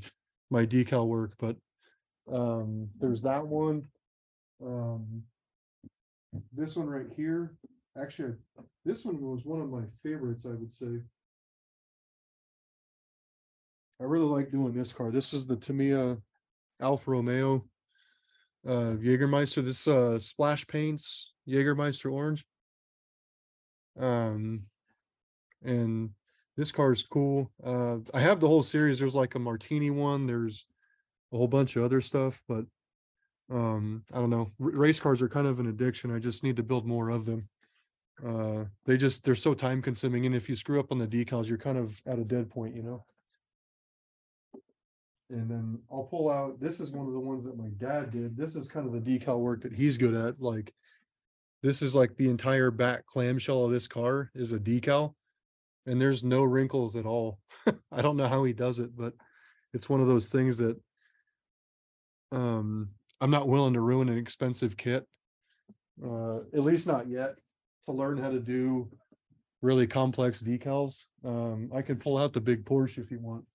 [0.51, 1.57] my decal work, but
[2.33, 3.85] um, there's that one.
[4.63, 5.23] Um,
[6.53, 7.55] this one right here,
[8.01, 8.35] actually,
[8.85, 11.01] this one was one of my favorites, I would say.
[14.01, 15.11] I really like doing this car.
[15.11, 16.19] This is the Tamiya
[16.81, 17.65] Alfa Romeo
[18.67, 19.65] uh Jägermeister.
[19.65, 22.45] This uh splash paints Jägermeister orange.
[23.99, 24.65] Um
[25.63, 26.11] and
[26.57, 27.53] this car is cool.
[27.65, 28.99] Uh I have the whole series.
[28.99, 30.67] There's like a martini one, there's
[31.33, 32.65] a whole bunch of other stuff, but
[33.51, 34.51] um I don't know.
[34.61, 36.15] R- race cars are kind of an addiction.
[36.15, 37.49] I just need to build more of them.
[38.27, 41.49] Uh they just they're so time consuming and if you screw up on the decals,
[41.49, 43.05] you're kind of at a dead point, you know.
[45.31, 48.37] And then I'll pull out, this is one of the ones that my dad did.
[48.37, 50.73] This is kind of the decal work that he's good at, like.
[51.63, 55.15] This is like the entire back clamshell of this car is a decal.
[55.87, 57.39] And there's no wrinkles at all.
[57.91, 59.15] I don't know how he does it, but
[59.73, 60.79] it's one of those things that.
[62.33, 62.91] Um,
[63.25, 65.07] I'm not willing to ruin an expensive kit.
[66.05, 67.37] Uh, at least not yet,
[67.87, 68.87] to learn how to do
[69.63, 70.99] really complex decals.
[71.25, 73.47] Um, I can pull out the big Porsche if you want.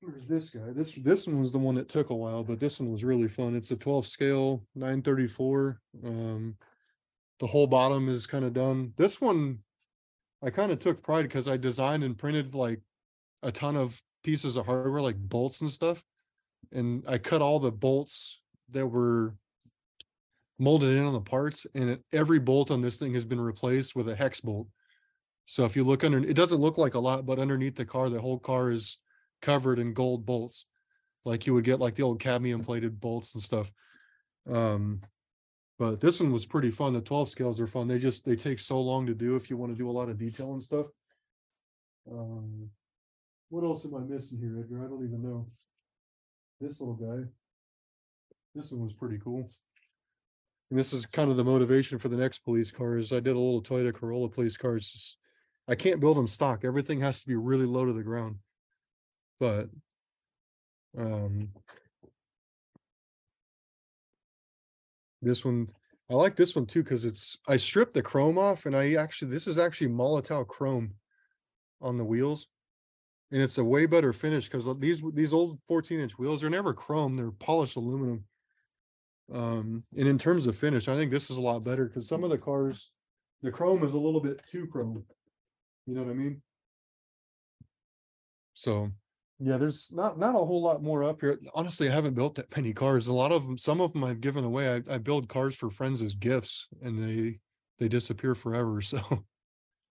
[0.00, 0.70] There's this guy.
[0.72, 3.26] This this one was the one that took a while, but this one was really
[3.26, 3.56] fun.
[3.56, 5.80] It's a 12 scale 934.
[6.06, 6.54] Um
[7.40, 8.92] the whole bottom is kind of done.
[8.96, 9.64] This one
[10.44, 12.82] I kind of took pride because I designed and printed like
[13.42, 16.02] a ton of pieces of hardware, like bolts and stuff.
[16.72, 18.40] And I cut all the bolts
[18.70, 19.36] that were
[20.58, 23.94] molded in on the parts, and it, every bolt on this thing has been replaced
[23.94, 24.66] with a hex bolt.
[25.46, 28.08] So if you look under, it doesn't look like a lot, but underneath the car,
[28.08, 28.98] the whole car is
[29.42, 30.64] covered in gold bolts.
[31.24, 33.70] Like you would get like the old cadmium plated bolts and stuff.
[34.50, 35.02] Um,
[35.78, 36.92] but this one was pretty fun.
[36.92, 37.88] The 12 scales are fun.
[37.88, 40.08] They just, they take so long to do if you want to do a lot
[40.08, 40.86] of detail and stuff.
[42.10, 42.70] Um,
[43.48, 44.84] what else am I missing here, Edgar?
[44.84, 45.48] I don't even know.
[46.60, 47.28] This little guy.
[48.54, 49.50] This one was pretty cool.
[50.70, 53.36] And this is kind of the motivation for the next police car is I did
[53.36, 55.16] a little Toyota Corolla police cars.
[55.68, 56.64] I can't build them stock.
[56.64, 58.36] Everything has to be really low to the ground.
[59.40, 59.68] But
[60.96, 61.50] um
[65.20, 65.68] this one,
[66.10, 69.30] I like this one too, because it's I stripped the chrome off and I actually
[69.30, 70.94] this is actually Molotow chrome
[71.80, 72.46] on the wheels.
[73.34, 76.72] And it's a way better finish because these these old 14 inch wheels are never
[76.72, 78.26] chrome, they're polished aluminum.
[79.32, 82.22] Um, and in terms of finish, I think this is a lot better because some
[82.22, 82.92] of the cars,
[83.42, 85.04] the chrome is a little bit too chrome.
[85.84, 86.42] You know what I mean?
[88.54, 88.92] So,
[89.40, 91.40] yeah, there's not not a whole lot more up here.
[91.56, 93.08] Honestly, I haven't built that many cars.
[93.08, 94.76] A lot of them, some of them I've given away.
[94.76, 97.40] I, I build cars for friends as gifts, and they
[97.80, 98.80] they disappear forever.
[98.90, 99.00] So,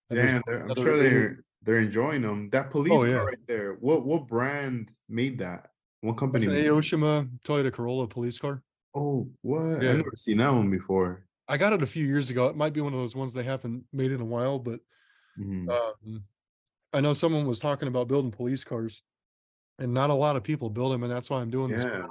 [0.10, 2.50] Damn, I'm sure they're they're enjoying them.
[2.50, 3.16] That police Oh, yeah.
[3.18, 3.74] car right there.
[3.80, 5.70] What what brand made that?
[6.02, 6.44] What company?
[6.46, 6.74] It's an?
[6.74, 8.62] Aoshima Toyota Corolla police car.
[8.96, 9.82] Oh, what?
[9.82, 9.92] Yeah.
[9.92, 11.26] I've never seen that one before.
[11.48, 12.48] I got it a few years ago.
[12.48, 14.80] It might be one of those ones they haven't made in a while, but
[15.40, 15.70] Mhm.
[15.70, 16.24] um,
[16.94, 19.02] I know someone was talking about building police cars,
[19.80, 21.86] and not a lot of people build them, and that's why I'm doing this.
[21.86, 22.08] Yeah.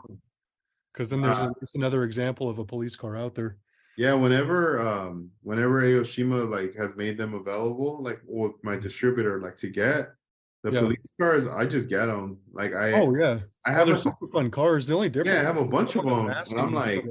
[0.92, 3.58] Because then there's Uh, a- another example of a police car out there.
[3.98, 9.56] Yeah, whenever um whenever Aoshima like has made them available, like with my distributor, like
[9.58, 10.08] to get
[10.62, 10.80] the Yeah.
[10.80, 12.38] police cars, I just get them.
[12.52, 14.86] Like I Oh yeah, I have they're like, super fun cars.
[14.86, 15.34] The only difference.
[15.34, 17.04] Yeah, I have a bunch of them, and I'm like-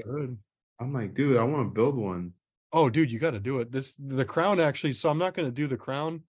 [0.80, 2.34] I'm like, dude, I want to build one.
[2.74, 3.72] Oh, dude, you got to do it.
[3.72, 4.94] This the crown actually.
[4.94, 6.24] So I'm not going to do the crown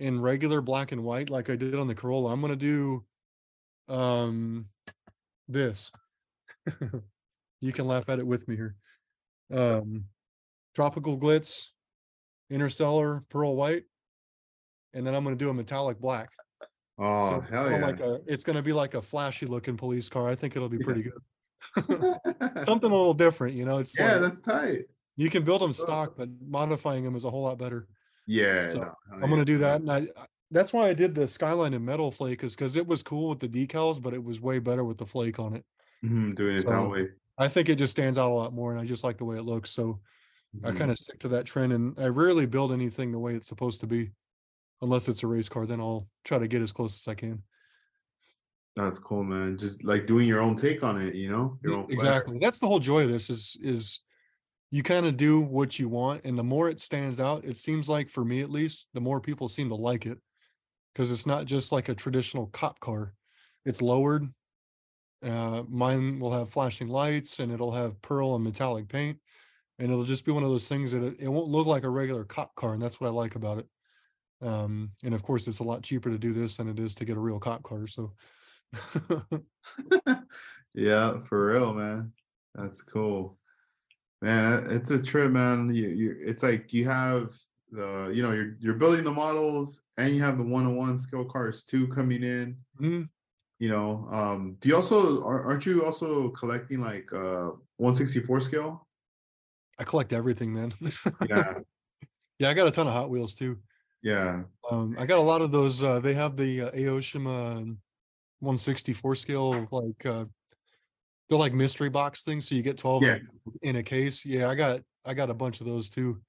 [0.00, 2.32] in regular black and white like I did on the Corolla.
[2.32, 3.04] I'm going to
[3.88, 4.66] do um
[5.46, 5.92] this.
[7.60, 8.74] you can laugh at it with me here.
[9.50, 10.08] Um,
[10.74, 11.68] tropical glitz,
[12.50, 13.86] interstellar pearl white,
[14.92, 16.30] and then I'm gonna do a metallic black.
[16.98, 17.78] Oh So it's hell yeah!
[17.86, 20.28] like a- It's gonna be like a flashy looking police car.
[20.28, 20.84] I think it'll be Yeah.
[20.84, 21.22] pretty good.
[22.62, 24.86] Something a little different, you know, it's yeah, like, that's tight.
[25.16, 27.88] you can build them stock, but modifying them is a whole lot better.
[28.26, 29.30] Yeah, So, no, I'm yeah.
[29.30, 30.08] gonna do that, and I,
[30.50, 33.40] that's why I did the skyline and metal flake is because it was cool with
[33.40, 35.66] the decals, but it was way better with the flake on it.
[36.04, 37.08] Mhm, doing it that way.
[37.38, 39.36] I think it just stands out a lot more, and I just like the way
[39.38, 40.00] it looks, so
[40.64, 40.72] I Mhm.
[40.72, 43.80] kind of stick to that trend, and I rarely build anything the way it's supposed
[43.82, 44.12] to be.
[44.82, 47.44] Unless it's a race car, then I'll try to get as close as I can.
[48.76, 49.56] That's cool, man.
[49.56, 52.14] Just like doing your own take on it, you know, your own flair.
[52.14, 52.38] Exactly.
[52.40, 54.00] That's the whole joy of this is is
[54.72, 57.88] you kind of do what you want and the more it stands out, it seems
[57.88, 60.18] like for me at least, the more people seem to like it.
[60.96, 63.14] Cuz it's not just like a traditional cop car.
[63.66, 64.32] It's lowered.
[65.22, 69.18] Uh mine will have flashing lights and it'll have pearl and metallic paint
[69.78, 71.88] and it'll just be one of those things that it, it won't look like a
[71.90, 73.66] regular cop car and that's what I like about it.
[74.42, 77.04] Um and of course it's a lot cheaper to do this than it is to
[77.04, 78.12] get a real cop car, so
[80.74, 82.12] yeah, for real, man.
[82.54, 83.38] That's cool.
[84.22, 85.74] Man, it's a trip, man.
[85.74, 87.36] You, you it's like you have
[87.70, 91.64] the, you know, you're you're building the models and you have the one-on-one skill cars
[91.64, 92.56] too coming in.
[92.80, 93.08] Mm,
[93.58, 98.86] You know, um, do you also are, aren't you also collecting like uh 164 scale?
[99.78, 100.72] I collect everything, man.
[101.28, 101.58] Yeah,
[102.38, 103.58] Yeah, I got a ton of Hot Wheels too.
[104.02, 104.42] yeah.
[104.70, 105.82] Um, I got a lot of those.
[105.82, 107.76] Uh, they have the uh, Aoshima
[108.40, 110.24] 164 scale, like uh,
[111.28, 112.48] they're like mystery box things.
[112.48, 113.18] So you get 12 Yeah.
[113.62, 114.24] in a case.
[114.26, 116.20] Yeah, I got I got a bunch of those too.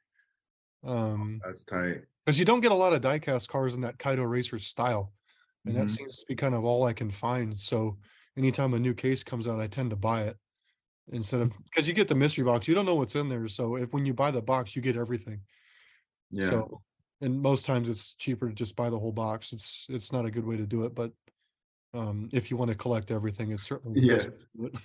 [0.85, 2.01] Um, That's tight.
[2.25, 5.11] because you don't get a lot of diecast cars in that Kaido Racer style,
[5.65, 5.89] and that Mhm.
[5.89, 7.57] seems to be kind of all I can find.
[7.59, 7.99] So
[8.37, 10.37] anytime a new case comes out, I tend to buy it
[11.11, 13.47] instead of because you get the mystery box, you don't know what's in there.
[13.47, 15.43] So if when you buy the box, you get everything.
[16.31, 16.49] Yeah.
[16.49, 16.81] So,
[17.21, 19.53] and most times it's cheaper to just buy the whole box.
[19.53, 21.13] It's it's not a good way to do it, but
[21.93, 24.75] um, if you want to collect everything, it's certainly the best way to do it.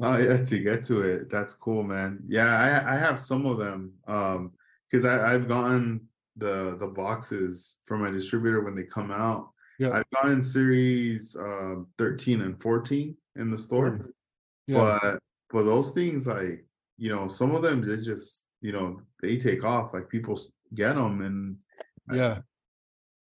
[0.00, 1.30] Oh, yeah, to get to it.
[1.30, 2.24] That's cool, man.
[2.28, 3.94] Yeah, I I have some of them.
[4.06, 4.54] Um,
[4.90, 9.52] because I I've gotten the the boxes from my distributor when they come out.
[9.78, 9.90] Yeah.
[9.92, 14.10] I've in series um 13 and 14 in the store.
[14.66, 15.18] Yeah, But
[15.50, 16.64] for those things like,
[16.98, 20.40] you know, some of them they just, you know, they take off like people
[20.74, 21.56] get them and
[22.12, 22.38] yeah,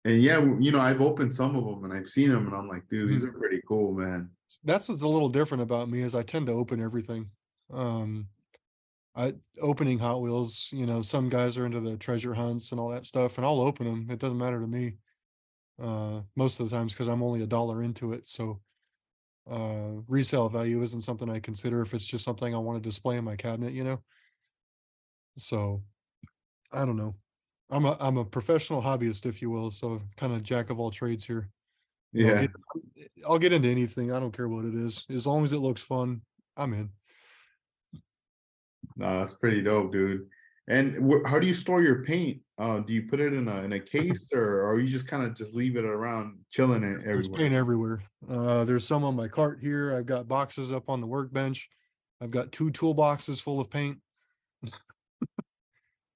[0.04, 2.68] and yeah, you know, I've opened some of them and I've seen them and I'm
[2.68, 4.30] like, dude, these are pretty cool, man.
[4.64, 7.30] that's what's a little different about me is I tend to open everything.
[7.72, 8.28] Um,
[9.16, 10.68] I opening Hot Wheels.
[10.72, 13.60] You know, some guys are into the treasure hunts and all that stuff, and I'll
[13.60, 14.08] open them.
[14.10, 14.96] It doesn't matter to me.
[15.80, 18.60] Uh, most of the times because I'm only a dollar into it, so
[19.50, 23.18] uh resale value isn't something I consider if it's just something I want to display
[23.18, 24.02] in my cabinet, you know.
[25.36, 25.82] So
[26.72, 27.14] I don't know.
[27.70, 30.90] I'm a I'm a professional hobbyist, if you will, so kind of jack of all
[30.90, 31.50] trades here.
[32.16, 32.40] I'll Yeah.
[32.42, 32.50] get,
[33.26, 34.12] I'll get into anything.
[34.12, 35.04] I don't care what it is.
[35.10, 36.22] As long as it looks fun,
[36.56, 36.90] I'm in.
[38.96, 40.28] No, that's pretty dope, dude.
[40.66, 42.40] And wh- how do you store your paint?
[42.56, 45.22] Uh, do you put it in a in a case or or you just kind
[45.22, 47.38] of just leave it around chilling it There's everywhere?
[47.38, 48.02] paint everywhere.
[48.28, 49.94] Uh, there's some on my cart here.
[49.94, 51.68] I've got boxes up on the workbench.
[52.20, 53.98] I've got two toolboxes full of paint.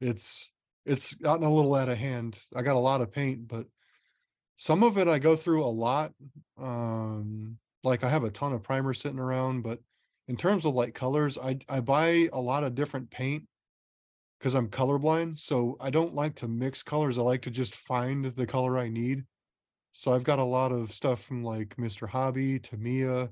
[0.00, 0.50] it's
[0.86, 2.38] it's gotten a little out of hand.
[2.56, 3.66] I got a lot of paint, but
[4.56, 6.12] some of it I go through a lot.
[6.58, 9.80] Um, like I have a ton of primer sitting around, but
[10.28, 13.44] in terms of like colors, I I buy a lot of different paint
[14.38, 15.38] because I'm colorblind.
[15.38, 17.18] So I don't like to mix colors.
[17.18, 19.24] I like to just find the color I need.
[19.92, 22.08] So I've got a lot of stuff from like Mr.
[22.08, 23.30] Hobby, Tamiya,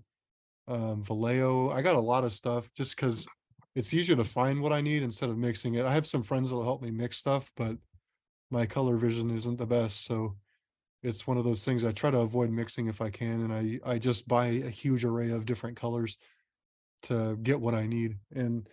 [0.69, 1.71] um, Vallejo.
[1.71, 3.27] I got a lot of stuff just because
[3.75, 5.85] it's easier to find what I need instead of mixing it.
[5.85, 7.77] I have some friends that'll help me mix stuff, but
[8.51, 10.07] my color vision isn't the best.
[10.07, 10.35] So
[11.03, 13.43] it's one of those things I try to avoid mixing if I can.
[13.43, 16.17] And I, I just buy a huge array of different colors
[17.03, 18.17] to get what I need.
[18.35, 18.69] And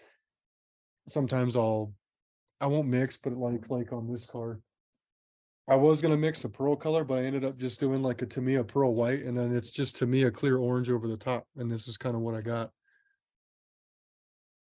[1.08, 1.94] sometimes I'll,
[2.64, 4.62] I won't mix, but like, like on this car,
[5.68, 8.26] I was gonna mix a pearl color, but I ended up just doing like a
[8.26, 11.90] Tamiya pearl white, and then it's just Tamiya clear orange over the top, and this
[11.90, 12.72] is kind of what I got.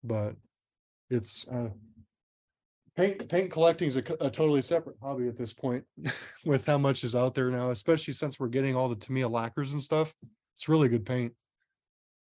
[0.03, 0.35] But
[1.09, 1.69] it's uh
[2.97, 5.85] paint paint collecting is a, a totally separate hobby at this point
[6.45, 9.73] with how much is out there now, especially since we're getting all the Tamiya lacquers
[9.73, 10.13] and stuff.
[10.57, 11.33] It's really good paint.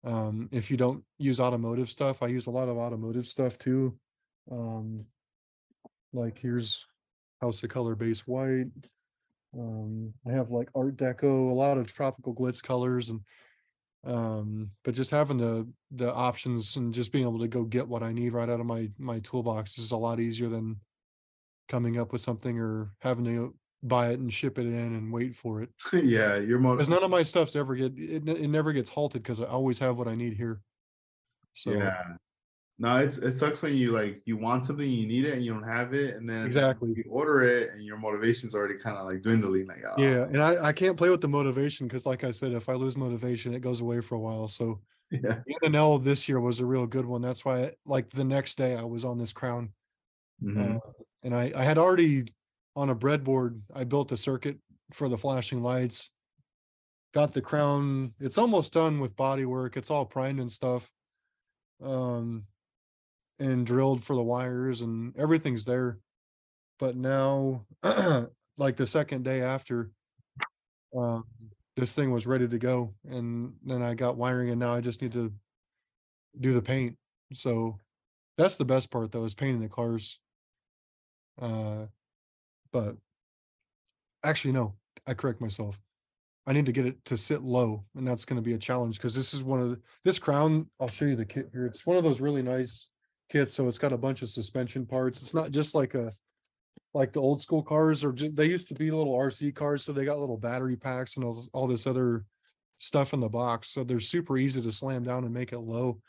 [0.05, 3.99] Um, if you don't use automotive stuff, I use a lot of automotive stuff too.
[4.53, 5.07] Um,
[6.15, 6.86] like here's
[7.41, 8.70] House of Color base white.
[9.59, 13.20] Um, I have like Art Deco, a lot of tropical glitz colors and
[14.07, 18.03] um, but just having the the options and just being able to go get what
[18.03, 20.81] I need right out of my my toolbox is a lot easier than
[21.69, 25.35] coming up with something or having to buy it and ship it in and wait
[25.36, 25.70] for it.
[25.93, 26.77] yeah, your motor.
[26.77, 29.78] Because none of my stuff's ever get it, it never gets halted because I always
[29.78, 30.61] have what I need here.
[31.55, 32.16] So Yeah.
[32.79, 35.53] No, it's it sucks when you like you want something, you need it, and you
[35.53, 36.93] don't have it, and then Exactly.
[36.97, 39.69] you order it, and your motivation's already kind of like dwindling.
[39.69, 42.53] Like, oh, yeah, and I, I can't play with the motivation because like I said,
[42.53, 44.49] if I lose motivation, it goes away for a while.
[44.49, 44.81] So
[45.11, 47.23] yeah, NNL this year was a real good one.
[47.23, 49.73] That's why like the next day I was on this crown.
[50.43, 50.77] Mhm.
[50.77, 50.81] Uh,
[51.23, 52.25] and I, I had already
[52.75, 54.59] on a breadboard, I built a circuit
[54.93, 56.11] for the flashing lights.
[57.13, 59.77] Got the crown, it's almost done with body work.
[59.77, 60.91] It's all primed and stuff.
[61.81, 62.47] Um,
[63.39, 65.98] and drilled for the wires and everything's there.
[66.78, 67.65] But now,
[68.59, 69.90] like the second day after,
[70.97, 71.24] um,
[71.77, 72.94] this thing was ready to go.
[73.09, 75.32] And then I got wiring and now I just need to
[76.40, 76.97] do the paint.
[77.32, 77.78] So
[78.39, 80.19] that's the best part though, is painting the cars.
[81.40, 81.86] Uh,
[82.73, 82.97] but
[84.24, 84.74] actually, no,
[85.06, 85.81] I correct myself.
[86.47, 88.98] I need to get it to sit low, and that's going to be a challenge
[88.98, 90.66] because this is one of the, this crown.
[90.78, 91.65] I'll show you the kit here.
[91.65, 92.89] It's one of those really nice
[93.35, 93.52] kits.
[93.52, 95.20] So it's got a bunch of suspension parts.
[95.20, 96.12] It's not just like a
[96.93, 100.05] like the old school cars or they used to be little RC cars, so they
[100.05, 102.24] got little battery packs and all this, all this other
[102.78, 103.70] stuff in the box.
[103.70, 106.01] So they're super easy to slam down and make it low.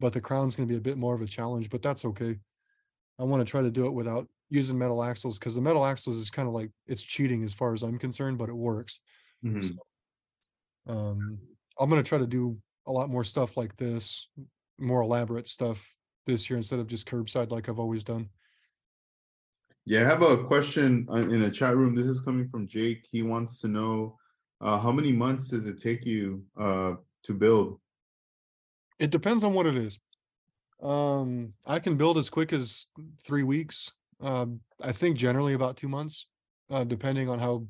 [0.00, 2.36] But the crown's going to be a bit more of a challenge, but that's okay.
[3.20, 6.16] I want to try to do it without using metal axles because the metal axles
[6.16, 8.98] is kind of like it's cheating as far as I'm concerned, but it works.
[9.44, 9.78] Mhm.
[10.88, 11.38] Um,
[11.78, 14.28] I'm gonna try to do a lot more stuff like this,
[14.78, 15.96] more elaborate stuff
[16.26, 18.28] this year instead of just curbside like I've always done.
[19.84, 20.00] yeah.
[20.00, 21.94] I have a question uh, in the chat room.
[21.94, 23.06] This is coming from Jake.
[23.10, 24.18] He wants to know
[24.60, 26.94] uh, how many months does it take you uh,
[27.24, 27.78] to build?
[28.98, 29.98] It depends on what it is.
[30.82, 32.86] Um, I can build as quick as
[33.20, 33.92] three weeks.
[34.20, 36.26] Um, I think generally about two months,
[36.70, 37.66] uh, depending on how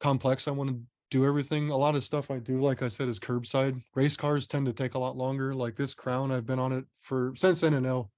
[0.00, 0.80] complex I want to
[1.10, 1.70] do everything.
[1.70, 3.82] A lot of stuff I do, like I said, is curbside.
[3.94, 5.54] Race cars tend to take a lot longer.
[5.54, 8.08] Like this crown, I've been on it for since NNL.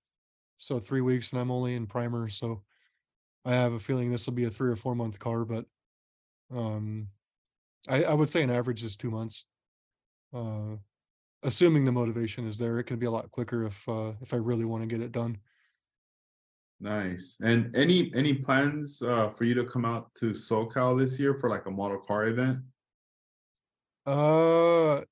[0.58, 2.28] So three weeks and I'm only in primer.
[2.28, 2.62] So
[3.44, 5.64] I have a feeling this will be a three or four month car, but
[6.54, 7.08] um
[7.88, 9.44] I, I would say an average is two months.
[10.32, 10.76] Uh
[11.42, 14.36] assuming the motivation is there, it can be a lot quicker if uh if I
[14.36, 15.38] really want to get it done.
[16.82, 17.38] Nice.
[17.42, 21.48] And any any plans uh, for you to come out to SoCal this year for
[21.48, 22.58] like a model car event?
[24.06, 25.02] Uh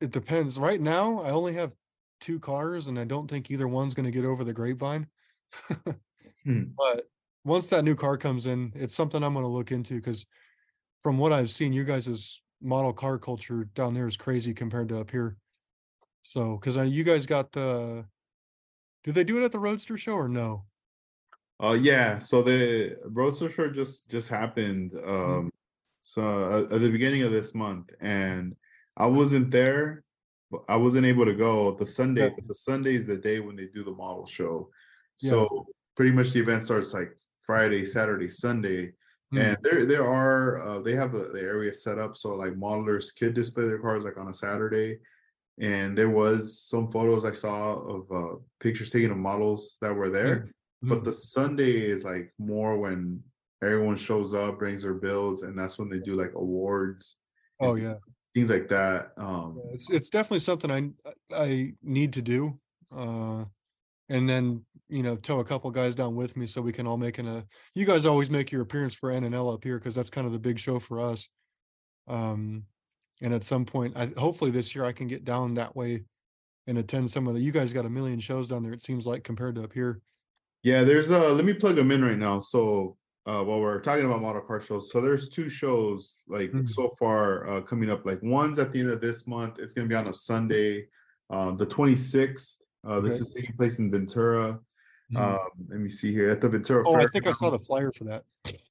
[0.00, 0.58] it depends.
[0.58, 1.74] Right now, I only have
[2.20, 5.06] two cars and I don't think either one's gonna get over the grapevine.
[6.44, 6.62] Hmm.
[6.78, 7.08] But
[7.44, 10.24] once that new car comes in, it's something I'm gonna look into because
[11.02, 15.00] from what I've seen, you guys' model car culture down there is crazy compared to
[15.00, 15.36] up here.
[16.22, 18.06] So, because you guys got the
[19.04, 20.64] do they do it at the Roadster show or no?
[21.62, 22.18] Uh, yeah.
[22.18, 24.92] So the Roadster Show just just happened.
[25.04, 25.50] Um,
[26.12, 28.54] so uh, at the beginning of this month, and
[28.96, 30.04] I wasn't there.
[30.52, 32.28] but I wasn't able to go the Sunday.
[32.36, 34.70] But the Sunday is the day when they do the model show.
[35.20, 35.30] Yeah.
[35.30, 35.66] So
[35.96, 37.10] pretty much the event starts like
[37.48, 38.80] Friday, Saturday, Sunday.
[39.32, 39.38] Hmm.
[39.44, 43.06] And there there are uh, they have the, the area set up so like modelers
[43.18, 44.90] could display their cars like on a Saturday.
[45.58, 46.38] And there was
[46.72, 47.60] some photos I saw
[47.94, 48.34] of uh,
[48.64, 50.36] pictures taken of models that were there.
[50.90, 51.04] But Mhm.
[51.08, 53.00] the Sunday is like more when
[53.62, 57.16] everyone shows up, brings their bills, and that's when they do like awards,
[57.60, 57.96] Oh yeah.
[58.34, 59.12] things like that.
[59.16, 62.58] Um, It's it's definitely something I I need to do.
[62.94, 63.44] Uh
[64.08, 66.96] and then, you know, tow a couple guys down with me so we can all
[66.98, 70.10] make an a you guys always make your appearance for NNL up here because that's
[70.10, 71.28] kind of the big show for us.
[72.06, 72.64] Um
[73.22, 76.04] and at some point I hopefully this year I can get down that way
[76.68, 79.06] and attend some of the you guys got a million shows down there, it seems
[79.06, 80.00] like compared to up here.
[80.62, 82.38] yeah, there's uh let me plug them in right now.
[82.38, 82.96] So
[83.26, 86.68] uh while we're talking about model car shows, so there's two shows like Mhm.
[86.68, 88.06] so far uh coming up.
[88.06, 90.88] Like one's at the end of this month, it's gonna be on a Sunday,
[91.30, 92.58] um, the 26th.
[92.84, 93.20] Uh, this Okay.
[93.22, 94.60] is taking place in Ventura.
[95.12, 95.18] Mhm.
[95.18, 96.84] Um, let me see here at the Ventura.
[96.86, 98.24] Oh, I think I saw the flyer for that.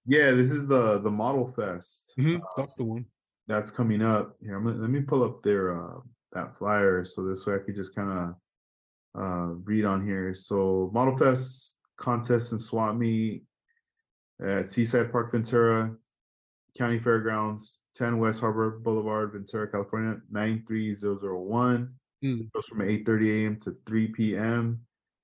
[0.06, 2.14] Yeah, this is the the Model Fest.
[2.18, 3.06] Mhm, That's the one.
[3.48, 4.56] that's coming up here.
[4.56, 6.00] I'm gonna, let me pull up their uh
[6.32, 10.34] that flyer so this way I could just kind of uh read on here.
[10.34, 13.44] So Model Fest contest and swap meet
[14.44, 15.96] at Seaside Park Ventura
[16.78, 21.94] County Fairgrounds, 10 West Harbor Boulevard, Ventura, California, 93001.
[22.24, 22.52] Mm.
[22.54, 23.56] Goes from 8:30 a.m.
[23.62, 24.80] to 3 p.m.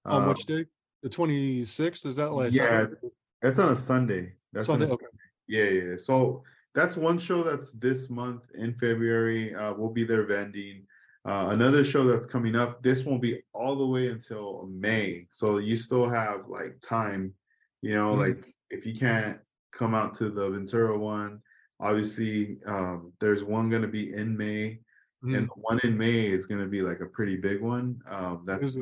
[0.05, 0.65] On Uh, which day?
[1.03, 2.05] The twenty sixth?
[2.05, 3.07] Is that like yeah, Saturday?
[3.41, 4.33] that's on a Sunday.
[4.53, 4.93] That's on a Sunday?
[4.93, 5.05] Okay.
[5.47, 5.89] Yeah, yeah.
[5.91, 5.95] yeah.
[5.97, 6.43] So
[6.75, 9.55] that's one show that's this month in February.
[9.55, 10.85] Uh, we'll be there vending.
[11.27, 12.83] Uh, another show that's coming up.
[12.83, 17.33] This won't be all the way until May, so you still have like time
[17.81, 18.19] You know, Mhm.
[18.19, 19.37] like if you can't
[19.71, 21.41] come out to the Ventura one,
[21.79, 24.79] obviously um, there's one gonna be in May,
[25.23, 25.37] Mhm.
[25.37, 28.01] and the one in May is gonna be like a pretty big one.
[28.07, 28.77] Um, that's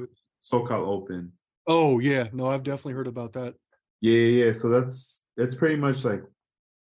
[0.45, 1.31] SoCal Open.
[1.67, 3.55] Oh, yeah, no, I've definitely heard about that.
[4.01, 4.51] Yeah, yeah, yeah.
[4.53, 6.23] So that's that's pretty much like,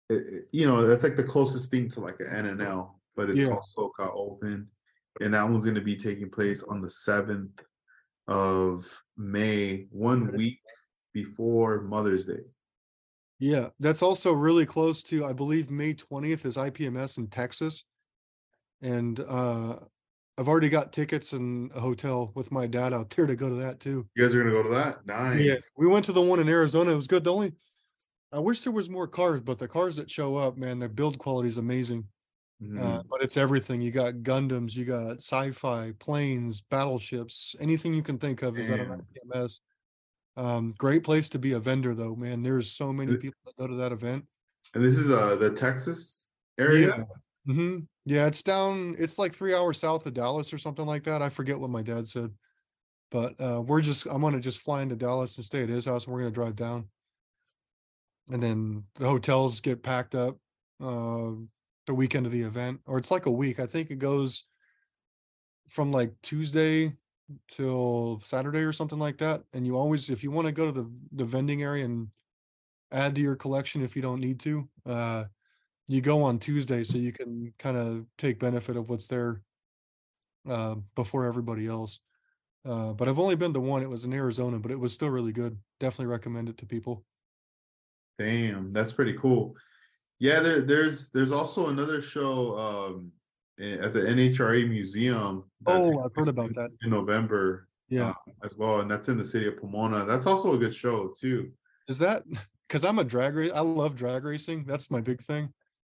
[0.09, 3.49] you know, that's like the closest thing to like an NNL, but it's Yeah.
[3.49, 3.63] called
[3.99, 4.69] SoCal Open,
[5.21, 7.61] and that one's going to be taking place on the seventh
[8.27, 10.59] of May, one week
[11.13, 12.43] before Mother's Day.
[13.39, 17.83] Yeah, that's also really close to, I believe, May twentieth is IPMS in Texas.
[18.81, 19.79] And uh
[20.37, 23.55] I've already got tickets and a hotel with my dad out there to go to
[23.55, 24.05] that too.
[24.15, 25.05] You guys are going to go to that?
[25.05, 25.41] Nice.
[25.41, 25.55] Yeah.
[25.77, 26.91] We went to the one in Arizona.
[26.91, 27.23] It was good.
[27.23, 27.53] The only
[28.33, 31.17] I wish there was more cars, but the cars that show up, man, their build
[31.19, 32.05] quality is amazing.
[32.61, 33.03] Uh, Mhm.
[33.09, 33.81] but it's everything.
[33.81, 38.79] You got Gundams, you got sci-fi, planes, battleships, anything you can think of is at
[38.81, 39.59] an IPMS.
[40.37, 42.43] Um, great place to be a vendor though, man.
[42.43, 44.25] There's so many people that go to that event.
[44.73, 47.07] And this is uh the Texas area.
[47.45, 51.21] hmm Yeah, it's down, it's like three hours south of Dallas or something like that.
[51.21, 52.31] I forget what my dad said.
[53.11, 56.05] But uh we're just I'm gonna just fly into Dallas and stay at his house
[56.05, 56.89] and we're gonna drive down.
[58.29, 60.37] And then the hotels get packed up
[60.83, 61.31] uh
[61.85, 63.59] the weekend of the event, or it's like a week.
[63.59, 64.43] I think it goes
[65.69, 66.93] from like Tuesday
[67.47, 69.43] till Saturday or something like that.
[69.53, 72.09] And you always, if you want to go to the the vending area and
[72.91, 75.25] add to your collection if you don't need to, uh
[75.87, 79.41] you go on Tuesday so you can kind of take benefit of what's there
[80.49, 81.99] uh, before everybody else.
[82.65, 83.83] Uh, but I've only been to one.
[83.83, 85.57] It was in Arizona, but it was still really good.
[85.79, 87.03] Definitely recommend it to people.
[88.17, 89.55] Damn, that's pretty cool.
[90.17, 93.11] Yeah, there, there's there's also another show um
[93.59, 95.43] at the NHRA Museum.
[95.65, 96.71] Oh, I've heard about in- that.
[96.83, 98.09] in November Yeah.
[98.09, 98.13] uh,
[98.43, 100.05] as well, and that's in the city of Pomona.
[100.05, 101.51] That's also a good show too.
[101.87, 102.23] Is that
[102.67, 103.51] because I'm a drag race?
[103.53, 104.65] I love drag racing.
[104.65, 105.53] That's my big thing.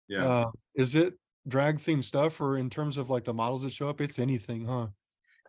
[0.07, 1.15] Yeah, Uh, is it
[1.47, 4.01] drag themed stuff or in terms of like the models that show up?
[4.01, 4.87] It's anything, huh?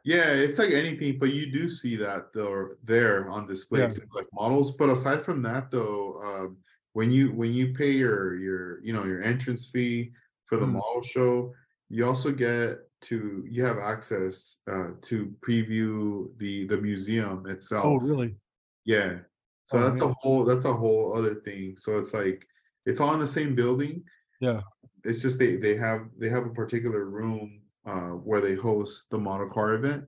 [0.03, 3.91] yeah, it's like anything, but you do see that though there on display Yeah.
[4.15, 4.73] like models.
[4.77, 6.57] But aside from that, though, um,
[6.95, 10.13] when you when you pay your your you know your entrance fee
[10.47, 10.73] for the Mhm.
[10.73, 11.55] model show,
[11.91, 17.85] you also get to you have access uh, to preview the the museum itself.
[17.85, 18.37] Oh, really?
[18.85, 19.19] Yeah.
[19.67, 21.77] So Oh, that's a whole that's a whole other thing.
[21.77, 22.47] So it's like
[22.87, 24.05] it's all in the same building.
[24.41, 24.61] Yeah.
[25.05, 29.19] It's just they they have they have a particular room uh where they host the
[29.19, 30.05] model car event.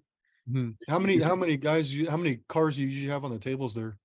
[0.51, 0.77] Mhm.
[0.89, 1.19] How many?
[1.21, 1.95] How many guys?
[1.95, 3.99] You how many cars you usually have on the tables there?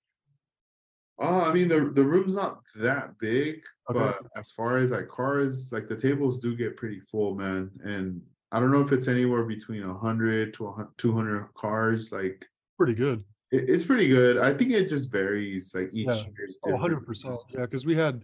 [1.22, 4.00] Uh I mean the the room's not that big, Okay.
[4.00, 7.72] but as far as like cars, like the tables do get pretty full, man.
[7.84, 12.12] And I don't know if it's anywhere between a hundred to 200 cars.
[12.12, 12.46] Like
[12.78, 13.24] Pretty good.
[13.52, 14.38] it, it's pretty good.
[14.38, 15.74] I think it just varies.
[15.74, 16.16] Like each Yeah.
[16.16, 17.38] year is Oh, 100%.
[17.50, 18.24] Yeah, because we had,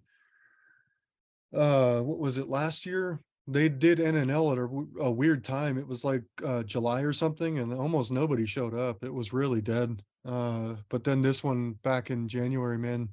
[1.54, 3.22] uh, what was it last year?
[3.48, 5.78] They did NNL at a weird time.
[5.78, 9.04] It was like uh, July or something, and almost nobody showed up.
[9.04, 10.02] It was really dead.
[10.26, 13.10] Uh, but then this one back in January, man,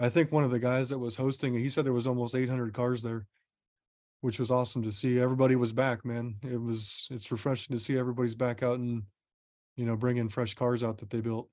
[0.00, 2.72] I think one of the guys that was hosting, he said there was almost 800
[2.72, 3.26] cars there,
[4.20, 5.18] which was awesome to see.
[5.18, 6.36] Everybody was back, man.
[6.42, 9.02] It was, it's refreshing to see everybody's back out and,
[9.76, 11.48] you know, bringing fresh cars out that they built.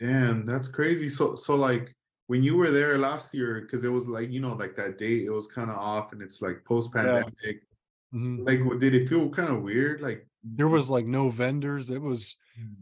[0.00, 1.10] Damn, that's crazy.
[1.10, 1.94] So so like
[2.26, 5.24] when you were there last year, because it was like, you know, like that date,
[5.26, 7.66] it was kind of off and it's like post pandemic.
[8.14, 8.46] Mhm.
[8.46, 10.00] Like what did it feel kind of weird?
[10.00, 11.90] Like There was like no vendors.
[11.90, 12.36] It was,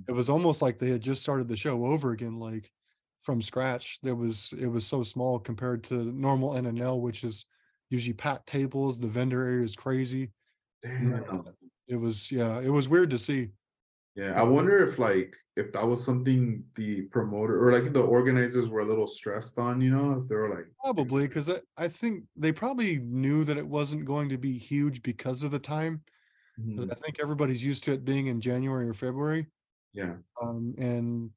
[0.09, 2.71] it was almost like they had just started the show over again, like
[3.21, 4.01] from scratch.
[4.03, 7.47] There was it was so small compared to normal NNL, which is
[7.91, 9.01] usually packed tables.
[9.01, 10.33] The vendor area is crazy.
[10.83, 11.45] damn.
[11.87, 13.51] It was yeah, it was weird to see.
[14.15, 18.69] Yeah, I wonder if like if that was something the promoter or like the organizers
[18.69, 21.89] were a little stressed on, you know, if they were like Probably because I, I
[21.89, 26.03] think they probably knew that it wasn't going to be huge because of the time.
[26.61, 29.47] Mhm, I think everybody's used to it being in January or February.
[29.93, 30.17] yeah.
[30.41, 31.31] Um, and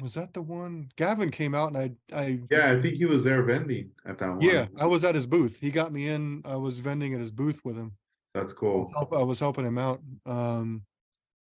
[0.00, 0.88] was that the one?
[0.96, 1.76] Gavin came out and
[2.12, 4.40] I I Yeah, I think he was there vending at that one.
[4.40, 5.58] yeah, I was at his booth.
[5.60, 6.42] He got me in.
[6.44, 7.92] I was vending at his booth with him.
[8.34, 8.90] That's cool.
[9.14, 10.00] I was helping him out.
[10.24, 10.84] Um,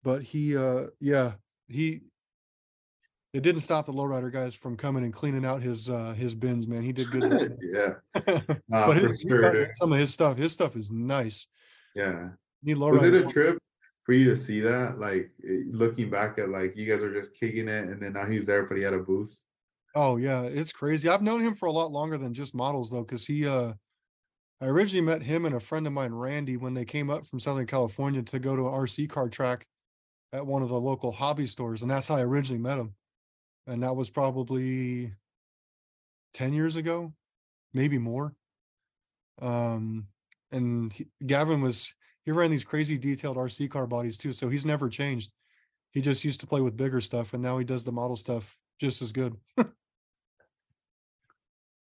[0.04, 1.34] but he, uh, yeah,
[1.68, 2.02] he,
[3.34, 6.68] it didn't stop the lowrider guys from coming and cleaning out his, uh, his bins,
[6.68, 6.82] man.
[6.82, 7.58] He did good.
[7.62, 7.94] yeah,
[8.70, 11.46] But for his, sure, some of his stuff, his stuff is nice.
[11.96, 12.30] Yeah.
[12.64, 13.60] Need Was it a trip
[14.04, 15.00] for you to see that?
[15.00, 15.32] Like
[15.68, 18.64] looking back at like you guys are just kicking it and then now he's there,
[18.66, 19.36] but he had a booth.
[19.96, 21.08] Oh yeah, it's crazy.
[21.08, 23.74] I've known him for a lot longer than just models though, because he, uh,
[24.60, 27.40] I originally met him and a friend of mine, Randy, when they came up from
[27.40, 29.68] Southern California to go to an RC car track
[30.32, 32.96] at one of the local hobby stores, and that's how I originally met him.
[33.68, 35.14] And that was probably
[36.34, 37.14] ten years ago,
[37.74, 38.36] maybe more.
[39.42, 40.08] Um,
[40.52, 41.94] and he- Gavin was
[42.26, 45.32] he ran these crazy detailed RC car bodies too, so he's never changed.
[45.92, 48.58] He just used to play with bigger stuff, and now he does the model stuff
[48.80, 49.36] just as good.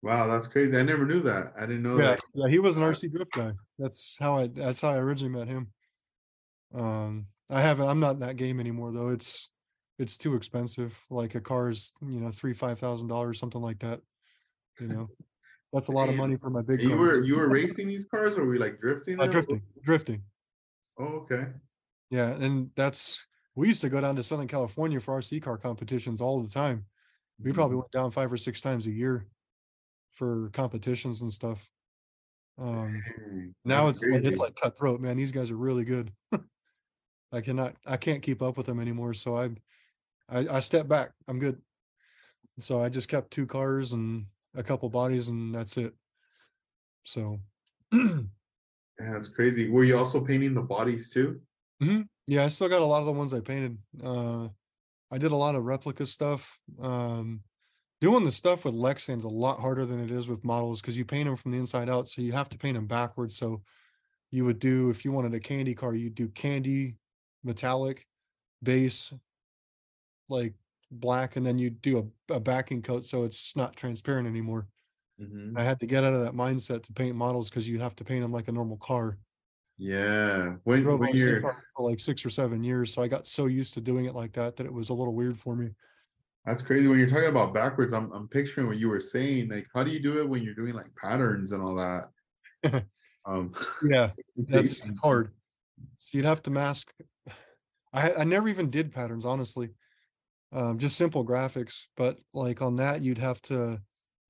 [0.03, 0.77] Wow, that's crazy.
[0.77, 1.53] I never knew that.
[1.57, 2.21] I didn't know Yeah, that.
[2.35, 3.53] yeah, he was an Uh, RC drift guy.
[3.79, 5.73] That's how I that's how I originally met him.
[6.75, 7.87] Um, I haven't.
[7.87, 9.11] I'm not in that game anymore though.
[9.11, 9.51] It's
[10.01, 10.99] it's too expensive.
[11.09, 14.01] Like a car is, you know, three five thousand dollars, something like that.
[14.81, 15.07] You know,
[15.73, 16.99] that's a lot of money for my big You cars.
[16.99, 19.21] were you were racing these cars or were you like drifting?
[19.21, 20.25] uh, drifting, drifting.
[20.99, 21.47] Oh, okay.
[22.11, 23.25] Yeah, and that's
[23.55, 26.85] we used to go down to Southern California for RC car competitions all the time.
[27.43, 29.27] We probably went down five or six times a year
[30.13, 31.71] for competitions and stuff.
[32.59, 35.17] Um, Dang, now it's like, it's like cutthroat, man.
[35.17, 36.13] These guys are really good.
[37.33, 39.15] I cannot, I can't keep up with them anymore.
[39.15, 39.51] So I,
[40.29, 41.13] I, I step back.
[41.27, 41.61] I'm good.
[42.59, 45.95] So I just kept two cars and a couple bodies, and that's it.
[47.05, 47.41] So,
[49.01, 49.69] Yeah, that's crazy.
[49.69, 51.41] Were you also painting the bodies too?
[52.27, 53.79] yeah, I still got a lot of the ones I painted.
[54.03, 54.49] Uh,
[55.11, 56.61] I did a lot of replica stuff.
[56.81, 57.41] Um,
[58.01, 61.05] doing the stuff with Lexan's a lot harder than it is with models because you
[61.05, 63.37] paint them from the inside out, so you have to paint them backwards.
[63.37, 63.63] So
[64.31, 66.97] you would do if you wanted a candy car, you'd do candy,
[67.45, 68.07] metallic,
[68.63, 69.13] base,
[70.29, 70.55] like
[70.91, 74.67] black, and then you do a, a backing coat so it's not transparent anymore.
[75.19, 75.59] Mhm.
[75.59, 78.05] I had to get out of that mindset to paint models because you have to
[78.05, 79.19] paint them like a normal car.
[79.79, 80.57] Yeah.
[80.65, 83.47] When drove when you're car for like six or seven years, so I got so
[83.47, 85.71] used to doing it like that that it was a little weird for me.
[86.45, 86.89] that's crazy.
[86.89, 89.49] When you're talking about backwards, I'm I'm picturing what you were saying.
[89.49, 92.11] Like, how do you do it when you're doing like patterns and all that?
[93.25, 95.33] Um, Yeah, that's it's hard.
[95.99, 96.93] So you'd have to mask.
[97.93, 99.71] I I never even did patterns, honestly.
[100.53, 103.83] Um, just simple graphics, but like on that, you'd have to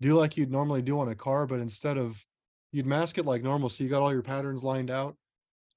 [0.02, 2.24] do like you'd normally do on a car, but instead of
[2.72, 5.16] you'd mask it like normal, so you got all your patterns lined out,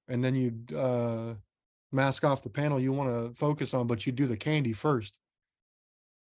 [0.08, 1.34] and then you'd uh
[1.92, 5.20] mask off the panel you want to focus on, but you do the candy first.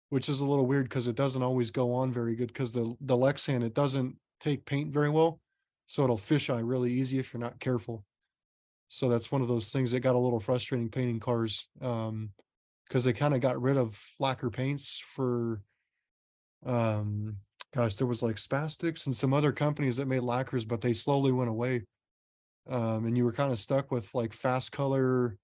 [0.09, 2.95] Which is a little weird because it doesn't always go on very good because the
[3.01, 5.39] the Lexan it doesn't take paint very well.
[5.87, 8.05] So it'll fisheye really easy if you're not careful.
[8.87, 11.67] So that's one of those things that got a little frustrating painting cars.
[11.81, 12.31] Um,
[12.87, 15.61] because they kind of got rid of lacquer paints for
[16.65, 17.37] um
[17.73, 20.93] gosh, there was like Spaz Stix and some other companies that made lacquers, but they
[20.93, 21.83] slowly went away.
[22.67, 25.35] Um, and you were kind of stuck with like Faskolor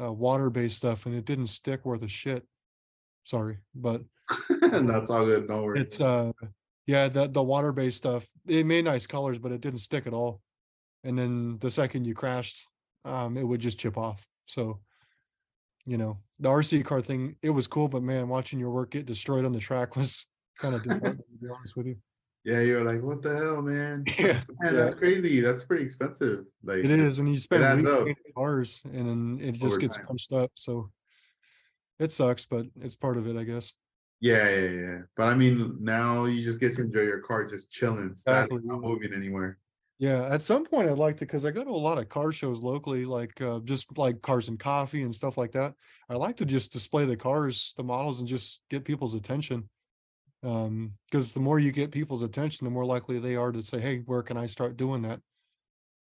[0.00, 2.44] uh water-based stuff and it didn't stick worth a shit.
[3.24, 4.02] Sorry, but
[4.60, 5.48] that's all good.
[5.48, 5.82] No worries.
[5.82, 6.32] it's uh
[6.86, 10.40] yeah, the the water-based stuff, it made nice colors, but it didn't stick at all.
[11.02, 12.66] And then the second you crashed,
[13.04, 14.26] um, it would just chip off.
[14.46, 14.80] So,
[15.86, 19.06] you know, the RC car thing, it was cool, but man, watching your work get
[19.06, 20.26] destroyed on the track was
[20.58, 21.96] kind of disheartening, to be honest with you.
[22.44, 24.04] yeah, you're like, what the hell, man?
[24.18, 25.40] Yeah, Man, that's crazy.
[25.40, 26.44] That's pretty expensive.
[26.62, 27.86] Like it is, and you spend
[28.34, 30.06] cars, and then it just Over gets time.
[30.06, 30.50] punched up.
[30.54, 30.90] So
[31.98, 33.72] it sucks, but it's part of it, I guess.
[34.20, 34.98] Yeah, yeah, yeah.
[35.16, 38.80] But I mean, now you just get to enjoy your car just chilling, Exactly, not
[38.80, 39.58] moving anywhere.
[39.98, 42.32] Yeah, at some point I'd like to because I go to a lot of car
[42.32, 45.74] shows locally, like uh, just like cars and coffee and stuff like that.
[46.08, 49.68] I like to just display the cars, the models, and just get people's attention.
[50.44, 53.80] Um, because the more you get people's attention, the more likely they are to say,
[53.80, 55.20] "Hey, where can I start doing that?"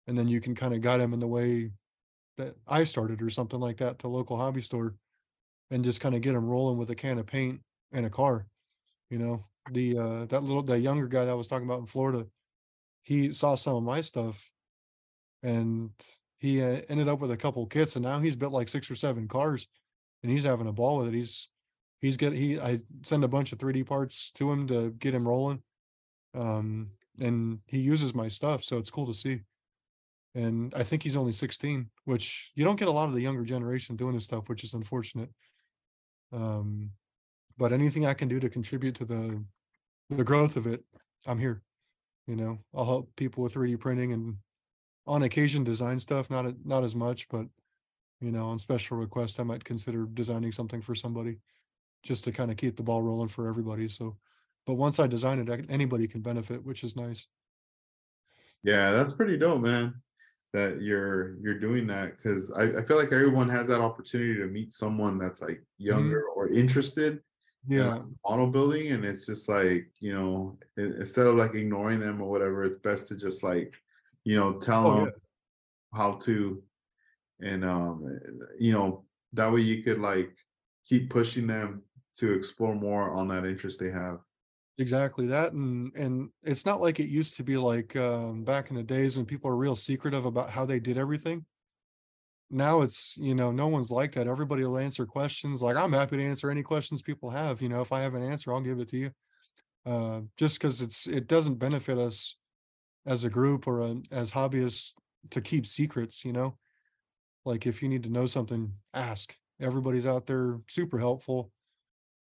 [0.07, 1.73] And then you can kind of guide them in the way
[2.39, 4.95] that I started or something like that to local hobby store,
[5.71, 7.61] and just kind of get them rolling with a can of paint
[7.93, 8.47] and a car.
[9.11, 11.87] You know, the uh that little that younger guy that I was talking about in
[11.87, 12.27] Florida,
[13.03, 14.51] he saw some of my stuff
[15.43, 15.91] and
[16.39, 18.95] he uh, ended up with a couple kits and now he's built like six or
[18.95, 19.67] seven cars
[20.23, 21.49] and he's having a ball with it he's
[22.01, 25.27] he's get he i send a bunch of 3d parts to him to get him
[25.27, 25.63] rolling
[26.35, 29.41] um and he uses my stuff so it's cool to see.
[30.35, 33.45] And i think he's only 16 which you don't get a lot of the younger
[33.45, 35.31] generation doing this stuff which is unfortunate.
[36.33, 36.91] Um
[37.57, 39.43] but anything i can do to contribute to the
[40.11, 40.85] the growth of it
[41.27, 41.63] i'm here
[42.27, 42.59] you know?
[42.75, 44.37] I'll help people with 3d printing and
[45.07, 47.47] on occasion design stuff not not as much but
[48.21, 51.39] you know on special request i might consider designing something for somebody
[52.03, 54.17] just to kind of keep the ball rolling for everybody so
[54.67, 57.27] but once i design it anybody can benefit which is nice.
[58.63, 59.95] Yeah, that's pretty dope, man.
[60.55, 64.47] That you're you're doing that because I, I feel like everyone has that opportunity to
[64.47, 67.21] meet someone that's like younger or interested
[67.69, 67.95] in yeah.
[67.95, 72.31] like, model building, and it's just like you know instead of like ignoring them or
[72.31, 73.75] whatever, it's best to just like
[74.25, 75.13] you know tell Oh, them
[75.93, 76.63] how to,
[77.41, 78.19] and um
[78.59, 79.05] you know
[79.35, 80.35] that way you could like
[80.89, 81.83] keep pushing them
[82.19, 84.21] to explore more on that interest they have.
[84.79, 88.77] Exactly that, and and it's not like it used to be like, um, back in
[88.77, 91.45] the days when people are real secretive about how they did everything.
[92.51, 94.27] Now it's, you know, no one's like that.
[94.27, 95.61] Everybody will answer questions.
[95.61, 98.23] Like, I'm happy to answer any questions people have, you know, if I have an
[98.23, 99.11] answer, I'll give it to you.
[99.85, 102.37] Uh, just because it's it doesn't benefit us
[103.05, 104.93] as a group or uh, as hobbyists
[105.31, 106.57] to keep secrets, you know?
[107.45, 109.35] Like if you need to know something, ask.
[109.61, 111.51] Everybody's out there super helpful.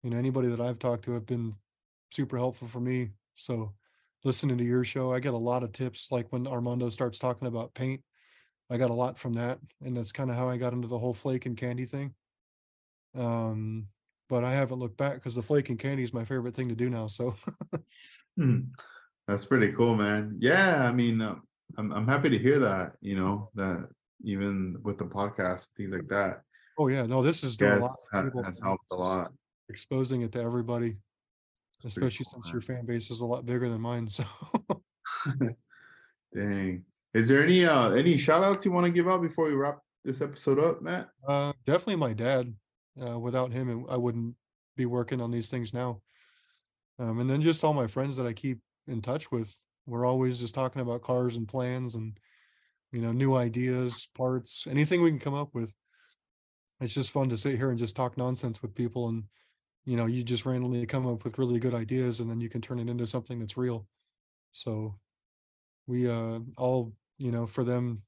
[0.07, 1.53] You know, anybody that I've talked to have been
[2.13, 3.11] super helpful for me.
[3.35, 3.73] So
[4.23, 6.13] listening to your show, I get a lot of tips.
[6.13, 8.03] Like when Armando starts talking about paint,
[8.71, 9.59] I got a lot from that.
[9.85, 12.15] And that's kind of how I got into the whole flake and candy thing.
[13.17, 13.89] Um,
[14.29, 16.77] but I haven't looked back because the flake and candy is my favorite thing to
[16.77, 17.09] do now.
[17.09, 17.35] So
[18.37, 18.61] Hmm.
[19.27, 20.37] That's pretty cool, man.
[20.39, 21.35] Yeah, I mean, uh,
[21.79, 22.93] I'm I'm happy to hear that.
[23.01, 23.89] You know that
[24.23, 26.43] even with the podcast, things like that,
[26.79, 29.33] oh yeah, no, this is doing a lot ha- has helped a lot.
[29.69, 30.97] Exposing it to everybody,
[31.81, 32.53] pretty especially cool, since man.
[32.53, 34.09] your fan base is a lot bigger than mine.
[34.09, 34.25] So
[36.35, 36.85] Dang.
[37.15, 39.79] Is there any uh any shout outs you want to give out before we wrap
[40.05, 41.09] this episode up, Matt?
[41.27, 42.55] uh definitely my dad.
[43.01, 44.35] Uh without him I wouldn't
[44.77, 46.01] be working on these things now.
[46.99, 49.55] Um and then just all my friends that I keep in touch with.
[49.87, 52.19] We're always just talking about cars and plans and
[52.93, 55.73] you know new ideas, parts, anything we can come up with.
[56.81, 59.25] It's just fun to sit here and just talk nonsense with people and
[59.87, 62.61] you know you just randomly come up with really good ideas and then you can
[62.61, 63.87] turn it into something that's real.
[64.53, 64.99] So
[65.87, 68.03] we uh all you know for them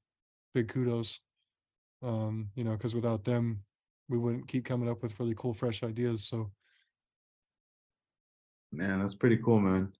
[0.53, 1.21] big kudos
[2.03, 3.63] um you know because without them
[4.09, 6.51] we wouldn't keep coming up with really cool fresh ideas so
[8.71, 9.91] Man, that's pretty cool, man.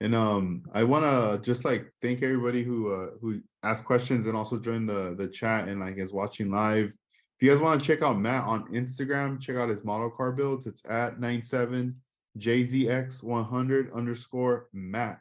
[0.00, 4.36] And um, I want to just like thank everybody who uh who asked questions and
[4.36, 6.92] also joined the the chat and like is watching live.
[7.36, 10.32] If you guys want to check out Matt on Instagram, check out his model car
[10.32, 10.66] builds.
[10.66, 11.94] It's at 97
[12.38, 15.20] JZX100 underscore Matt.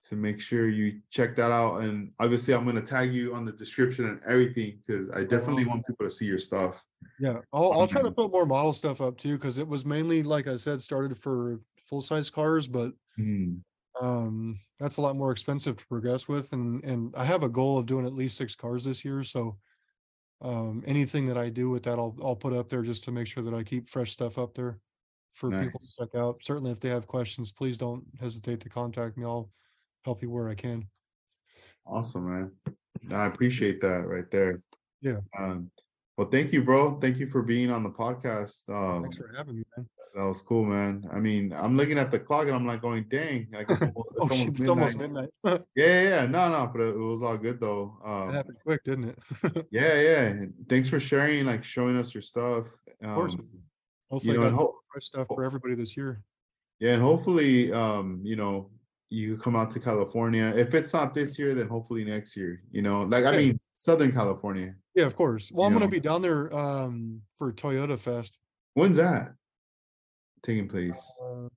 [0.00, 1.82] So make sure you check that out.
[1.82, 5.86] And obviously, I'm gonna tag you on the description and everything because I definitely want
[5.86, 6.84] people to see your stuff.
[7.20, 9.84] yeah i'll, I'll try to Um, put more model stuff up too because it was
[9.84, 11.58] mainly like i said started for
[11.88, 13.54] full size cars but Hmm,
[14.00, 17.76] um that's a lot more expensive to progress with and and i have a goal
[17.78, 19.58] of doing at least six cars this year so
[20.42, 23.26] um anything that i do with that i'll i'll put up there just to make
[23.26, 24.78] sure that i keep fresh stuff up there
[25.34, 29.16] for people to check out certainly if they have questions please don't hesitate to contact
[29.16, 29.50] me i'll
[30.04, 30.86] help you where i can
[31.86, 32.52] Awesome, man.
[33.10, 34.62] I appreciate that right there.
[35.00, 35.18] Yeah.
[35.38, 35.70] Um,
[36.16, 36.98] well, thank you, bro.
[37.00, 38.62] Thank you for being on the podcast.
[38.68, 41.08] Um, thanks for having me man that was cool, man.
[41.12, 44.08] I mean, I'm looking at the clock and I'm like going, dang, like it's almost,
[44.10, 46.26] it's oh almost shit, it's almost midnight Yeah, yeah, yeah.
[46.26, 47.96] No, no, but it, it was all good though.
[48.04, 49.10] Um, happened quick didn't
[49.44, 50.44] it yeah, yeah.
[50.68, 52.66] Thanks for sharing, like showing us your stuff.
[53.02, 53.48] of course Um,
[54.10, 56.22] hopefully know, I got ho- fresh stuff for everybody this year
[56.80, 58.70] yeah, and hopefully, um, you know,
[59.08, 60.52] you come out to California.
[60.56, 62.62] If it's not this year, then hopefully next year.
[62.72, 63.36] You know, like I Yeah.
[63.36, 64.74] mean, Southern California.
[64.94, 68.40] yeah of course well i'm You gonna be down there um for toyota fest
[68.74, 69.34] When's that
[70.42, 71.00] taking place?
[71.22, 71.48] Uh,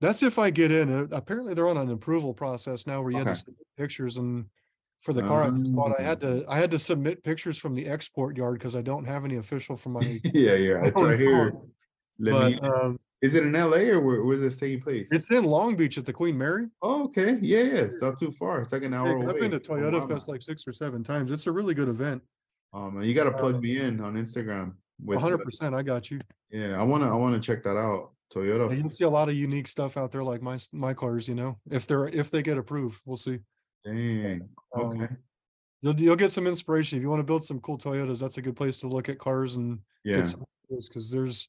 [0.00, 0.92] That's if I get in.
[0.92, 3.34] Uh, Apparently, they're on an approval process now where you had Okay.
[3.34, 4.46] to submit pictures and
[5.00, 6.40] for the car I just bought, I had Oh.
[6.40, 9.36] to I had to submit pictures from the export yard because I don't have any
[9.36, 10.84] official from my yeah, yeah.
[10.84, 11.52] It's own right here.
[12.18, 15.08] Let But me, um, is it in LA or where, where's this taking place?
[15.12, 16.66] it's in Long Beach at the Queen Mary.
[16.82, 17.38] Oh, okay.
[17.40, 17.74] Yeah, yeah.
[17.88, 18.60] It's not too far.
[18.62, 19.26] It's like an hour away.
[19.34, 20.06] I've been to Oh, Toyota wow.
[20.08, 21.30] Fest like six or seven times.
[21.30, 22.22] It's a really good event.
[22.72, 24.74] Oh man, you gotta plug Uh, me in on Instagram.
[25.04, 25.74] With hundred percent.
[25.74, 26.20] I got you.
[26.50, 28.12] Yeah, I wanna I wanna check that out.
[28.34, 28.76] Toyota.
[28.76, 31.28] You'll see a lot of unique stuff out there, like my my cars.
[31.28, 33.38] You know, if they're if they get approved, we'll see.
[33.84, 34.48] Dang.
[34.74, 35.14] Um, Okay.
[35.82, 38.18] You'll you'll get some inspiration if you want to build some cool Toyotas.
[38.20, 40.16] That's a good place to look at cars and Yeah.
[40.16, 41.48] get some because there's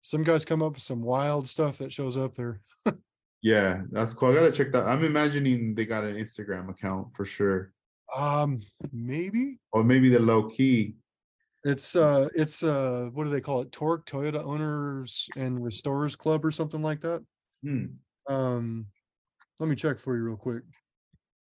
[0.00, 2.60] some guys come up with some wild stuff that shows up there.
[3.42, 4.30] Yeah, that's cool.
[4.30, 4.84] I gotta check that.
[4.86, 7.74] I'm imagining they got an Instagram account for sure.
[8.16, 10.96] Um, maybe Or maybe the low key.
[11.64, 13.72] It's uh it's uh what do they call it?
[13.72, 17.24] TORC Toyota Owners and Restorers Club or something like that.
[17.62, 17.86] Hmm,
[18.28, 18.86] Um,
[19.58, 20.62] let me check for you real quick,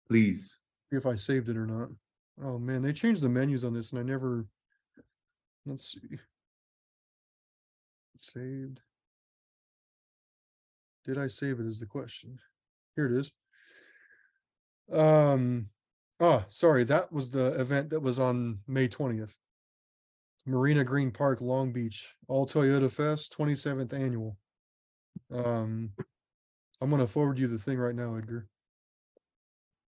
[0.08, 0.58] please.
[0.90, 1.88] see if I saved it or not.
[2.42, 4.46] Oh man, they changed the menus on this and I never.
[5.66, 6.16] Let's see.
[8.18, 8.80] Saved.
[11.04, 12.38] Did I save it is the question.
[12.94, 13.32] Here it is.
[14.90, 15.68] Um,
[16.20, 19.36] oh, sorry, that was the event that was on May twentieth.
[20.46, 24.36] Marina Green Park, Long Beach, All Toyota Fest, twenty-seventh annual.
[25.32, 25.90] Um,
[26.80, 28.46] I'm gonna forward you the thing right now, Edgar.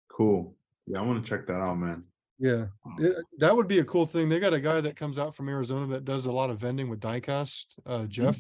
[0.10, 0.56] Cool.
[0.86, 2.04] Yeah, I want to check that out, man.
[2.38, 4.28] Yeah, Um, it- that would be a cool thing.
[4.30, 6.90] They got a guy that comes out from Arizona that does a lot of vending
[6.90, 8.38] with diecast, uh, Jeff.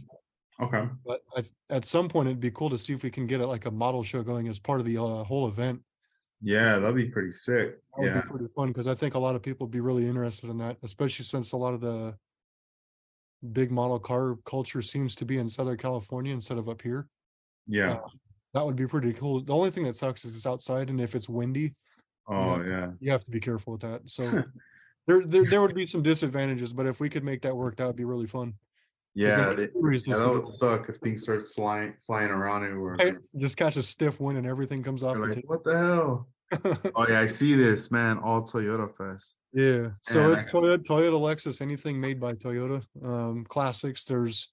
[0.59, 0.87] Okay.
[1.05, 3.41] But I, th- at some point, it'd be cool to see if we can get
[3.41, 5.81] it like a model show going as part of the uh, whole event.
[6.43, 7.77] Yeah, that'd be pretty sick.
[7.95, 8.21] That would Yeah.
[8.21, 10.57] be pretty fun because I think a lot of people would be really interested in
[10.57, 12.17] that, especially since a lot of the
[13.53, 17.07] big model car culture seems to be in Southern California instead of up here.
[17.65, 17.93] Yeah.
[17.93, 18.07] Uh,
[18.53, 19.41] that would be pretty cool.
[19.41, 21.75] The only thing that sucks is it's outside, and if it's windy,
[22.27, 22.91] Oh yeah.
[22.99, 24.09] you have to be careful with that.
[24.09, 24.23] So
[25.07, 27.87] there, there, there would be some disadvantages, but if we could make that work, that
[27.87, 28.53] would be really fun.
[29.15, 29.51] Yeah.
[29.51, 32.95] it- tourists yeah, listen to that would suck if things start flying flying around everywhere.
[32.99, 33.17] it.
[33.37, 35.15] Just catch a stiff wind and everything comes off.
[35.15, 36.27] The like, what the hell?
[36.95, 38.17] Oh yeah, I see this, man.
[38.19, 39.35] All Toyota Fest.
[39.53, 42.83] Yeah, so And it's I- Toyota, Toyota, Lexus, anything made by Toyota.
[43.03, 44.05] Um, classics.
[44.05, 44.49] There's,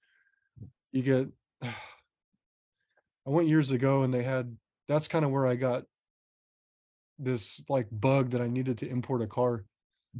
[0.91, 1.27] you get.
[1.63, 4.55] I went years ago and they had.
[4.87, 5.83] That's kind of where I got.
[7.19, 9.63] This like bug that I needed to import a car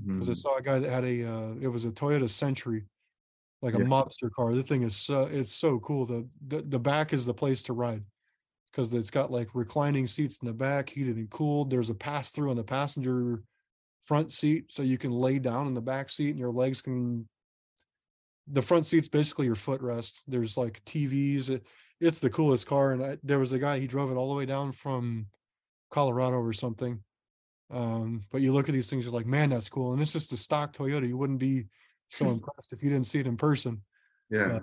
[0.05, 0.37] because I Mhm.
[0.37, 1.23] saw a guy that had a.
[1.25, 2.85] Uh, it was a Toyota Century,
[3.61, 3.85] like a Yeah.
[3.85, 4.53] mobster car.
[4.53, 6.05] The thing is so it's so cool.
[6.05, 8.03] The the, the back is the place to ride
[8.71, 11.69] because it's got like reclining seats in the back, heated and cooled.
[11.69, 13.43] There's a pass through on the passenger
[14.05, 17.27] front seat, so you can lay down in the back seat and your legs can.
[18.47, 20.21] The front seat's basically your footrest.
[20.27, 21.49] There's like TVs.
[21.49, 21.65] It,
[21.99, 24.35] it's the coolest car, and I, there was a guy he drove it all the
[24.37, 25.27] way down from
[25.91, 27.03] Colorado or something.
[27.69, 29.93] Um, but you look at these things, you're like, man, that's cool.
[29.93, 31.07] And it's just a stock Toyota.
[31.07, 31.67] You wouldn't be
[32.11, 33.81] so impressed if you didn't see it in person
[34.29, 34.59] Yeah.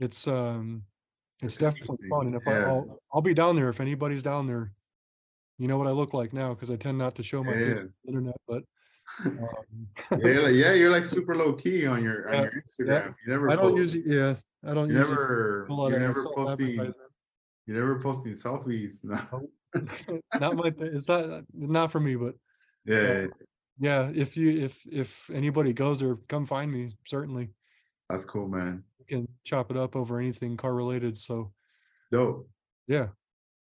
[0.00, 0.84] it's um
[1.42, 2.66] it's It's definitely fun and if I, yeah.
[2.66, 4.72] I'll, I'll be down there if anybody's down there
[5.58, 7.82] you know what i look like now because i tend not to show my face
[7.82, 8.62] on the internet but
[9.24, 9.34] um,
[10.12, 13.14] yeah, you're like, yeah, you're like super low key on your on Yeah, your Instagram.
[13.24, 14.36] You never i don't post- usually yeah
[14.66, 16.92] i don't you never pull out you're a never posting
[17.66, 19.02] you're never posting selfies.
[19.04, 19.48] No.
[20.40, 22.34] not my thing it's not not for me but
[22.84, 23.26] Yeah,
[23.80, 27.50] yeah if you if if anybody goes there come find me certainly
[28.10, 28.82] that's cool, man.
[28.98, 31.52] we can chop it up over anything car related so
[32.10, 32.48] Dope.
[32.86, 33.08] yeah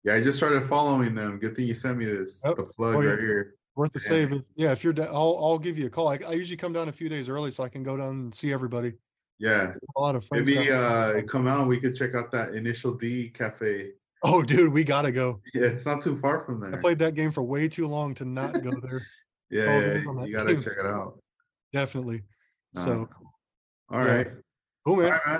[0.05, 1.39] Yeah, I just started following them.
[1.39, 2.41] Good thing you sent me this.
[2.45, 2.55] Yep.
[2.55, 3.09] The plug Oh, yeah.
[3.09, 3.55] right here.
[3.75, 4.07] worth the Yeah.
[4.09, 6.57] save if, yeah if you're da- i'll i'll give you a call I, I usually
[6.57, 8.93] come down a few days early so i can go down and see everybody
[9.39, 9.73] Yeah.
[9.97, 13.29] a lot of friends Maybe uh come out, we could check out that initial D
[13.29, 13.91] cafe.
[14.23, 17.15] oh dude we gotta go Yeah, it's not too far from there i played that
[17.15, 19.01] game for way too long to not go there
[19.51, 20.63] all yeah, days on that you gotta game.
[20.63, 21.19] check it out.
[21.73, 22.23] definitely
[22.73, 23.09] Nah, so
[23.89, 24.15] all yeah.
[24.15, 24.27] right.
[24.85, 25.39] cool All man right, man.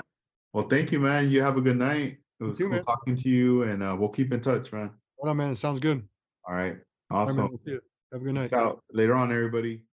[0.52, 1.30] Well, thank you, man.
[1.30, 2.18] You have a good night.
[2.40, 2.84] It was too, cool man.
[2.84, 4.90] talking to you, and uh, we'll keep in touch, man.
[5.22, 6.02] Right on, man it sounds good
[6.48, 6.76] All right.
[7.10, 7.48] All right, man, Awesome.
[7.50, 7.80] we'll see you.
[8.12, 8.82] have a good night Peace out.
[8.92, 9.84] Later on, everybody.